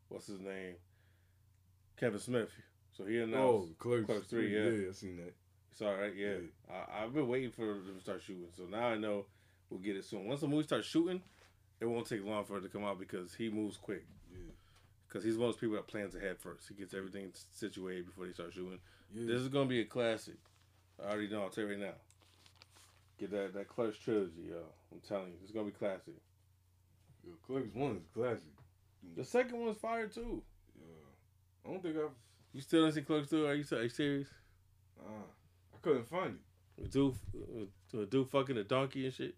[0.09, 0.75] what's his name?
[1.97, 2.51] Kevin Smith.
[2.97, 4.69] So he oh, announced Clerks, Clerks three, yeah.
[4.83, 5.35] yeah, I seen that.
[5.71, 6.13] it's all right.
[6.17, 6.39] Yeah,
[6.69, 8.49] I, I've been waiting for them to start shooting.
[8.57, 9.27] So now I know
[9.71, 10.27] we'll get it soon.
[10.27, 11.23] Once the movie starts shooting,
[11.81, 14.05] it won't take long for it to come out because he moves quick.
[15.17, 16.69] Because he's one of those people that plans ahead first.
[16.69, 18.79] He gets everything situated before they start shooting.
[19.15, 19.27] yeah.
[19.27, 20.35] This is gonna be a classic.
[21.03, 21.41] I already know.
[21.43, 21.95] I'll tell you right now.
[23.19, 24.57] Get that that Clerks trilogy, yo.
[24.93, 26.13] I'm telling you, it's gonna be classic.
[27.25, 28.53] Yo, Clerks one is classic.
[29.17, 30.43] The second one's fire too.
[30.79, 31.65] Yeah.
[31.65, 32.11] I don't think I've.
[32.53, 33.47] You still didn't see Clerks two?
[33.47, 34.29] Are you, are you serious?
[35.01, 35.25] Uh,
[35.75, 36.83] I couldn't find it.
[36.83, 37.15] With dude,
[37.93, 39.35] with a dude fucking a donkey and shit.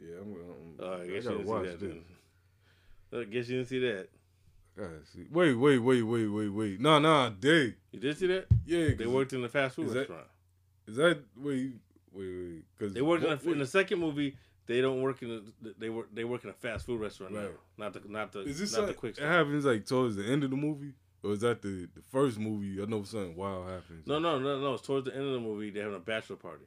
[0.00, 0.34] Yeah, I'm.
[0.80, 1.80] I'm I I guess you didn't watch see that.
[1.80, 3.20] Then.
[3.20, 4.08] I guess you didn't see that.
[4.76, 5.26] See.
[5.30, 6.80] Wait, wait, wait, wait, wait, wait.
[6.80, 7.76] No, no, I did.
[7.92, 8.46] You did see that?
[8.66, 10.26] Yeah, they worked in the fast food is restaurant.
[10.88, 11.74] Is that wait,
[12.12, 12.64] wait, wait?
[12.76, 14.36] Because They worked in, the, in the second movie.
[14.66, 15.28] They don't work in
[15.62, 17.40] the, they work they work in a fast food restaurant now.
[17.40, 17.50] Right.
[17.78, 20.24] Not the not the Is this not the like, quick it happens like towards the
[20.24, 22.82] end of the movie, or is that the the first movie?
[22.82, 24.06] I know something wild happens.
[24.06, 24.74] No, no, no, no.
[24.74, 25.70] It's towards the end of the movie.
[25.70, 26.64] They're having a bachelor party.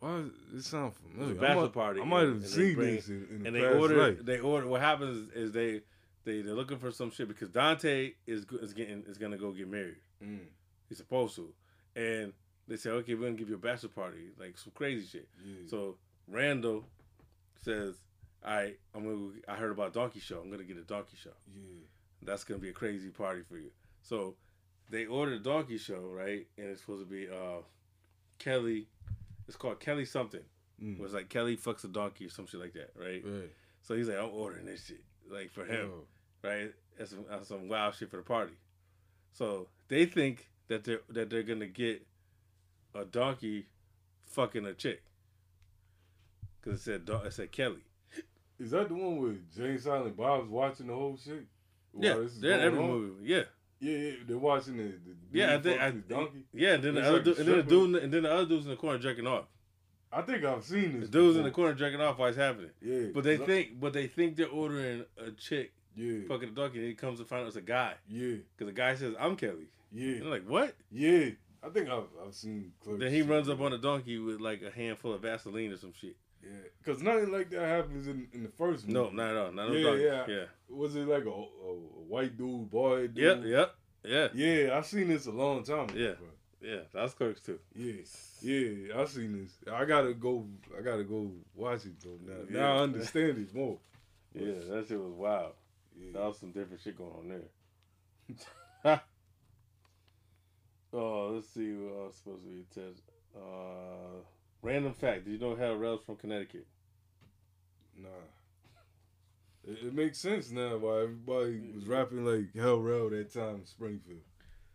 [0.00, 0.22] Why
[0.52, 1.32] does it sound familiar?
[1.32, 3.42] It's a bachelor I might, party, I might have and seen bring- this in, in
[3.42, 4.18] the and they order life.
[4.24, 5.82] they order what happens is they
[6.30, 9.68] they they're looking for some shit because Dante is is getting is gonna go get
[9.68, 9.96] married.
[10.22, 10.46] Mm,
[10.88, 11.52] He's supposed to,
[11.96, 12.32] and
[12.68, 15.28] they say okay we're gonna give you a bachelor party like some crazy shit.
[15.44, 15.54] yeah.
[15.68, 15.96] So
[16.28, 16.84] Randal
[17.62, 17.94] says,
[18.44, 19.32] "All right, I'm gonna.
[19.48, 20.40] I heard about donkey show.
[20.40, 21.30] I'm gonna get a donkey show.
[21.54, 21.84] yeah.
[22.22, 23.70] That's gonna be a crazy party for you."
[24.02, 24.36] So
[24.90, 27.62] they ordered a donkey show right, and it's supposed to be uh
[28.38, 28.88] Kelly.
[29.48, 30.44] It's called Kelly something.
[30.82, 33.22] Mm, It was like Kelly fucks a donkey or some shit like that, right?
[33.24, 33.50] right.
[33.82, 36.04] So he's like, I'm ordering this shit, like for him, Oh,
[36.42, 36.72] right?
[36.98, 38.52] That's some, that's some wild shit for the party.
[39.32, 42.06] So they think that they're that they're gonna get
[42.94, 43.66] a donkey
[44.26, 45.02] fucking a chick,
[46.62, 47.84] cause it said it said Kelly.
[48.58, 51.44] Is that the one with Jay and Silent Bob's watching the whole shit?
[51.98, 52.88] Yeah, they're in every on?
[52.88, 53.24] movie.
[53.24, 53.42] Yeah,
[53.80, 55.54] Yeah, yeah, they're watching the, the yeah.
[55.54, 56.44] I think I, donkey.
[56.52, 56.74] yeah.
[56.74, 58.66] And then the other like dude, and then the dude, and then the other dude's
[58.66, 59.44] in the corner jerking off.
[60.12, 61.08] I think I've seen this.
[61.08, 62.70] The dude's in the corner jerking off while it's happening.
[62.82, 66.48] Yeah, But they 'cause I- think, but they think they're ordering a chick yeah, fucking
[66.50, 66.78] a donkey.
[66.78, 69.36] And he comes to find out it's a guy, yeah, cause the guy says, "I'm
[69.36, 71.30] Kelly." yeah, And they're like, "What?" yeah.
[71.62, 72.72] I think I've I've seen.
[72.82, 75.76] Clerks Then he runs up on a donkey with like a handful of Vaseline or
[75.76, 76.16] some shit.
[76.42, 76.48] Yeah,
[76.82, 78.94] because nothing like that happens in, in the first movie.
[78.98, 79.52] No, not at all.
[79.52, 80.02] Not no Yeah, donkey.
[80.04, 80.24] yeah.
[80.38, 80.44] Yeah.
[80.70, 81.74] Was it like a, a, a
[82.08, 83.08] white dude, boy?
[83.08, 83.44] Dude?
[83.44, 83.44] Yep.
[83.44, 83.74] Yep.
[84.02, 85.98] Yeah, Yeah, I've seen this a long time ago.
[85.98, 86.12] Yeah.
[86.12, 86.28] bro.
[86.70, 87.58] yeah, that's Clerks too.
[87.74, 87.92] Yeah,
[88.40, 89.52] yeah, I seen this.
[89.70, 90.46] I gotta go.
[90.78, 92.16] I gotta go watch it though.
[92.26, 92.58] Now, Yeah.
[92.60, 93.76] now I understand it more.
[94.34, 95.52] Yeah, that shit was wild.
[95.96, 96.26] That Yeah.
[96.26, 97.28] was some different shit going on
[98.84, 99.00] there.
[100.92, 103.02] oh, let's see what else supposed to be test.
[103.36, 104.22] Uh,
[104.62, 106.66] random fact: Did you know Hell Rell's from Connecticut?
[107.96, 108.08] Nah.
[109.64, 113.66] It, it makes sense now why everybody was rapping like Hell Rell that time in
[113.66, 114.20] Springfield.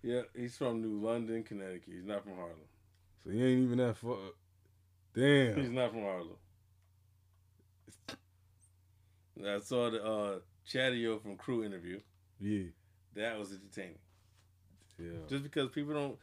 [0.03, 1.91] Yeah, he's from New London, Connecticut.
[1.91, 2.59] He's not from Harlem.
[3.24, 4.18] So he ain't even that far.
[5.16, 5.55] Damn.
[5.55, 6.38] He's not from Harlem.
[9.45, 11.99] I saw the uh, Chatio from Cru interview.
[12.39, 12.66] Yeah.
[13.16, 13.99] That was entertaining.
[14.99, 15.28] Yeah.
[15.28, 16.18] Just because people don't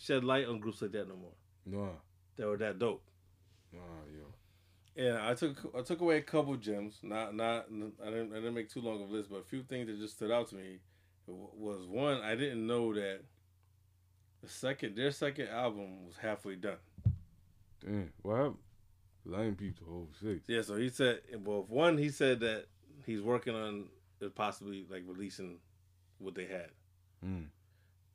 [0.00, 1.32] shed light on groups like that no more.
[1.66, 1.92] Nah.
[2.36, 3.02] That were that dope.
[3.72, 3.80] Nah,
[4.12, 4.24] yo.
[4.96, 6.98] Yeah, I took I took away a couple gems.
[7.02, 7.66] Not not
[8.04, 9.98] I didn't I didn't make too long of a list, but a few things that
[9.98, 10.78] just stood out to me
[11.26, 13.20] was one I didn't know that
[14.42, 16.78] the second their second album was halfway done.
[17.84, 18.10] Damn.
[18.22, 18.56] What happened?
[19.36, 20.40] I ain't peeped the whole six.
[20.48, 22.66] Yeah, so he said well one he said that
[23.08, 23.86] he's working on
[24.34, 25.58] possibly like releasing
[26.18, 26.70] what they had,
[27.24, 27.46] Mm.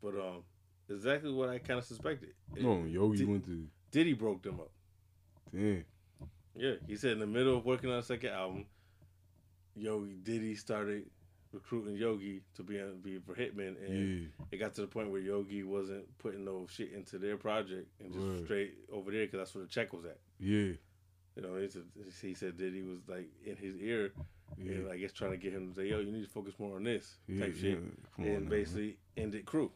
[0.01, 0.43] but um
[0.89, 2.33] exactly what I kind of suspected.
[2.55, 3.67] No, Yogi Did- went to.
[3.91, 4.71] Diddy broke them up.
[5.53, 5.85] Damn.
[6.55, 8.65] Yeah, he said in the middle of working on a second album,
[9.75, 11.09] Yogi Diddy started
[11.51, 14.27] recruiting Yogi to be be for Hitmen, and Yeah.
[14.51, 18.13] it got to the point where Yogi wasn't putting no shit into their project and
[18.13, 18.43] just Word.
[18.45, 20.19] straight over there because that's where the check was at.
[20.39, 20.73] Yeah.
[21.35, 21.83] You know, a,
[22.21, 24.11] he said Diddy was like in his ear,
[24.57, 24.71] Yeah.
[24.73, 26.75] and I guess trying to get him to say, "Yo, you need to focus more
[26.75, 27.79] on this Yeah, type shit,"
[28.17, 28.25] yeah.
[28.25, 29.71] And now, basically ended Cru.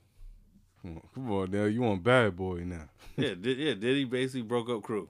[0.82, 1.65] Come on, come on now.
[1.65, 2.88] You want bad boy now.
[3.18, 5.09] yeah, Did, yeah, Diddy basically broke up Cru.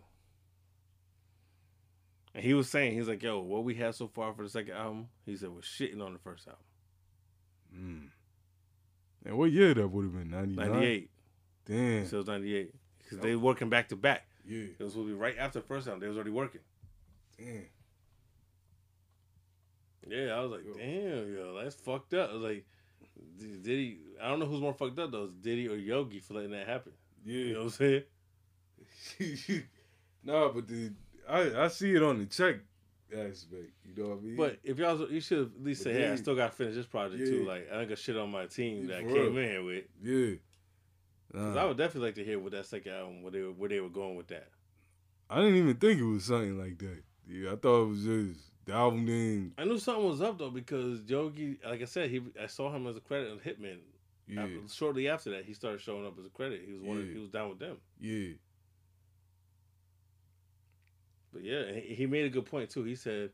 [2.34, 4.74] And he was saying, he's like, yo, what we had so far for the second
[4.76, 6.62] album, he said, was shitting on the first album.
[7.76, 8.10] Mm.
[9.26, 10.30] And what year that would have been?
[10.30, 10.72] 99?
[10.72, 11.10] 98.
[11.66, 12.06] Damn.
[12.06, 12.76] So it was 98.
[13.00, 14.28] Because they were working back to back.
[14.48, 14.66] yeah.
[14.78, 16.02] It was supposed to be right after the first album.
[16.02, 16.62] They was already working.
[17.38, 17.64] Damn.
[20.10, 22.30] Yeah, I was like, damn, yo, that's fucked up.
[22.30, 22.66] I was like,
[23.40, 25.26] D- Diddy, I don't know who's more fucked up, though.
[25.26, 26.94] Is Diddy or Yogi for letting that happen?
[27.26, 27.58] Yeah, You know Yeah.
[27.58, 28.04] what I'm saying?
[30.24, 30.92] nah, but the
[31.30, 32.58] I I see it on the check
[33.12, 33.72] aspect.
[33.86, 34.36] You know what I mean?
[34.36, 36.76] But if y'all, you should at least But say, hey, I still got to finish
[36.76, 37.46] this project, too.
[37.46, 39.38] Like, I ain't got shit on my team that I came real.
[39.38, 39.84] in here with.
[40.02, 40.36] yeah.
[41.32, 43.52] 'Cause Nah, I would definitely like to hear what that second album, where they were,
[43.52, 44.48] where they were going with that.
[45.30, 47.04] I didn't even think it was something like that.
[47.28, 49.54] Yeah, I thought it was just the album didn't.
[49.58, 52.86] I knew something was up though because Yogi, like I said, he I saw him
[52.86, 53.78] as a credit on Hitmen.
[54.28, 56.62] Yeah, After- shortly after that, he started showing up as a credit.
[56.68, 56.98] He was one.
[57.08, 57.14] Yeah.
[57.14, 57.78] He was down with them.
[58.00, 58.34] yeah,
[61.34, 62.84] But yeah, he he made a good point too.
[62.84, 63.32] He said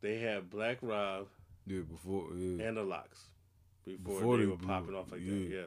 [0.00, 1.28] they had Black Rob
[1.66, 1.80] yeah.
[1.80, 2.66] Before, yeah.
[2.66, 3.26] and the LOX
[3.84, 5.32] before, Before they, they were popping off like yeah.
[5.32, 5.50] that.
[5.50, 5.64] Yeah,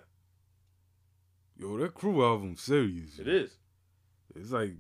[1.57, 3.19] yo, that Cru album serious.
[3.19, 3.51] it is.
[4.35, 4.73] It's like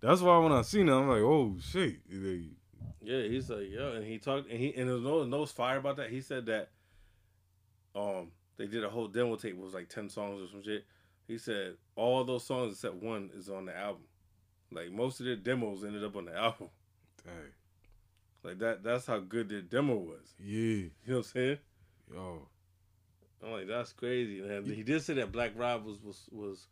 [0.00, 2.00] that's why when I seen it, I'm like, oh shit.
[2.12, 2.50] Like,
[3.06, 5.96] Yeah, he's like, yeah, and he talked, and he and there's no no fire about
[5.98, 6.10] that.
[6.10, 6.70] He said that,
[7.94, 9.54] um, they did a whole demo tape.
[9.54, 10.84] It was like ten songs or some shit.
[11.28, 14.02] He said all those songs except one is on the album.
[14.72, 16.68] Like most of their demos ended up on the album.
[17.24, 17.34] dang,
[18.42, 18.82] Like that.
[18.82, 20.34] That's how good their demo was.
[20.40, 21.58] yeah, You know what I'm saying?
[22.12, 22.48] yo,
[23.44, 24.40] I'm like, that's crazy.
[24.40, 26.66] And he did say that Black Rob was was was.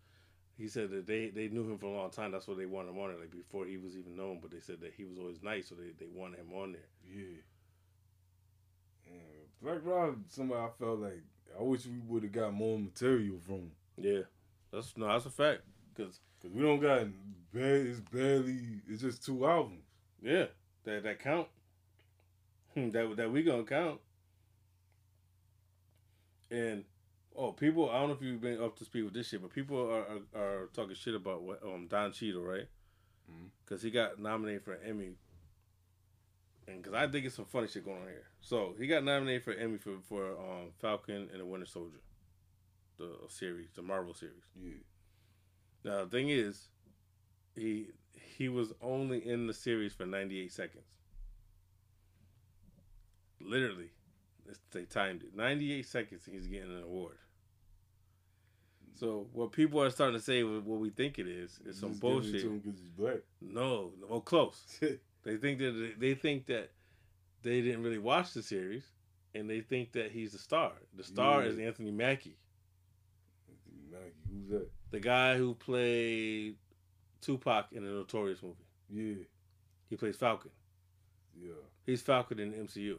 [0.56, 2.30] He said that they, they knew him for a long time.
[2.30, 4.38] That's what they wanted him on it, like before he was even known.
[4.40, 6.80] But they said that he was always nice, so they, they wanted him on there.
[7.12, 7.40] yeah.
[9.06, 9.18] Yeah,
[9.60, 11.22] Black Rob, somebody I felt like
[11.58, 13.72] I wish we would have got more material from him.
[13.98, 14.22] Yeah,
[14.72, 15.62] that's no, that's a fact.
[15.96, 17.06] Cause Cause we don't got.
[17.54, 18.82] It's barely.
[18.86, 19.84] It's just two albums.
[20.20, 20.44] Yeah,
[20.84, 21.48] that that count.
[22.74, 24.00] Hmm, that that we gonna count.
[26.50, 26.84] And
[27.36, 29.50] oh, people, I don't know if you've been up to speed with this shit, but
[29.50, 32.68] people are are, are talking shit about what um Don Cheadle, right?
[33.64, 35.12] Because he got nominated for an Emmy.
[36.66, 38.26] And because I think it's some funny shit going on here.
[38.40, 42.00] So he got nominated for an Emmy for for um Falcon and the Winter Soldier,
[42.98, 44.44] the series, the Marvel series.
[44.60, 44.72] Yeah.
[45.84, 46.68] Now the thing is,
[47.54, 50.84] he he was only in the series for 98 seconds.
[53.40, 53.90] Literally,
[54.72, 55.36] they timed it.
[55.36, 57.18] 98 seconds, and he's getting an award.
[58.94, 62.00] So what people are starting to say, what we think it is, is some Just
[62.02, 62.40] give it bullshit.
[62.42, 63.18] to him he's black.
[63.40, 64.80] No, well, close.
[65.24, 66.70] They think that they think that
[67.42, 68.84] they didn't really watch the series,
[69.34, 70.72] and they think that he's the star.
[70.94, 71.48] The star Yeah.
[71.48, 72.36] is Anthony Mackie,
[73.90, 74.68] Nike, who's that?
[74.90, 76.56] the guy who played
[77.22, 78.66] Tupac in the Notorious movie.
[78.90, 79.24] Yeah,
[79.88, 80.50] He plays Falcon.
[81.40, 81.52] yeah.
[81.86, 82.98] He's Falcon in the MCU.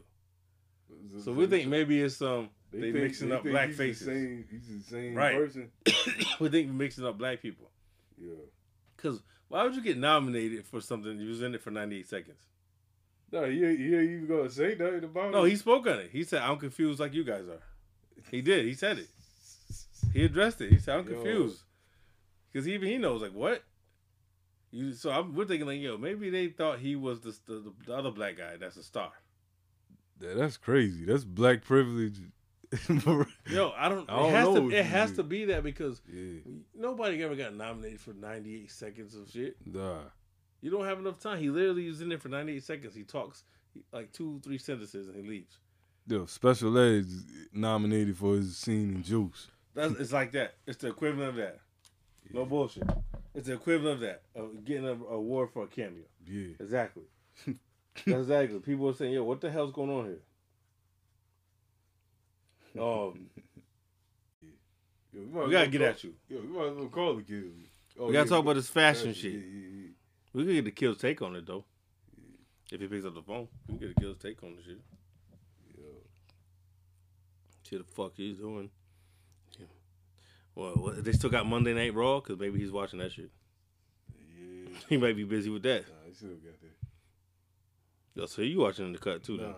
[1.24, 4.06] So we think maybe it's um they, think- mixing they up black he's faces.
[4.06, 5.36] The same, he's the same Right.
[5.36, 5.70] person.
[6.40, 7.70] we think we're mixing up black people.
[8.18, 8.34] Yeah.
[8.96, 12.38] Cause why would you get nominated for something you was in it for 98 seconds?
[13.32, 15.32] No, he, he ain't even gonna say nothing about it.
[15.32, 16.10] No, he spoke on it.
[16.12, 17.62] He said, "I'm confused like you guys are."
[18.30, 18.64] He did.
[18.64, 19.08] He said it.
[20.12, 20.70] He addressed it.
[20.70, 21.14] He said, "I'm Yo.
[21.14, 21.62] confused,"
[22.52, 23.62] because even he knows like what.
[24.70, 27.94] You so I'm, we're thinking like yo maybe they thought he was the, the the
[27.94, 29.12] other black guy that's a star.
[30.20, 31.04] Yeah, that's crazy.
[31.04, 32.18] That's black privilege.
[33.48, 34.10] Yo, I don't.
[34.10, 34.76] I don't it has know to.
[34.76, 36.40] It has to be that because yeah,
[36.74, 39.56] nobody ever got nominated for 98 seconds of shit.
[39.64, 40.00] nah.
[40.62, 41.38] You don't have enough time.
[41.38, 42.94] He literally is in there for 98 seconds.
[42.94, 43.44] He talks
[43.92, 45.58] like two, three sentences and he leaves.
[46.08, 47.06] Yo, Special Ed
[47.52, 49.48] nominated for his scene in Juice.
[49.74, 50.54] That's it's like that.
[50.66, 51.60] It's the equivalent of that.
[52.32, 52.84] No bullshit.
[53.34, 56.04] It's the equivalent of that of getting an award for a cameo.
[56.26, 56.54] Yeah.
[56.58, 57.04] Exactly.
[58.06, 58.58] Exactly.
[58.60, 60.18] People are saying, "Yo, what the hell's going on here?"
[62.78, 63.30] Um,
[65.16, 66.14] Yo, we, we gotta get well at you.
[66.28, 67.52] Yo, we might as well call the kid.
[67.98, 69.32] Oh, We gotta yeah, talk about this fashion shit.
[69.32, 69.88] Yeah, yeah.
[70.34, 71.64] We could get the kill's take on it though.
[72.70, 74.80] If he picks up the phone, we can get the kill's take on the shit.
[75.78, 75.84] Yo.
[77.62, 78.68] See the fuck he's doing.
[79.58, 79.66] Yeah.
[80.54, 83.30] Well, what, they still got Monday Night Raw because maybe he's watching that shit.
[84.18, 84.68] Yeah.
[84.90, 85.86] He might be busy with that.
[85.88, 86.75] Nah, he still got that.
[88.16, 89.36] Yo, so you watching the cut too?
[89.36, 89.52] Nah, Then.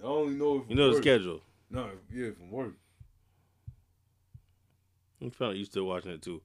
[0.00, 0.06] nah.
[0.06, 1.02] I only know You know the work.
[1.02, 1.42] schedule.
[1.68, 2.72] Nah, yeah, from work.
[5.20, 6.40] You found you still watching it too,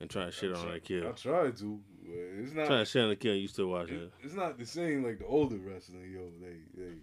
[0.00, 1.06] and trying to shit on that kid.
[1.06, 1.80] I tried to.
[2.04, 2.66] But it's not.
[2.66, 4.12] Trying to shit on the kid, you still watching it- it.
[4.24, 6.28] it's not the same like the older wrestling, yo.
[6.40, 6.94] They, they,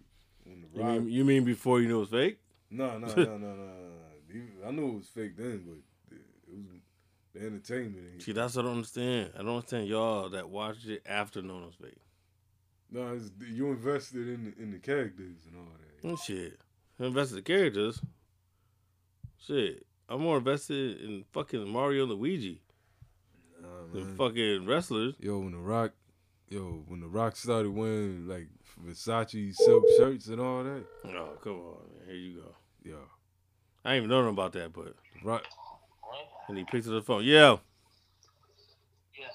[0.44, 0.92] the You rock.
[1.02, 2.40] mean, you mean before you knew it was fake?
[2.70, 4.68] No, no, no, no, no, no.
[4.68, 6.66] I knew it was fake then, but it was
[7.34, 8.22] the entertainment.
[8.22, 9.32] See, that's what I don't understand.
[9.36, 11.98] I don't understand y'all that watched it after knowing it was fake.
[12.96, 16.08] No, it's, you invested in the, in the characters and all that.
[16.10, 16.58] Oh, shit.
[17.00, 18.02] I invested in the characters.
[19.46, 19.86] Shit.
[20.08, 22.62] I'm more invested in fucking Mario and Luigi
[23.62, 24.16] Nah, than man.
[24.16, 25.16] fucking wrestlers.
[25.20, 25.92] Yo, when the Rock,
[26.50, 28.48] yo, when the Rock started wearing like
[28.86, 32.06] Versace silk shirts and all that, Oh, come on, man.
[32.08, 32.56] Here you go.
[32.90, 32.98] yo,
[33.84, 34.86] I ain't even known about that, but
[35.22, 35.44] the Rock,
[36.48, 37.24] and he picked up the phone.
[37.26, 37.58] Yeah,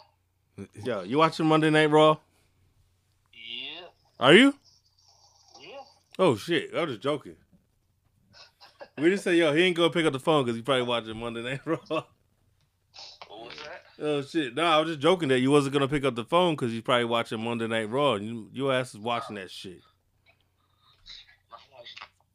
[0.57, 0.65] Yeah.
[0.85, 1.03] yeah.
[1.03, 2.17] You watching Monday Night Raw?
[4.21, 4.55] Are you?
[5.59, 5.69] Yeah.
[6.19, 6.75] Oh shit!
[6.77, 7.37] I was just joking.
[8.99, 11.17] We just said, yo, he ain't gonna pick up the phone because he probably watching
[11.17, 11.79] Monday Night Raw.
[11.89, 12.07] What
[13.29, 13.83] was that?
[13.99, 14.55] Oh shit!
[14.55, 16.83] No, I was just joking that you wasn't gonna pick up the phone because you
[16.83, 18.15] probably watching Monday Night Raw.
[18.15, 19.81] And you, your ass is watching that shit.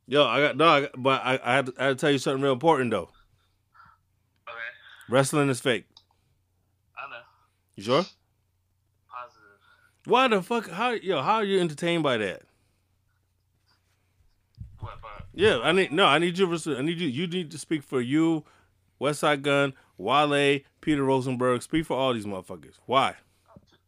[0.08, 2.12] Yo, I got no, I got, but I, I, had to, I had to tell
[2.12, 3.10] you something real important though.
[4.48, 4.58] Okay.
[5.08, 5.86] Wrestling is fake.
[6.98, 7.22] I know.
[7.76, 8.06] You sure?
[10.06, 10.70] Why the fuck?
[10.70, 11.22] How yo?
[11.22, 12.44] How are you entertained by that?
[14.80, 14.94] What?
[15.34, 16.06] Yeah, I need no.
[16.06, 16.48] I need you.
[16.52, 17.08] I need you.
[17.08, 18.44] You need to speak for you,
[19.02, 21.62] Westside Gunn, Wale, Peter Rosenberg.
[21.64, 22.80] Speak for all these motherfuckers.
[22.86, 23.16] Why?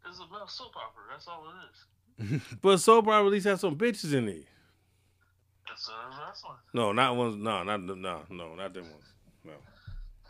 [0.07, 1.03] It's about soap opera.
[1.11, 2.41] That's all it is.
[2.61, 4.45] But Soap Opera at least has some bitches in it.
[5.71, 6.57] It's uh, wrestling.
[6.73, 7.35] No, not ones.
[7.35, 7.81] No, not.
[7.81, 9.13] No, no, not them ones.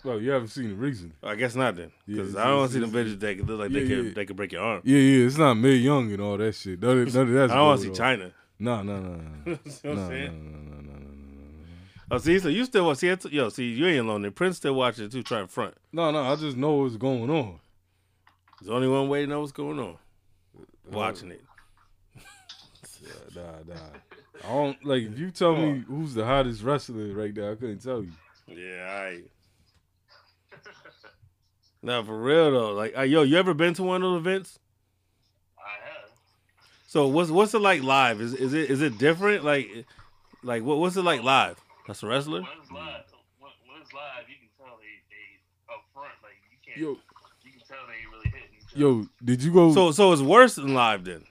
[0.04, 1.14] Well, you haven't seen the reason.
[1.24, 3.38] I guess not then, Yeah, because it's- I don't want to see them bitches that
[3.38, 4.12] could look like they Yeah, could yeah.
[4.14, 4.82] they could break your arm.
[4.86, 6.82] Yeah, yeah, it's not Mae Young and all that shit.
[6.82, 8.02] None of, none of that's I don't want to see.
[8.02, 8.32] Chyna.
[8.60, 10.52] No, no, no, no, no, what no, no, no, saying?
[10.52, 11.08] no, no, no, no, no.
[12.10, 12.98] Oh, see, so you still watch?
[13.00, 14.22] See, I yo, see, you ain't alone.
[14.22, 14.32] there.
[14.32, 15.76] Prince still watching it too, trying to front.
[15.92, 17.60] No, no, I just know what's going on.
[18.62, 19.98] There's only one way to know what's going on.
[20.90, 21.44] Watching it.
[23.36, 23.76] Nah, nah.
[24.44, 27.52] I don't like if you tell me who's the hottest wrestler right now.
[27.52, 28.12] I couldn't tell you.
[28.48, 29.24] Yeah, right.
[31.82, 34.60] Now for real though, like, uh, yo, you ever been to one of those events?
[35.58, 36.10] I have.
[36.88, 38.20] So what's what's it like live?
[38.22, 39.44] Is is it is it different?
[39.44, 39.86] Like,
[40.44, 41.60] like what what's it like live?
[41.86, 42.42] That's a wrestler.
[42.42, 43.04] When it's live,
[43.40, 46.12] when, when it's live, you can tell they they up front.
[46.24, 46.78] Like you can't.
[46.78, 46.90] Yo,
[47.46, 48.80] You can tell they ain't really hitting each other.
[48.82, 49.74] yo, did you go?
[49.74, 51.24] So so it's worse than live then.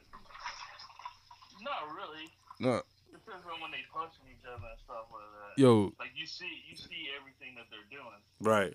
[1.63, 2.31] Not really.
[2.61, 2.81] nah,
[3.13, 5.61] Depends on when they punching each other and stuff like that.
[5.61, 8.21] yo, Like you see, you see everything that they're doing.
[8.41, 8.75] Right.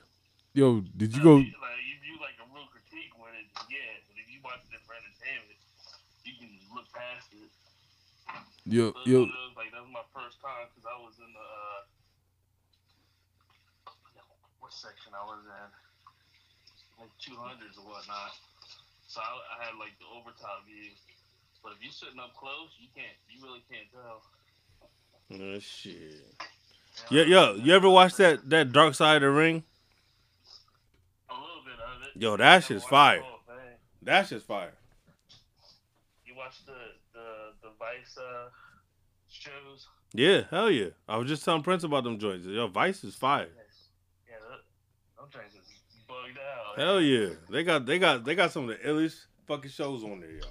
[0.53, 1.35] Yo, did you Now, go?
[1.39, 3.99] if Like if you like a real critique with it, yeah.
[4.07, 5.59] But if you watch it for entertainment,
[6.25, 7.51] you can look past it.
[8.65, 11.31] Yo, But yo, it was like that was my first time because I was in
[11.33, 11.81] the uh,
[14.59, 15.69] what section I was in,
[17.01, 18.37] like two hundreds or whatnot.
[19.07, 20.91] So I, I had like the overtop view.
[21.63, 23.13] But if you're sitting up close, you can't.
[23.29, 24.23] You really can't tell.
[25.33, 26.25] Oh shit.
[27.09, 29.63] Yo, yo, you ever watch that that Dark Side of the Ring?
[31.29, 32.09] A little bit of it.
[32.21, 33.23] Yo, that shit is fire.
[34.03, 34.73] That shit's fire.
[36.23, 36.73] You watch the
[37.15, 38.49] the the Vice uh,
[39.27, 39.87] shows.
[40.13, 40.89] Yeah, hell yeah.
[41.09, 42.45] I was just telling Prince about them joints.
[42.45, 43.47] Yo, Vice is fire.
[44.29, 44.59] Yeah, that,
[45.17, 45.61] them joints is
[46.07, 46.79] bugged out.
[46.79, 47.29] Hell yeah.
[47.49, 50.41] They got they got they got some of the illest fucking shows on there, yo.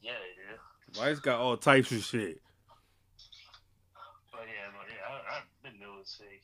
[0.00, 1.00] Yeah, they do.
[1.00, 2.40] Vice got all types of shit.
[4.30, 6.42] But yeah, but yeah, I, I've been it's fake.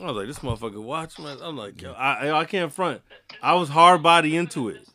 [0.00, 1.38] I was like, this motherfucker watch man.
[1.42, 3.02] I'm like, yo, I I can't front.
[3.42, 4.86] I was hard body into it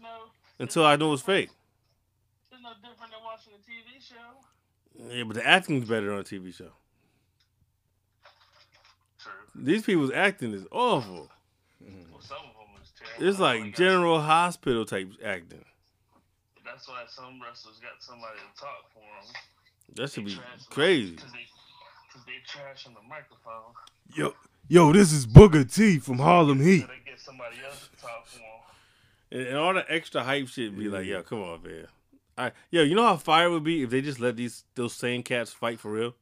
[0.59, 1.49] until I knew it was fake.
[2.51, 5.13] it's no different than watching a TV show.
[5.15, 6.71] Yeah, but the acting's better on a TV show.
[9.19, 9.31] True.
[9.55, 11.29] These people's acting is awful.
[11.81, 13.27] Well, some of them is terrible.
[13.27, 15.65] It's That's why you like got- General Hospital type acting.
[16.65, 19.33] That's why some wrestlers got somebody to talk for them.
[19.95, 20.39] That should be
[20.69, 21.11] crazy.
[21.11, 21.45] Because they,
[22.13, 23.73] cause they trash on the microphone.
[24.15, 24.33] Yo,
[24.67, 26.81] yo, this is Booker T from Harlem Heat.
[26.81, 28.45] So they get somebody else to talk for them.
[29.31, 31.87] And, and all the extra hype shit be like, yo, come on, man.
[32.37, 35.21] I, yo, you know how fire would be if they just let these those same
[35.23, 36.15] cats fight for real?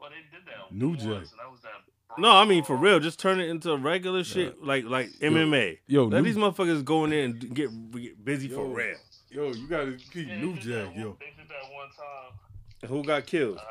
[0.00, 1.10] Well, they did that New once, Jack.
[1.10, 3.00] and that was that No, I mean for real.
[3.00, 5.78] Just turn it into regular shit like like MMA.
[5.86, 8.96] yo, let New- these motherfuckers go in there and get, get busy for real.
[9.30, 11.16] Yo, you gotta keep Yeah, New they did that Jack, one- yo.
[11.18, 12.38] They did that one time.
[12.82, 13.56] And who got killed?
[13.58, 13.62] Uh,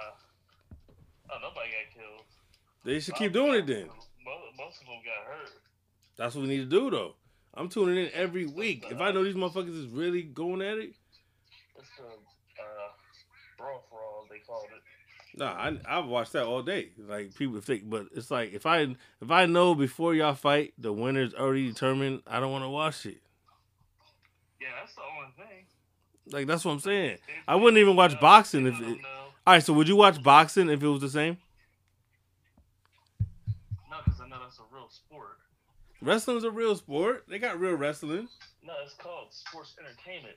[1.34, 2.26] oh, nobody got killed.
[2.84, 3.88] They should keep doing it then.
[4.58, 5.50] Most, of them got hurt.
[6.18, 7.16] That's what we need to do though.
[7.54, 8.86] I'm tuning in every week.
[8.90, 10.94] If I know these motherfuckers is really going at it,
[11.78, 12.90] It's the uh,
[13.58, 15.40] brawl for all they called it.
[15.40, 16.90] nah, I I've watched that all day.
[16.98, 20.92] Like people think, but it's like if I if I know before y'all fight the
[20.92, 23.18] winner's already determined, I don't want to watch it.
[24.62, 25.66] Yeah, that's the only thing.
[26.32, 27.18] Like that's what I'm saying.
[27.48, 28.98] I wouldn't even watch boxing if it.
[29.46, 31.38] All right, so would you watch boxing if it was the same?
[33.92, 35.38] No, because I know that's a real sport.
[36.02, 37.26] Wrestling's a real sport.
[37.30, 38.28] They got real wrestling.
[38.66, 40.36] No, it's called sports entertainment.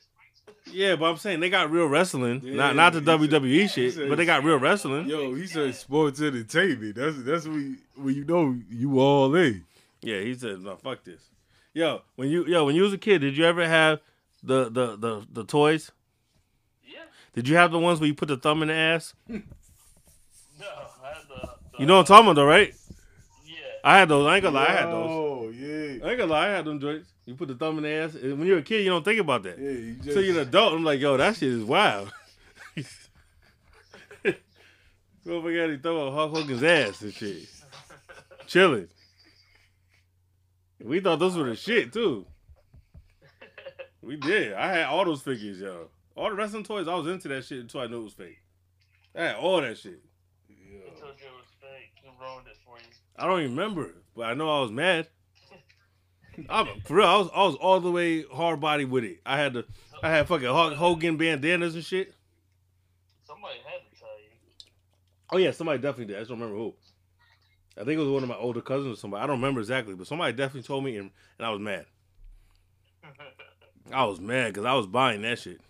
[0.70, 2.40] Yeah, but I'm saying they got real wrestling.
[2.44, 5.08] Yeah, not not the he said- WWE shit, said- but they got real wrestling.
[5.08, 6.94] Yo, he said sports entertainment.
[6.94, 7.60] That's that's when
[7.96, 9.64] you, when you know you all in.
[10.02, 11.20] Yeah, he said, "No, fuck this."
[11.74, 14.00] Yo, when you yo when you was a kid, did you ever have
[14.42, 15.90] the the the, the toys?
[17.36, 17.42] Yeah.
[17.42, 19.14] Did you have the ones where you put the thumb in the ass?
[20.58, 20.66] No,
[21.04, 21.34] I had the.
[21.72, 22.74] the You know what I'm talking about, though, right?
[23.44, 23.54] Yeah.
[23.84, 24.26] I had those.
[24.26, 25.10] I ain't gonna lie, I had those.
[25.10, 27.10] Oh yeah, I ain't gonna lie, I had them joints.
[27.26, 28.14] You put the thumb in the ass.
[28.14, 29.58] And When you're a kid, you don't think about that.
[29.58, 29.68] yeah.
[29.70, 30.72] You just, So you're an adult.
[30.72, 32.10] I'm like, yo, that shit is wild.
[35.26, 37.48] Motherfucker had to throw out Hulk Hogan's ass and shit.
[38.46, 38.88] Chilling.
[40.82, 42.24] We thought those were the shit too.
[44.02, 44.52] We did.
[44.54, 45.88] I had all those figures, yo.
[46.16, 48.40] All the wrestling toys, I was into that shit until I knew it was fake.
[49.14, 50.00] I had all that shit.
[50.48, 50.54] He
[50.98, 51.92] told you it was fake.
[52.02, 52.86] He ruined it for you.
[53.18, 55.08] I don't even remember, but I know I was mad.
[56.48, 59.20] I'm, for real, I was I was all the way hard body with it.
[59.24, 59.64] I had the
[60.02, 62.14] I had fucking Hogan bandanas and shit.
[63.26, 64.30] Somebody had to tell you.
[65.32, 66.16] Oh yeah, somebody definitely did.
[66.16, 66.74] I just don't remember who.
[67.78, 69.22] I think it was one of my older cousins or somebody.
[69.22, 71.84] I don't remember exactly, but somebody definitely told me, and, and I was mad.
[73.92, 75.60] I was mad because I was buying that shit.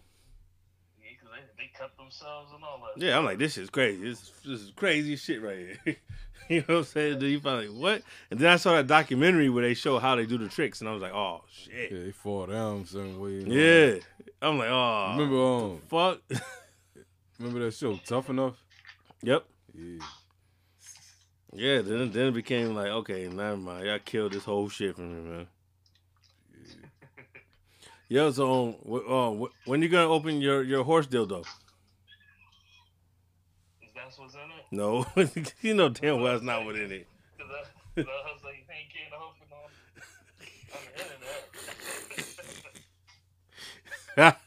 [1.01, 3.03] Yeah, 'cause they, they cut themselves and all that.
[3.03, 4.03] Yeah, I'm like, this is crazy.
[4.03, 5.97] This, this is crazy shit right here.
[6.49, 7.19] you know what I'm saying?
[7.19, 8.03] Then you find like, what?
[8.31, 10.89] And then I saw that documentary where they show how they do the tricks, and
[10.89, 11.91] I was like, oh shit.
[11.93, 13.39] yeah, they fall down certain way.
[13.43, 13.87] and Yeah.
[13.87, 14.01] that.
[14.43, 15.15] I'm like, oh.
[15.17, 16.21] Remember um, Fuck.
[17.39, 18.55] remember that show Tough Enough?
[19.23, 19.45] yep.
[19.75, 19.99] Yeah.
[21.53, 23.87] Yeah, then then it became like, okay, never mind.
[23.87, 25.47] Y'all killed this whole shit for me, man.
[28.09, 31.45] Yo, so um, wh- uh, wh- when you gonna open your, your horse dildo?
[34.27, 34.67] What's in it?
[34.73, 35.07] No,
[35.61, 37.07] you know damn well that's not what in it.
[37.37, 37.53] Because
[37.97, 39.71] I, 'cause I was like, ain't getting open on,
[40.75, 40.91] on the
[44.25, 44.37] internet.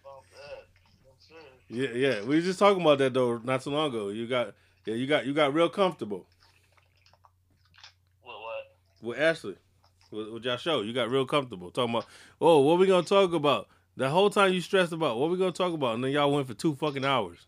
[0.00, 0.64] About that.
[1.04, 1.60] That's it.
[1.68, 1.90] yeah,
[2.20, 2.24] yeah.
[2.24, 4.08] We was just talking about that though not so long ago.
[4.08, 4.54] You got
[4.86, 6.26] yeah, you got you got real comfortable
[8.22, 8.76] What, what?
[9.02, 9.56] with Ashley.
[10.10, 10.80] With, with your show.
[10.80, 11.70] You got real comfortable.
[11.70, 12.06] Talking about,
[12.40, 13.68] oh, what we gonna talk about?
[13.96, 16.46] The whole time you stressed about what we gonna talk about, and then y'all went
[16.46, 17.46] for two fucking hours.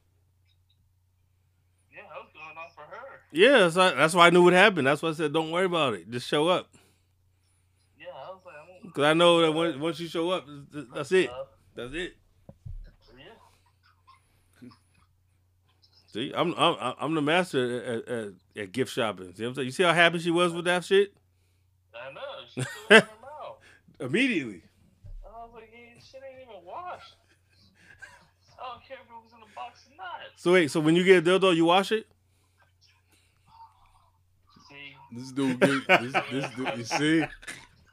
[1.92, 3.18] Yeah, I was going off for her.
[3.32, 4.86] Yeah, that's why, that's why I knew what happened.
[4.86, 6.10] That's why I said, don't worry about it.
[6.10, 6.68] Just show up.
[7.98, 10.46] Yeah, I was like, Because I know that once, once you show up,
[10.94, 11.30] that's it.
[11.30, 11.44] Uh,
[11.76, 12.16] That's it.
[13.16, 14.68] yeah.
[16.12, 19.32] See, I'm I'm I'm the master at, at, at gift shopping.
[19.34, 19.66] See what I'm saying?
[19.66, 21.14] You see how happy she was with that shit?
[21.94, 22.20] I know.
[22.52, 23.58] She threw it in her mouth.
[24.00, 24.62] Immediately.
[25.24, 27.14] I was like, yeah, shit ain't even washed.
[28.60, 30.16] I don't care if it was in a box or not.
[30.34, 32.08] So wait, so when you get a dildo, you wash it?
[35.12, 37.24] This dude, gets, this, this dude, you see,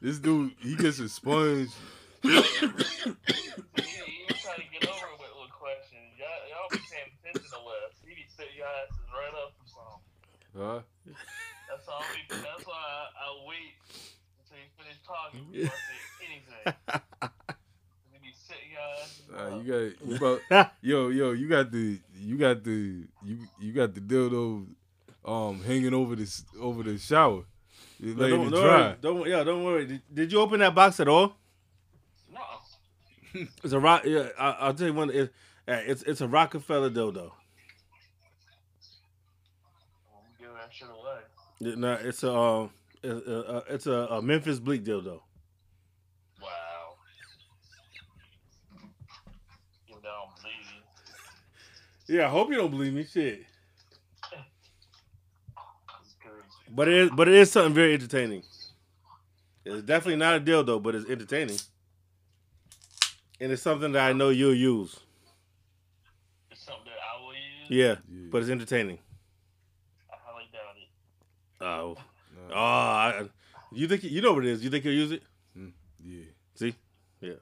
[0.00, 1.70] this dude, he gets a sponge.
[2.22, 2.40] yeah, you
[4.30, 6.14] to get over with little questions.
[6.16, 7.50] Y'all, y'all be paying attention.
[8.06, 10.02] He be sitting your asses right up something.
[10.56, 10.80] Huh?
[11.68, 12.02] That's all.
[12.30, 13.74] That's why I, wait
[14.40, 15.80] until finish talking before I
[16.18, 16.74] say anything.
[19.66, 19.94] You
[20.50, 24.66] got yo yo you got the you got the you you got the dildo
[25.28, 27.44] um hanging over this over the shower.
[28.00, 28.60] You No, don't, don't dry.
[28.60, 28.94] worry.
[29.00, 29.86] Don't yeah, don't worry.
[29.86, 31.34] Did, did you open that box at all?
[32.32, 32.40] No.
[33.62, 34.02] It's a rock.
[34.04, 35.10] Yeah, I, I'll tell you one.
[35.10, 35.32] It,
[35.68, 37.30] uh, it's it's a Roc-A-Fella dildo.
[40.40, 41.74] I'm that shit away.
[41.76, 42.70] No, it's a um,
[43.02, 45.20] it's a, it's a, a Memphis Bleek dildo.
[46.40, 46.96] Wow.
[49.86, 50.66] You don't believe
[52.08, 53.04] Yeah, I hope you don't believe me.
[53.04, 53.44] Shit,
[56.00, 56.56] It's crazy.
[56.74, 58.42] But it is, but it is something very entertaining.
[59.64, 61.58] It's definitely not a dildo, but it's entertaining,
[63.40, 64.98] and it's something that I know you'll use.
[66.50, 67.68] It's something that I will use.
[67.68, 68.28] Yeah, Yeah.
[68.30, 68.98] but it's entertaining.
[70.10, 71.64] I highly doubt it.
[71.64, 71.96] Oh,
[72.48, 73.28] Nah, oh, I,
[73.72, 74.64] you think you know what it is?
[74.64, 75.22] You think you'll use it?
[75.54, 75.68] Hmm.
[76.02, 76.24] yeah.
[76.54, 76.74] See,
[77.20, 77.34] yeah,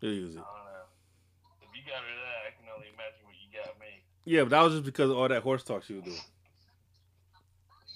[0.00, 0.38] you'll use it.
[0.38, 1.62] I don't know.
[1.62, 3.86] If you got rid that, I can only imagine what you got me.
[4.26, 6.16] Yeah, but that was just because of all that horse talk she was doing.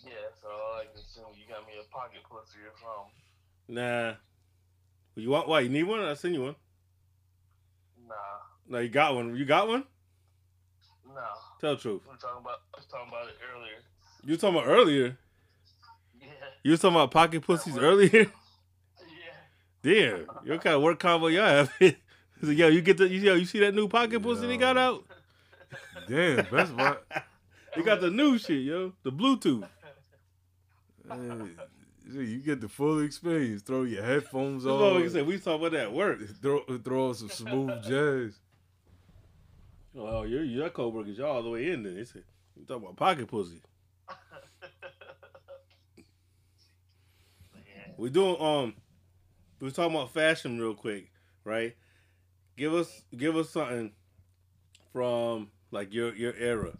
[0.04, 3.12] Yeah, so all I can assume you got me a pocket pussy or something.
[3.68, 4.14] Nah.
[5.14, 5.60] You want why?
[5.60, 6.00] You need one?
[6.00, 6.56] I'll send you one.
[8.08, 8.14] Nah,
[8.68, 9.36] No, you got one.
[9.36, 9.84] You got one?
[11.06, 11.20] No.
[11.60, 12.02] Tell the truth.
[12.04, 12.60] We were talking about.
[12.74, 13.76] I was talking about it earlier.
[14.24, 15.18] You was talking about earlier.
[16.20, 16.26] Yeah,
[16.64, 18.10] You was talking about pocket pussies earlier.
[18.22, 19.82] yeah.
[19.82, 21.72] Damn, what kind of work combo y'all have?
[21.80, 24.76] so, yo, you get the you, yo, you see that new pocket pussy they got
[24.76, 25.04] out?
[26.08, 26.96] Damn, Best Buy.
[27.74, 29.66] You got the new shit, yo, the Bluetooth.
[31.08, 31.56] Hey, see,
[32.10, 33.62] you get the full experience.
[33.62, 35.10] Throw your headphones That's what we on.
[35.10, 35.26] said.
[35.26, 36.20] We was talking about that work.
[36.42, 38.38] Throw throw on some smooth jazz.
[39.96, 41.92] Oh, you're your coworkers, y'all all the way in there.
[41.92, 42.24] They said
[42.56, 43.60] you talking about pocket pussy.
[47.98, 48.74] We doing um
[49.60, 51.10] we was talking about fashion real quick,
[51.44, 51.76] right?
[52.56, 53.92] Give us give us something
[54.92, 56.72] from like your your era.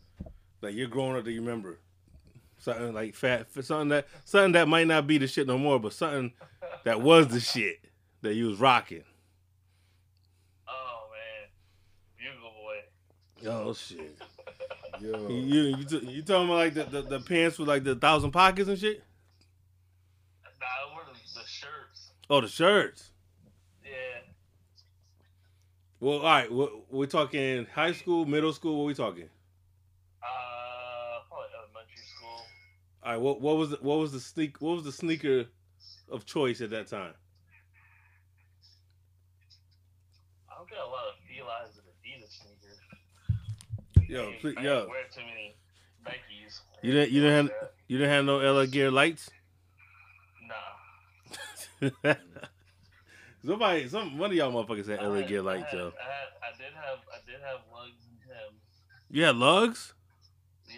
[0.62, 1.78] Like you're growing up that you remember.
[2.62, 5.92] Something like fat something that something that might not be the shit no more, but
[5.92, 6.32] something
[6.84, 7.80] that was the shit
[8.20, 9.02] that you was rocking.
[10.68, 11.48] Oh man,
[12.36, 13.50] Bugle Boy.
[13.50, 14.16] Oh shit.
[15.00, 17.82] Yo, You you, you, t- you talking about like the, the, the pants with like
[17.82, 19.02] the thousand pockets and shit?
[20.60, 22.12] Nah, what are the, the shirts?
[22.30, 23.10] Oh the shirts.
[23.84, 23.90] Yeah.
[25.98, 26.52] Well, all right.
[26.52, 28.78] What, we're talking high school, middle school?
[28.78, 29.28] What we talking?
[30.22, 32.46] Uh, probably elementary school.
[33.04, 35.46] All right, what what was the, what was the sneak what was the sneaker
[36.10, 37.14] of choice at that time?
[40.50, 44.08] I don't get a lot of Felines and Adidas sneakers.
[44.08, 45.56] Yo, I please, yo, wear too many
[46.06, 46.60] Nikes.
[46.82, 49.30] You didn't- you didn't have- you didn't have no LA Gear lights.
[50.46, 52.14] Nah.
[53.44, 55.78] Somebody, some one of y'all motherfuckers had I LA had- Gear lights, yo.
[55.98, 58.54] I had, I did have, I did have Lugz and Tim.
[59.10, 59.92] You had Lugz?
[60.68, 60.74] Yeah.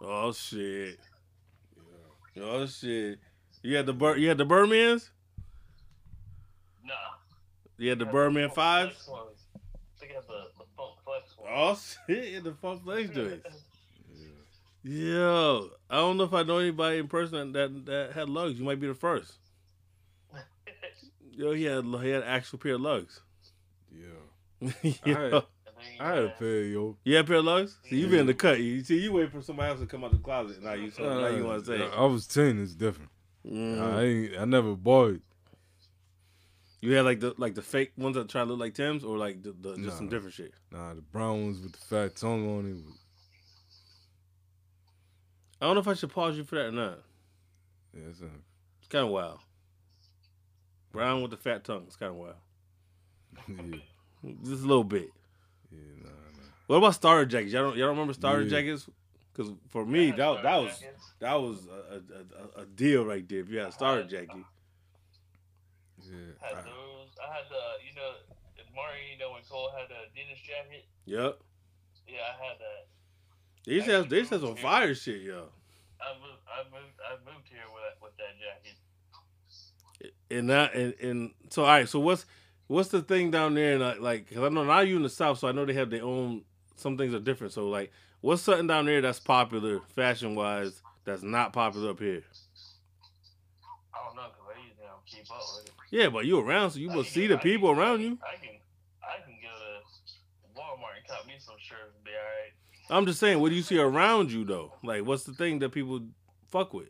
[0.00, 0.98] Oh shit!
[2.40, 3.18] Oh shit!
[3.62, 5.10] You had the Bur- you had the Birdmans?
[6.84, 6.94] Nah.
[7.78, 8.94] You had the I had Birdman fives?
[8.94, 9.38] Flex ones.
[9.54, 11.50] I think I had the, the Funk Flex one.
[11.52, 12.44] Oh shit!
[12.44, 13.46] The Funk Flex joints.
[14.84, 18.56] Yo, I don't know if I know anybody in person that that had Lugz.
[18.58, 19.34] You might be the first.
[21.30, 23.20] Yo, he had he had actual pair of Lugz.
[23.92, 24.72] yeah.
[25.04, 25.04] Yo.
[25.04, 25.42] I had- And then
[26.00, 26.96] I had a pair, yo.
[27.04, 27.74] You had a pair of Lugz?
[27.88, 28.60] See, you been in the cut.
[28.60, 30.62] You see, you wait for somebody else to come out the closet.
[30.62, 32.60] Now you, so, now you want to say, I was ten.
[32.62, 33.10] It's different.
[33.46, 33.80] Mm.
[33.80, 34.38] I ain't.
[34.38, 35.20] I never bought it.
[36.80, 39.16] you had like the like the fake ones that try to look like Tim's, or
[39.18, 40.52] like the, the, just some different shit.
[40.70, 42.74] Nah, the brown ones with the fat tongue on it.
[42.74, 42.98] was-
[45.60, 46.98] I don't know if I should pause you for that or not.
[47.94, 48.26] Yeah, it's, uh,
[48.80, 49.38] It's kind of wild.
[50.90, 51.84] Brown with the fat tongue.
[51.86, 52.34] It's kind of wild.
[53.48, 53.78] yeah,
[54.44, 55.10] Just a little bit.
[55.72, 56.48] Yeah, nah, nah.
[56.66, 57.52] What about starter jackets?
[57.52, 58.50] Y'all don't y'all don't remember starter Yeah.
[58.60, 58.88] jackets?
[59.32, 61.10] Because for me, had that that was jackets.
[61.20, 63.40] that was a, a, a, a deal right there.
[63.40, 64.44] If you had a starter jacket,
[66.02, 67.08] Yeah, had I- those.
[67.22, 68.12] I had the, you know,
[68.74, 70.84] Martin, you know, when Cole had the Adidas jacket.
[71.06, 71.38] yep.
[72.08, 72.86] Yeah, I had that.
[73.64, 75.48] These used to have they used to have some fire shit, yo.
[76.00, 78.76] I moved, I moved, I moved here with that, with that jacket.
[80.30, 81.88] And that and, and so all right.
[81.88, 82.26] So what's
[82.72, 83.78] what's the thing down there?
[83.78, 85.90] Like, like cause I know now you in the south, so I know they have
[85.90, 86.42] their own.
[86.76, 87.52] Some things are different.
[87.52, 92.22] So like, what's something down there that's popular fashion wise that's not popular up here?
[93.94, 95.72] I don't know because I usually don't keep up with it.
[95.90, 98.00] Yeah, but you around, so you I will can see the I people can- around
[98.00, 98.18] you.
[98.22, 98.54] I can,
[99.02, 99.48] I can go
[100.54, 102.52] to Walmart and cut me some shirts and be all right.
[102.98, 104.72] I'm just saying, what do you see around you though?
[104.82, 106.00] Like, what's the thing that people
[106.50, 106.88] fuck with?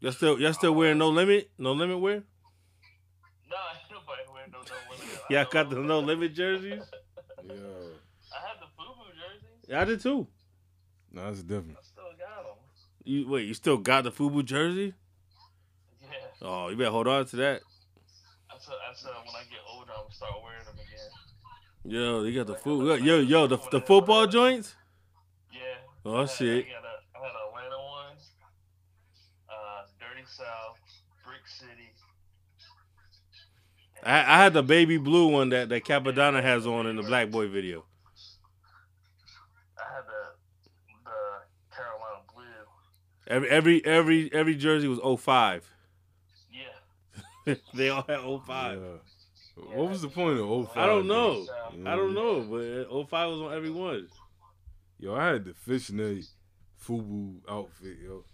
[0.00, 2.22] Y'all still y'all still wearing no limit, no limit wear?
[4.60, 5.20] Ain't nobody no no limit.
[5.30, 6.82] Yeah, I got the no limit jerseys.
[7.44, 7.54] Yeah.
[8.32, 9.68] I had the FUBU jerseys.
[9.68, 10.26] Yeah, I did too.
[11.12, 11.76] No, that's different.
[11.78, 12.56] I still got them.
[13.04, 14.94] You wait, you still got the FUBU jersey?
[16.02, 16.08] Yeah.
[16.42, 17.62] Oh, you better hold on to that.
[18.50, 21.10] I said, I said when I get older, I'm gonna start wearing them again.
[21.84, 23.02] Yo, you got the food.
[23.02, 24.74] Yo, yo, the the football joints.
[25.52, 25.60] Yeah.
[26.04, 26.66] Oh I had, shit.
[26.66, 28.30] I, got a, I had Atlanta ones,
[29.48, 30.78] uh, Dirty South,
[31.24, 31.90] Brick City.
[34.04, 37.30] I, I had the baby blue one that that Cappadonna has on in the Black
[37.30, 37.84] Boy video.
[39.78, 42.44] I had the the Carolina Blue.
[43.26, 45.68] Every every every every jersey was 05.
[47.46, 47.54] Yeah.
[47.74, 48.78] they all had 05.
[48.80, 48.86] Yeah.
[49.74, 50.76] What was the point of 05?
[50.76, 51.34] I don't know.
[51.34, 51.74] Dirty South.
[51.86, 54.08] I don't know, but 05 was on every one.
[54.98, 56.24] Yo, I had the fishnet
[56.86, 58.24] FUBU outfit, yo.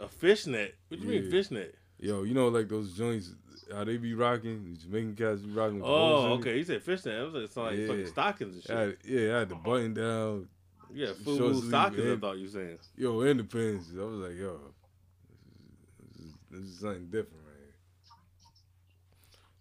[0.00, 0.76] A fishnet.
[0.88, 1.30] What do you mean Yeah.
[1.30, 1.74] fishnet?
[2.00, 3.32] Yo, you know like those joints
[3.72, 5.76] how they be rocking, the Jamaican cats be rocking.
[5.80, 6.34] with Oh, holes in it?
[6.40, 6.56] okay.
[6.58, 7.20] You said fishnet.
[7.20, 7.86] I was like, some, like Yeah.
[7.88, 8.98] fucking stockings and I shit.
[9.04, 10.48] had, yeah, I had the button down,
[10.92, 12.10] Yeah, full stockings.
[12.10, 12.78] I thought you were saying.
[12.96, 13.44] yo, and the.
[14.00, 14.58] I was like, yo,
[16.16, 17.44] this is, this is something different, man.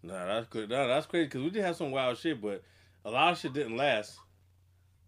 [0.03, 0.69] Nah, that's good.
[0.69, 2.63] Nah, that's crazy because we did have some wild shit, but
[3.03, 4.17] a lot of shit didn't last.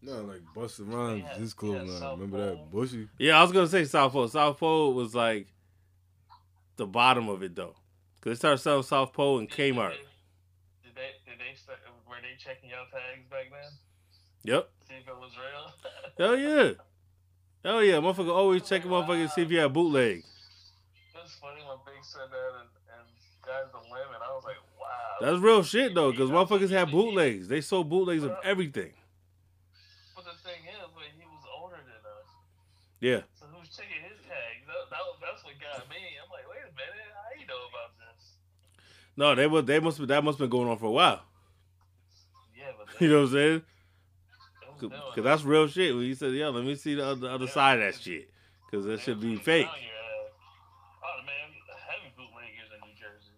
[0.02, 2.12] No, like Busta Rhymes, his clothing line.
[2.20, 2.56] Remember Pole.
[2.56, 3.08] that Bushy?
[3.18, 4.28] Yeah, I was gonna say South Pole.
[4.30, 5.48] South Pole was like
[6.80, 7.76] the bottom of it though,
[8.16, 9.92] because they started selling South Pole and Kmart.
[10.84, 11.12] Did they?
[11.30, 11.56] Did they?
[11.56, 11.80] Start,
[12.10, 13.72] were they checking your tags back then?
[14.44, 14.70] Yep.
[14.88, 15.72] See if it was real.
[16.18, 16.72] Hell yeah.
[17.64, 17.96] Hell yeah.
[18.00, 20.24] Motherfucker always check a motherfucker to see if you had bootleg.
[21.14, 23.06] That's funny when Big said that and, and
[23.46, 24.20] guys the limit.
[24.24, 25.20] I was like, wow.
[25.22, 27.48] That's real shit though, because motherfuckers had bootlegs.
[27.48, 28.94] They sold bootlegs of everything.
[30.16, 32.30] But the thing is, when he was older than us,
[33.04, 33.22] Yeah.
[33.36, 34.64] so who's checking his tags?
[34.68, 36.00] That, that, was- that's what got me.
[36.16, 38.40] I'm like, wait a minute, how you know about this?
[39.20, 41.22] No, they was they must that must have been going on for a while.
[42.58, 43.62] Yeah, but You know what I'm saying?
[44.80, 45.94] Because that's real shit.
[45.94, 48.30] When you said, "Yeah, let me see the other, other side of that shit,"
[48.72, 49.68] because that should be fake.
[49.68, 49.74] ass.
[49.74, 51.52] Uh, oh man,
[51.86, 53.34] heavy bootleggers in New Jersey.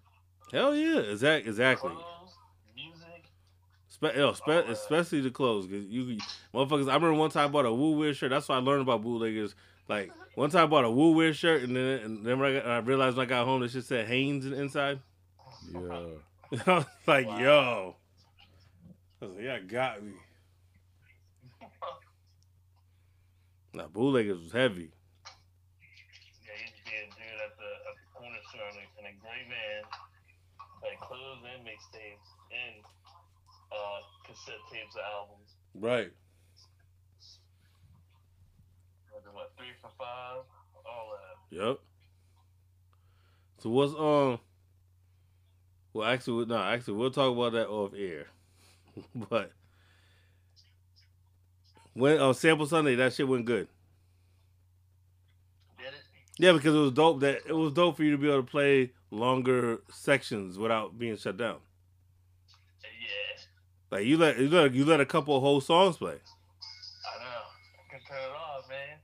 [0.53, 1.89] Hell yeah, exact, exactly.
[1.89, 2.37] Clothes,
[2.75, 3.23] music.
[3.87, 4.71] Spe- yo, spe- yeah.
[4.73, 6.19] especially the clothes, cause you
[6.53, 6.91] motherfuckers.
[6.91, 8.29] I remember one time I bought a Wu Wear shirt.
[8.29, 9.55] That's why I learned about bootleggers.
[9.89, 12.59] Like one time I bought a Wu Wear shirt, and then and then when I,
[12.59, 14.99] got, I realized when I got home, it shit said Hanes in- inside.
[15.69, 16.59] Yeah.
[16.67, 17.39] I was like, Wow.
[17.39, 17.95] yo,
[19.21, 20.13] I was like, yeah, got me.
[23.73, 24.91] Nah, bootleggers was heavy.
[24.91, 28.85] Yeah, he used to be a dude at the, at the corner store and a,
[28.99, 29.83] in a gray van,
[30.83, 32.83] like clothes and mixtapes and
[33.71, 35.55] uh, cassette tapes of albums.
[35.75, 36.11] Right.
[39.31, 40.43] What, three for five?
[40.85, 41.55] All that.
[41.55, 41.79] Yep.
[43.59, 44.39] So what's um?
[45.93, 48.27] Well, actually, no, actually, we'll talk about that off air.
[49.29, 49.51] but
[51.93, 53.67] when on Sample Sunday, that shit went good.
[55.77, 55.93] Did it?
[56.37, 57.19] Yeah, because it was dope.
[57.21, 61.17] That it was dope for you to be able to play longer sections without being
[61.17, 61.57] shut down.
[62.83, 63.41] Yeah,
[63.97, 66.15] Like you let you let you let a couple of whole songs play.
[66.15, 67.41] I know.
[67.83, 68.97] I can turn it off, man.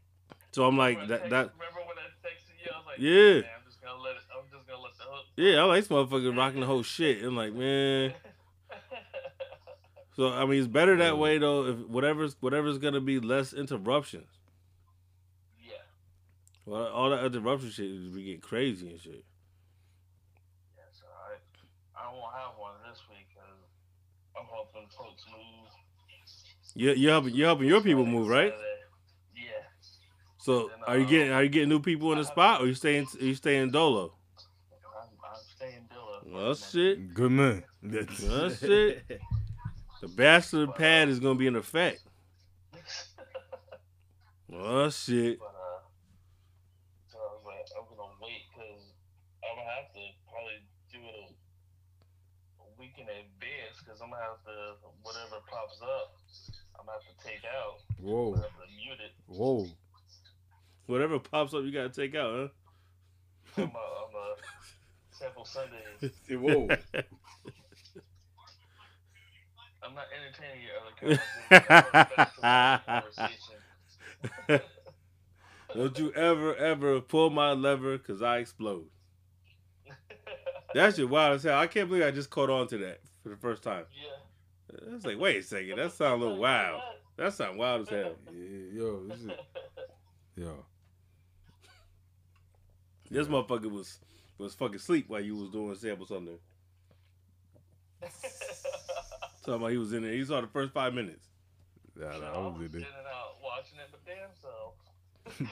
[0.51, 1.19] So I'm like Remember that.
[1.19, 2.71] text- That Remember when I texted you?
[2.73, 3.41] I was like, Yeah.
[3.43, 4.23] Man, I'm just gonna let it.
[4.31, 5.26] I'm just gonna let the hook.
[5.37, 7.23] Yeah, I like this motherfucker rocking the whole shit.
[7.23, 8.13] I'm like, man.
[10.17, 11.67] So I mean, it's better that way though.
[11.67, 14.27] If whatever's whatever's gonna be less interruptions.
[15.63, 15.75] yeah.
[16.65, 19.23] Well, all that interruption shit is be getting crazy and shit.
[20.75, 23.47] Yeah, so I, I won't have one this week because
[24.35, 25.69] I'm hoping folks move.
[26.73, 28.55] You you helping you helping your people move, right?
[29.35, 29.51] Yeah.
[30.39, 32.73] So are you uh, getting are you getting new people in the spot, or you
[32.73, 34.16] staying are you staying dolo?
[36.27, 36.45] I'm, I'm staying Dilla.
[36.45, 37.13] Well, shit.
[37.13, 37.63] Good man.
[37.83, 39.21] That's it.
[40.01, 42.03] The bachelor pad is gonna be in effect.
[44.47, 45.39] Well, shit.
[45.39, 45.81] But uh,
[47.11, 48.93] so I was like, I'm gonna wait because
[49.43, 51.35] I'm gonna have to probably do it
[52.59, 56.15] a, a week in advance because I'm gonna have to whatever pops up,
[56.79, 57.81] I'm gonna have to take out.
[57.99, 58.27] Whoa.
[58.27, 59.13] I'm gonna have to mute it.
[59.27, 59.67] Whoa.
[60.85, 62.49] Whatever pops up, you gotta take out, huh?
[63.57, 64.35] I'm a, I'm a
[65.17, 66.11] sample Sundays.
[66.27, 66.67] Hey, whoa.
[69.83, 70.93] I'm not entertaining your other
[74.47, 74.61] conversation.
[75.73, 78.87] Don't you ever ever pull my lever, cause I explode.
[80.73, 81.57] That shit wild as hell.
[81.57, 83.85] I can't believe I just caught on to that for the first time.
[83.95, 84.89] yeah.
[84.91, 86.81] I was like, wait a second, that sounds a little wild.
[87.15, 88.15] That sounds wild as hell.
[88.33, 89.31] Yeah, yo, this is,
[90.35, 90.65] yo.
[93.09, 93.99] This motherfucker was
[94.43, 96.37] was fucking sleep while you was doing sample Sunday.
[99.45, 100.11] Talking about he was in there.
[100.13, 101.27] He saw the first five minutes.
[101.95, 102.81] Nah, nah, I I was was in there.
[102.81, 104.73] in and out watching it, but damn so.
[105.39, 105.47] you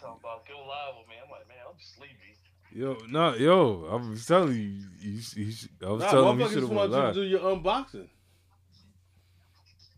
[0.00, 1.14] talking about go live with me?
[1.24, 2.36] I'm like, man, I'm sleepy.
[2.72, 5.52] Yo, no, yo, I was telling you, you, you,
[5.86, 7.14] I was Nah, telling him you motherfuckers should have want went you to live.
[7.14, 8.08] do your unboxing.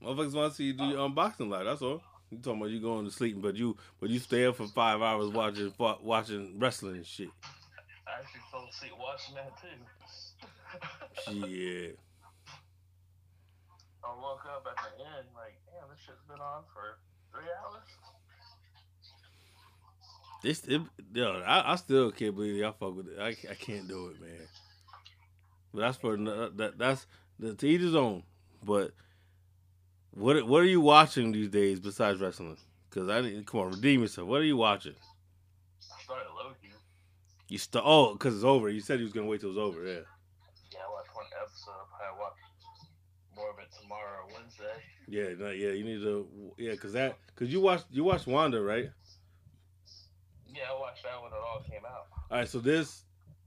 [0.03, 1.65] Motherfuckers want to see you do your unboxing live.
[1.65, 2.03] That's all.
[2.31, 5.01] You talking about you going to sleep, but you but you stay up for five
[5.01, 7.29] hours watching watching wrestling and shit.
[8.07, 11.47] I actually fell asleep watching that too.
[11.47, 11.89] yeah.
[14.05, 16.99] I woke up at the end like, damn, this shit's been on for
[17.33, 17.83] three hours.
[20.43, 20.81] This, it,
[21.13, 23.19] yo, I, I still can't believe y'all fuck with it.
[23.19, 24.47] I, I can't do it, man.
[25.75, 26.75] But that's for that.
[26.77, 27.07] That's
[27.39, 28.23] the to each his own.
[28.65, 28.93] But
[30.17, 32.57] what what are you watching these days besides wrestling?
[32.89, 34.27] Because I didn't come on, redeem yourself.
[34.27, 34.95] What are you watching?
[35.95, 36.73] I started Loki.
[37.49, 38.71] You st- oh, because it's over.
[38.71, 39.85] You said you was gonna wait till it's over.
[39.85, 40.01] Yeah.
[40.73, 41.73] Yeah, I watched one episode.
[42.03, 42.33] I watch
[43.37, 44.83] more of it tomorrow or Wednesday.
[45.07, 45.71] Yeah, no, yeah.
[45.71, 46.27] You need to,
[46.59, 48.91] yeah, because that, because you watched you watched Wanda, right?
[50.49, 52.07] Yeah, I watched that when it all came out.
[52.31, 53.05] All right, so this,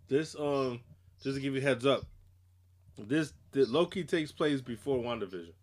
[0.07, 0.79] this, um,
[1.23, 2.03] just to give you a heads up,
[2.97, 5.53] this the Loki takes place before WandaVision.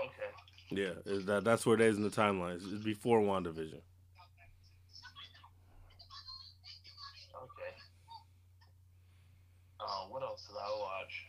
[0.00, 0.30] Okay.
[0.70, 2.54] Yeah, is that that's where it is in the timeline.
[2.54, 3.80] It's it's before WandaVision.
[7.34, 7.72] Okay.
[9.80, 11.26] Um, what else did I watch?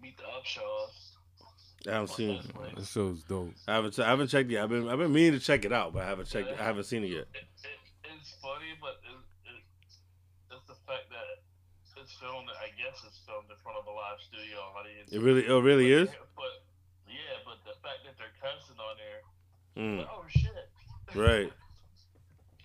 [0.00, 1.10] Meet the Upshaws.
[1.86, 2.44] I haven't on seen it.
[2.46, 2.74] Netflix.
[2.76, 3.52] That show's dope.
[3.68, 3.98] I haven't.
[3.98, 4.58] I haven't checked it.
[4.58, 4.88] I've been.
[4.88, 6.48] I've been meaning to check it out, but I haven't checked.
[6.58, 7.26] I haven't seen it yet.
[7.34, 9.20] It, it, it's funny, but it,
[9.52, 9.62] it,
[10.56, 11.44] it's the fact that
[12.00, 12.48] it's filmed.
[12.56, 15.12] I guess it's filmed in front of a live studio audience.
[15.12, 15.46] It really.
[15.46, 16.08] Oh, really is.
[16.34, 16.63] But
[17.24, 19.20] yeah, but the fact that they're cussing on there,
[19.74, 20.68] Mm, like, oh shit.
[21.18, 21.50] right.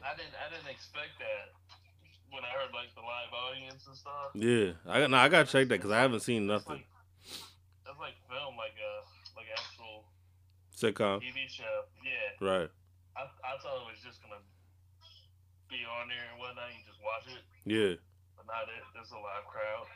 [0.06, 0.36] I didn't.
[0.38, 1.50] I didn't expect that
[2.32, 4.30] when I heard like the live audience and stuff.
[4.38, 4.78] Yeah.
[4.88, 5.10] I got.
[5.10, 6.84] No, I gotta check that because I haven't seen nothing.
[6.86, 8.94] like it's like film, like a
[9.36, 10.06] like actual
[10.78, 11.20] Sitcom.
[11.26, 11.66] TV show.
[12.06, 12.70] Yeah, Right.
[13.18, 14.40] I I thought it was just gonna
[15.68, 16.70] be on there and whatnot.
[16.72, 17.98] You just watch it, Yeah.
[18.38, 18.84] but not it.
[18.94, 19.88] There's a live crowd.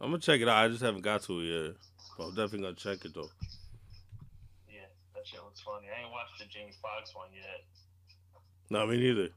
[0.00, 0.62] I'm gonna check it out.
[0.64, 1.72] I just haven't got to it yet.
[2.18, 3.30] But I'm definitely gonna check it though.
[5.24, 5.86] Yeah, that shit was funny.
[5.88, 7.64] I ain't watched the Jamie Foxx one yet.
[8.70, 9.28] No, me neither.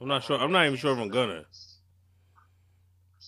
[0.00, 0.38] I'm not sure.
[0.38, 1.44] I'm not even sure if I'm gonna.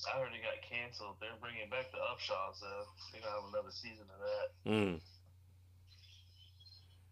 [0.05, 1.17] I heard it got canceled.
[1.21, 2.85] They're bringing back the Upshaws though.
[3.13, 4.71] They're gonna have another season of that.
[4.71, 5.01] Mm.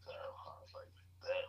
[0.04, 0.90] So I was like,
[1.22, 1.46] that.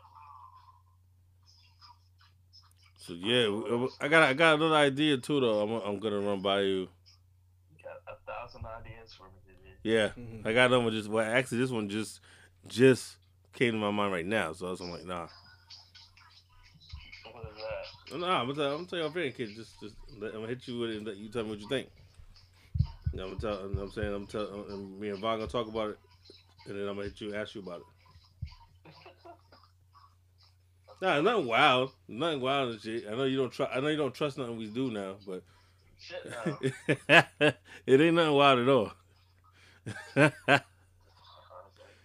[2.98, 4.24] So yeah, w- I got.
[4.24, 5.62] I got another idea too though.
[5.62, 5.72] I'm.
[5.72, 6.90] I'm gonna run by you.
[7.84, 9.90] Got a thousand ideas for me to do.
[9.90, 10.50] Yeah.
[10.50, 10.94] I got another one.
[10.94, 12.20] Just well, actually, this one just
[12.68, 13.18] just
[13.54, 14.54] came to my mind right now.
[14.54, 15.28] So I was like, nah.
[17.32, 17.58] What is
[18.12, 18.20] that?
[18.20, 19.50] Nah, I'm gonna tell, I'm gonna tell you off air, kid.
[19.56, 21.60] Just, just, let, I'm gonna hit you with it, and let you tell me what
[21.60, 21.90] you think.
[23.12, 25.50] And I'm gonna tell, and I'm saying, I'm telling, uh, and me and Vaughn gonna
[25.50, 26.00] talk about it,
[26.68, 27.86] and then I'm gonna hit you, and ask you about it.
[31.02, 33.06] Nah, nothing wild, nothing wild and shit.
[33.08, 35.42] I know you don't trust, I know you don't trust nothing we do now, but
[36.02, 36.58] Shit no.
[37.86, 40.62] it ain't nothing wild at all.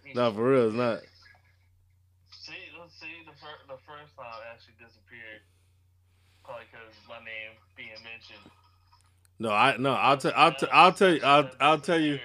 [0.09, 0.99] I nah, for real, it's not.
[2.31, 3.07] See, let's see.
[3.25, 5.41] The first, the first time actually disappeared,
[6.43, 8.51] probably because my name being mentioned.
[9.39, 12.19] No, I no, I'll tell, I'll, t- I'll tell you, I'll, I'll tell you.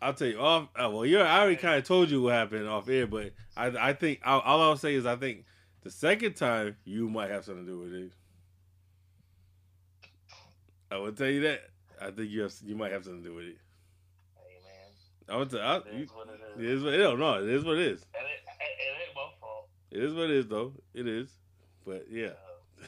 [0.00, 0.68] I'll tell you off.
[0.74, 1.24] Uh, well, you're.
[1.24, 4.40] I already kind of told you what happened off air, but I I think all,
[4.40, 5.44] all I'll say is I think
[5.82, 8.12] the second time you might have something to do with it.
[10.90, 11.60] I will tell you that.
[12.00, 13.58] I think you have you might have something to do with it.
[15.28, 16.78] Hey man, I would tell I, it you, is what it it is.
[16.78, 17.34] is what it don't know.
[17.42, 18.02] It is what it is.
[18.14, 19.68] And it, it, it ain't my fault.
[19.90, 20.72] It is what it is though.
[20.94, 21.30] It is.
[21.84, 22.86] But yeah, Uh,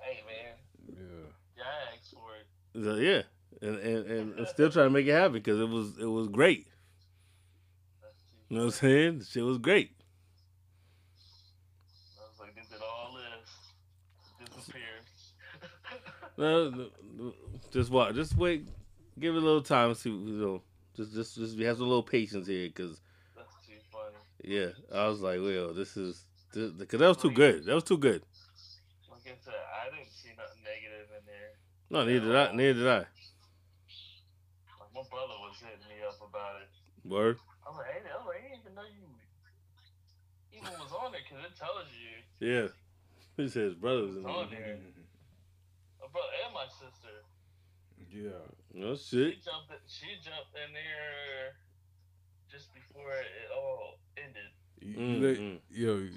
[0.00, 0.54] hey man,
[0.88, 1.26] Yeah.
[1.56, 2.84] yeah, I asked for it.
[2.84, 3.22] so, yeah,
[3.62, 6.28] and, and and I'm still trying to make it happen because it was it was
[6.28, 6.66] great.
[8.48, 9.18] You know what I'm saying?
[9.18, 9.90] The shit was great.
[12.16, 14.54] I was like, they did all this.
[14.54, 15.02] Disappeared.
[16.38, 16.86] No, no,
[17.18, 17.32] no,
[17.72, 18.14] just what?
[18.14, 18.68] Just wait.
[19.18, 19.88] Give it a little time.
[19.92, 20.62] To see, you know,
[20.96, 23.00] just just just have a little patience here, cause
[23.36, 24.16] That's too funny.
[24.42, 27.66] yeah, I was like, well, this is because that was too good.
[27.66, 28.22] That was too good.
[29.10, 31.52] Like I said, I didn't see nothing negative in there.
[31.90, 32.52] No, neither did I.
[32.56, 32.98] Neither did I.
[34.80, 36.68] Like my brother was hitting me up about it.
[37.04, 37.38] Word.
[37.66, 39.06] I was like, hey, I like, I didn't even know you
[40.56, 42.68] even was on there because it tells you Yeah.
[43.36, 44.80] He said his brother was in on there.
[46.00, 47.05] My brother and my sister.
[48.16, 48.30] Yeah.
[48.72, 49.34] No shit.
[49.34, 49.72] She jumped.
[49.86, 51.56] She jumped in there
[52.50, 54.50] just before it all ended.
[54.82, 55.58] Mm, you let, mm.
[55.70, 56.08] yo,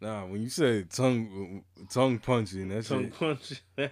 [0.00, 3.14] Nah, when you say tongue tongue punching, that's Tongue shit.
[3.18, 3.62] punch.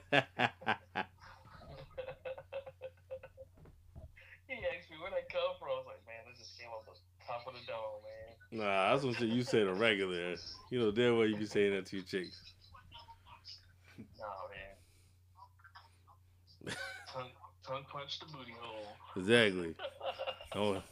[4.48, 5.68] He asked me where that come from.
[5.68, 6.96] I was like, man, this just came off the
[7.26, 8.66] top of the dome, man.
[8.66, 10.36] nah, that's some shit you say to regular.
[10.70, 12.54] You know damn well you be saying that to your chicks.
[14.18, 14.48] Nah,
[16.66, 16.74] man.
[17.68, 18.96] tongue, tongue punch the booty hole.
[19.16, 19.74] Exactly.
[20.54, 20.82] Oh,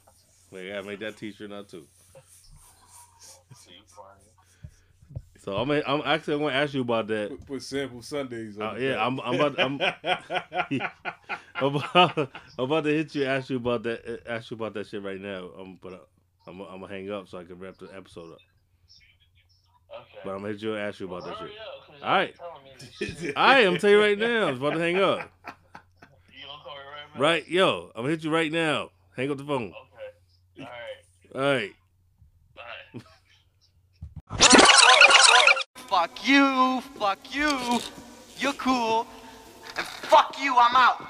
[0.51, 1.87] wait, I gotta that t-shirt now too.
[5.39, 7.31] So I'm, I'm actually I'm gonna ask you about that.
[7.31, 8.77] Put, put sample Sundays on.
[8.77, 8.97] Uh, yeah.
[8.97, 9.59] I'm- I'm about-
[11.59, 14.75] I'm about, I'm about to hit you, ask you about that, uh, ask you about
[14.75, 15.49] that shit right now.
[15.59, 15.99] Um, but uh,
[16.47, 18.39] I'm, I'm gonna hang up so I can wrap the episode up.
[19.91, 20.19] Okay.
[20.25, 21.59] But I'm gonna hit you and ask you about that Hurry shit.
[21.61, 22.35] up, 'cause All right.
[22.39, 22.71] you're telling me
[23.09, 23.35] this shit.
[23.39, 24.49] I am tell you right now.
[24.49, 25.21] I'm about to hang up.
[25.21, 27.06] You gonna call me right back?
[27.19, 28.91] Right, yo, I'm gonna hit you right now.
[29.17, 29.73] Hang up the phone.
[29.73, 30.67] Okay.
[31.35, 31.45] All right.
[31.45, 31.73] All right.
[32.55, 33.01] Bye.
[35.89, 37.81] Fuck you, fuck you,
[38.39, 39.07] you're cool,
[39.77, 41.03] and fuck you, I'm out.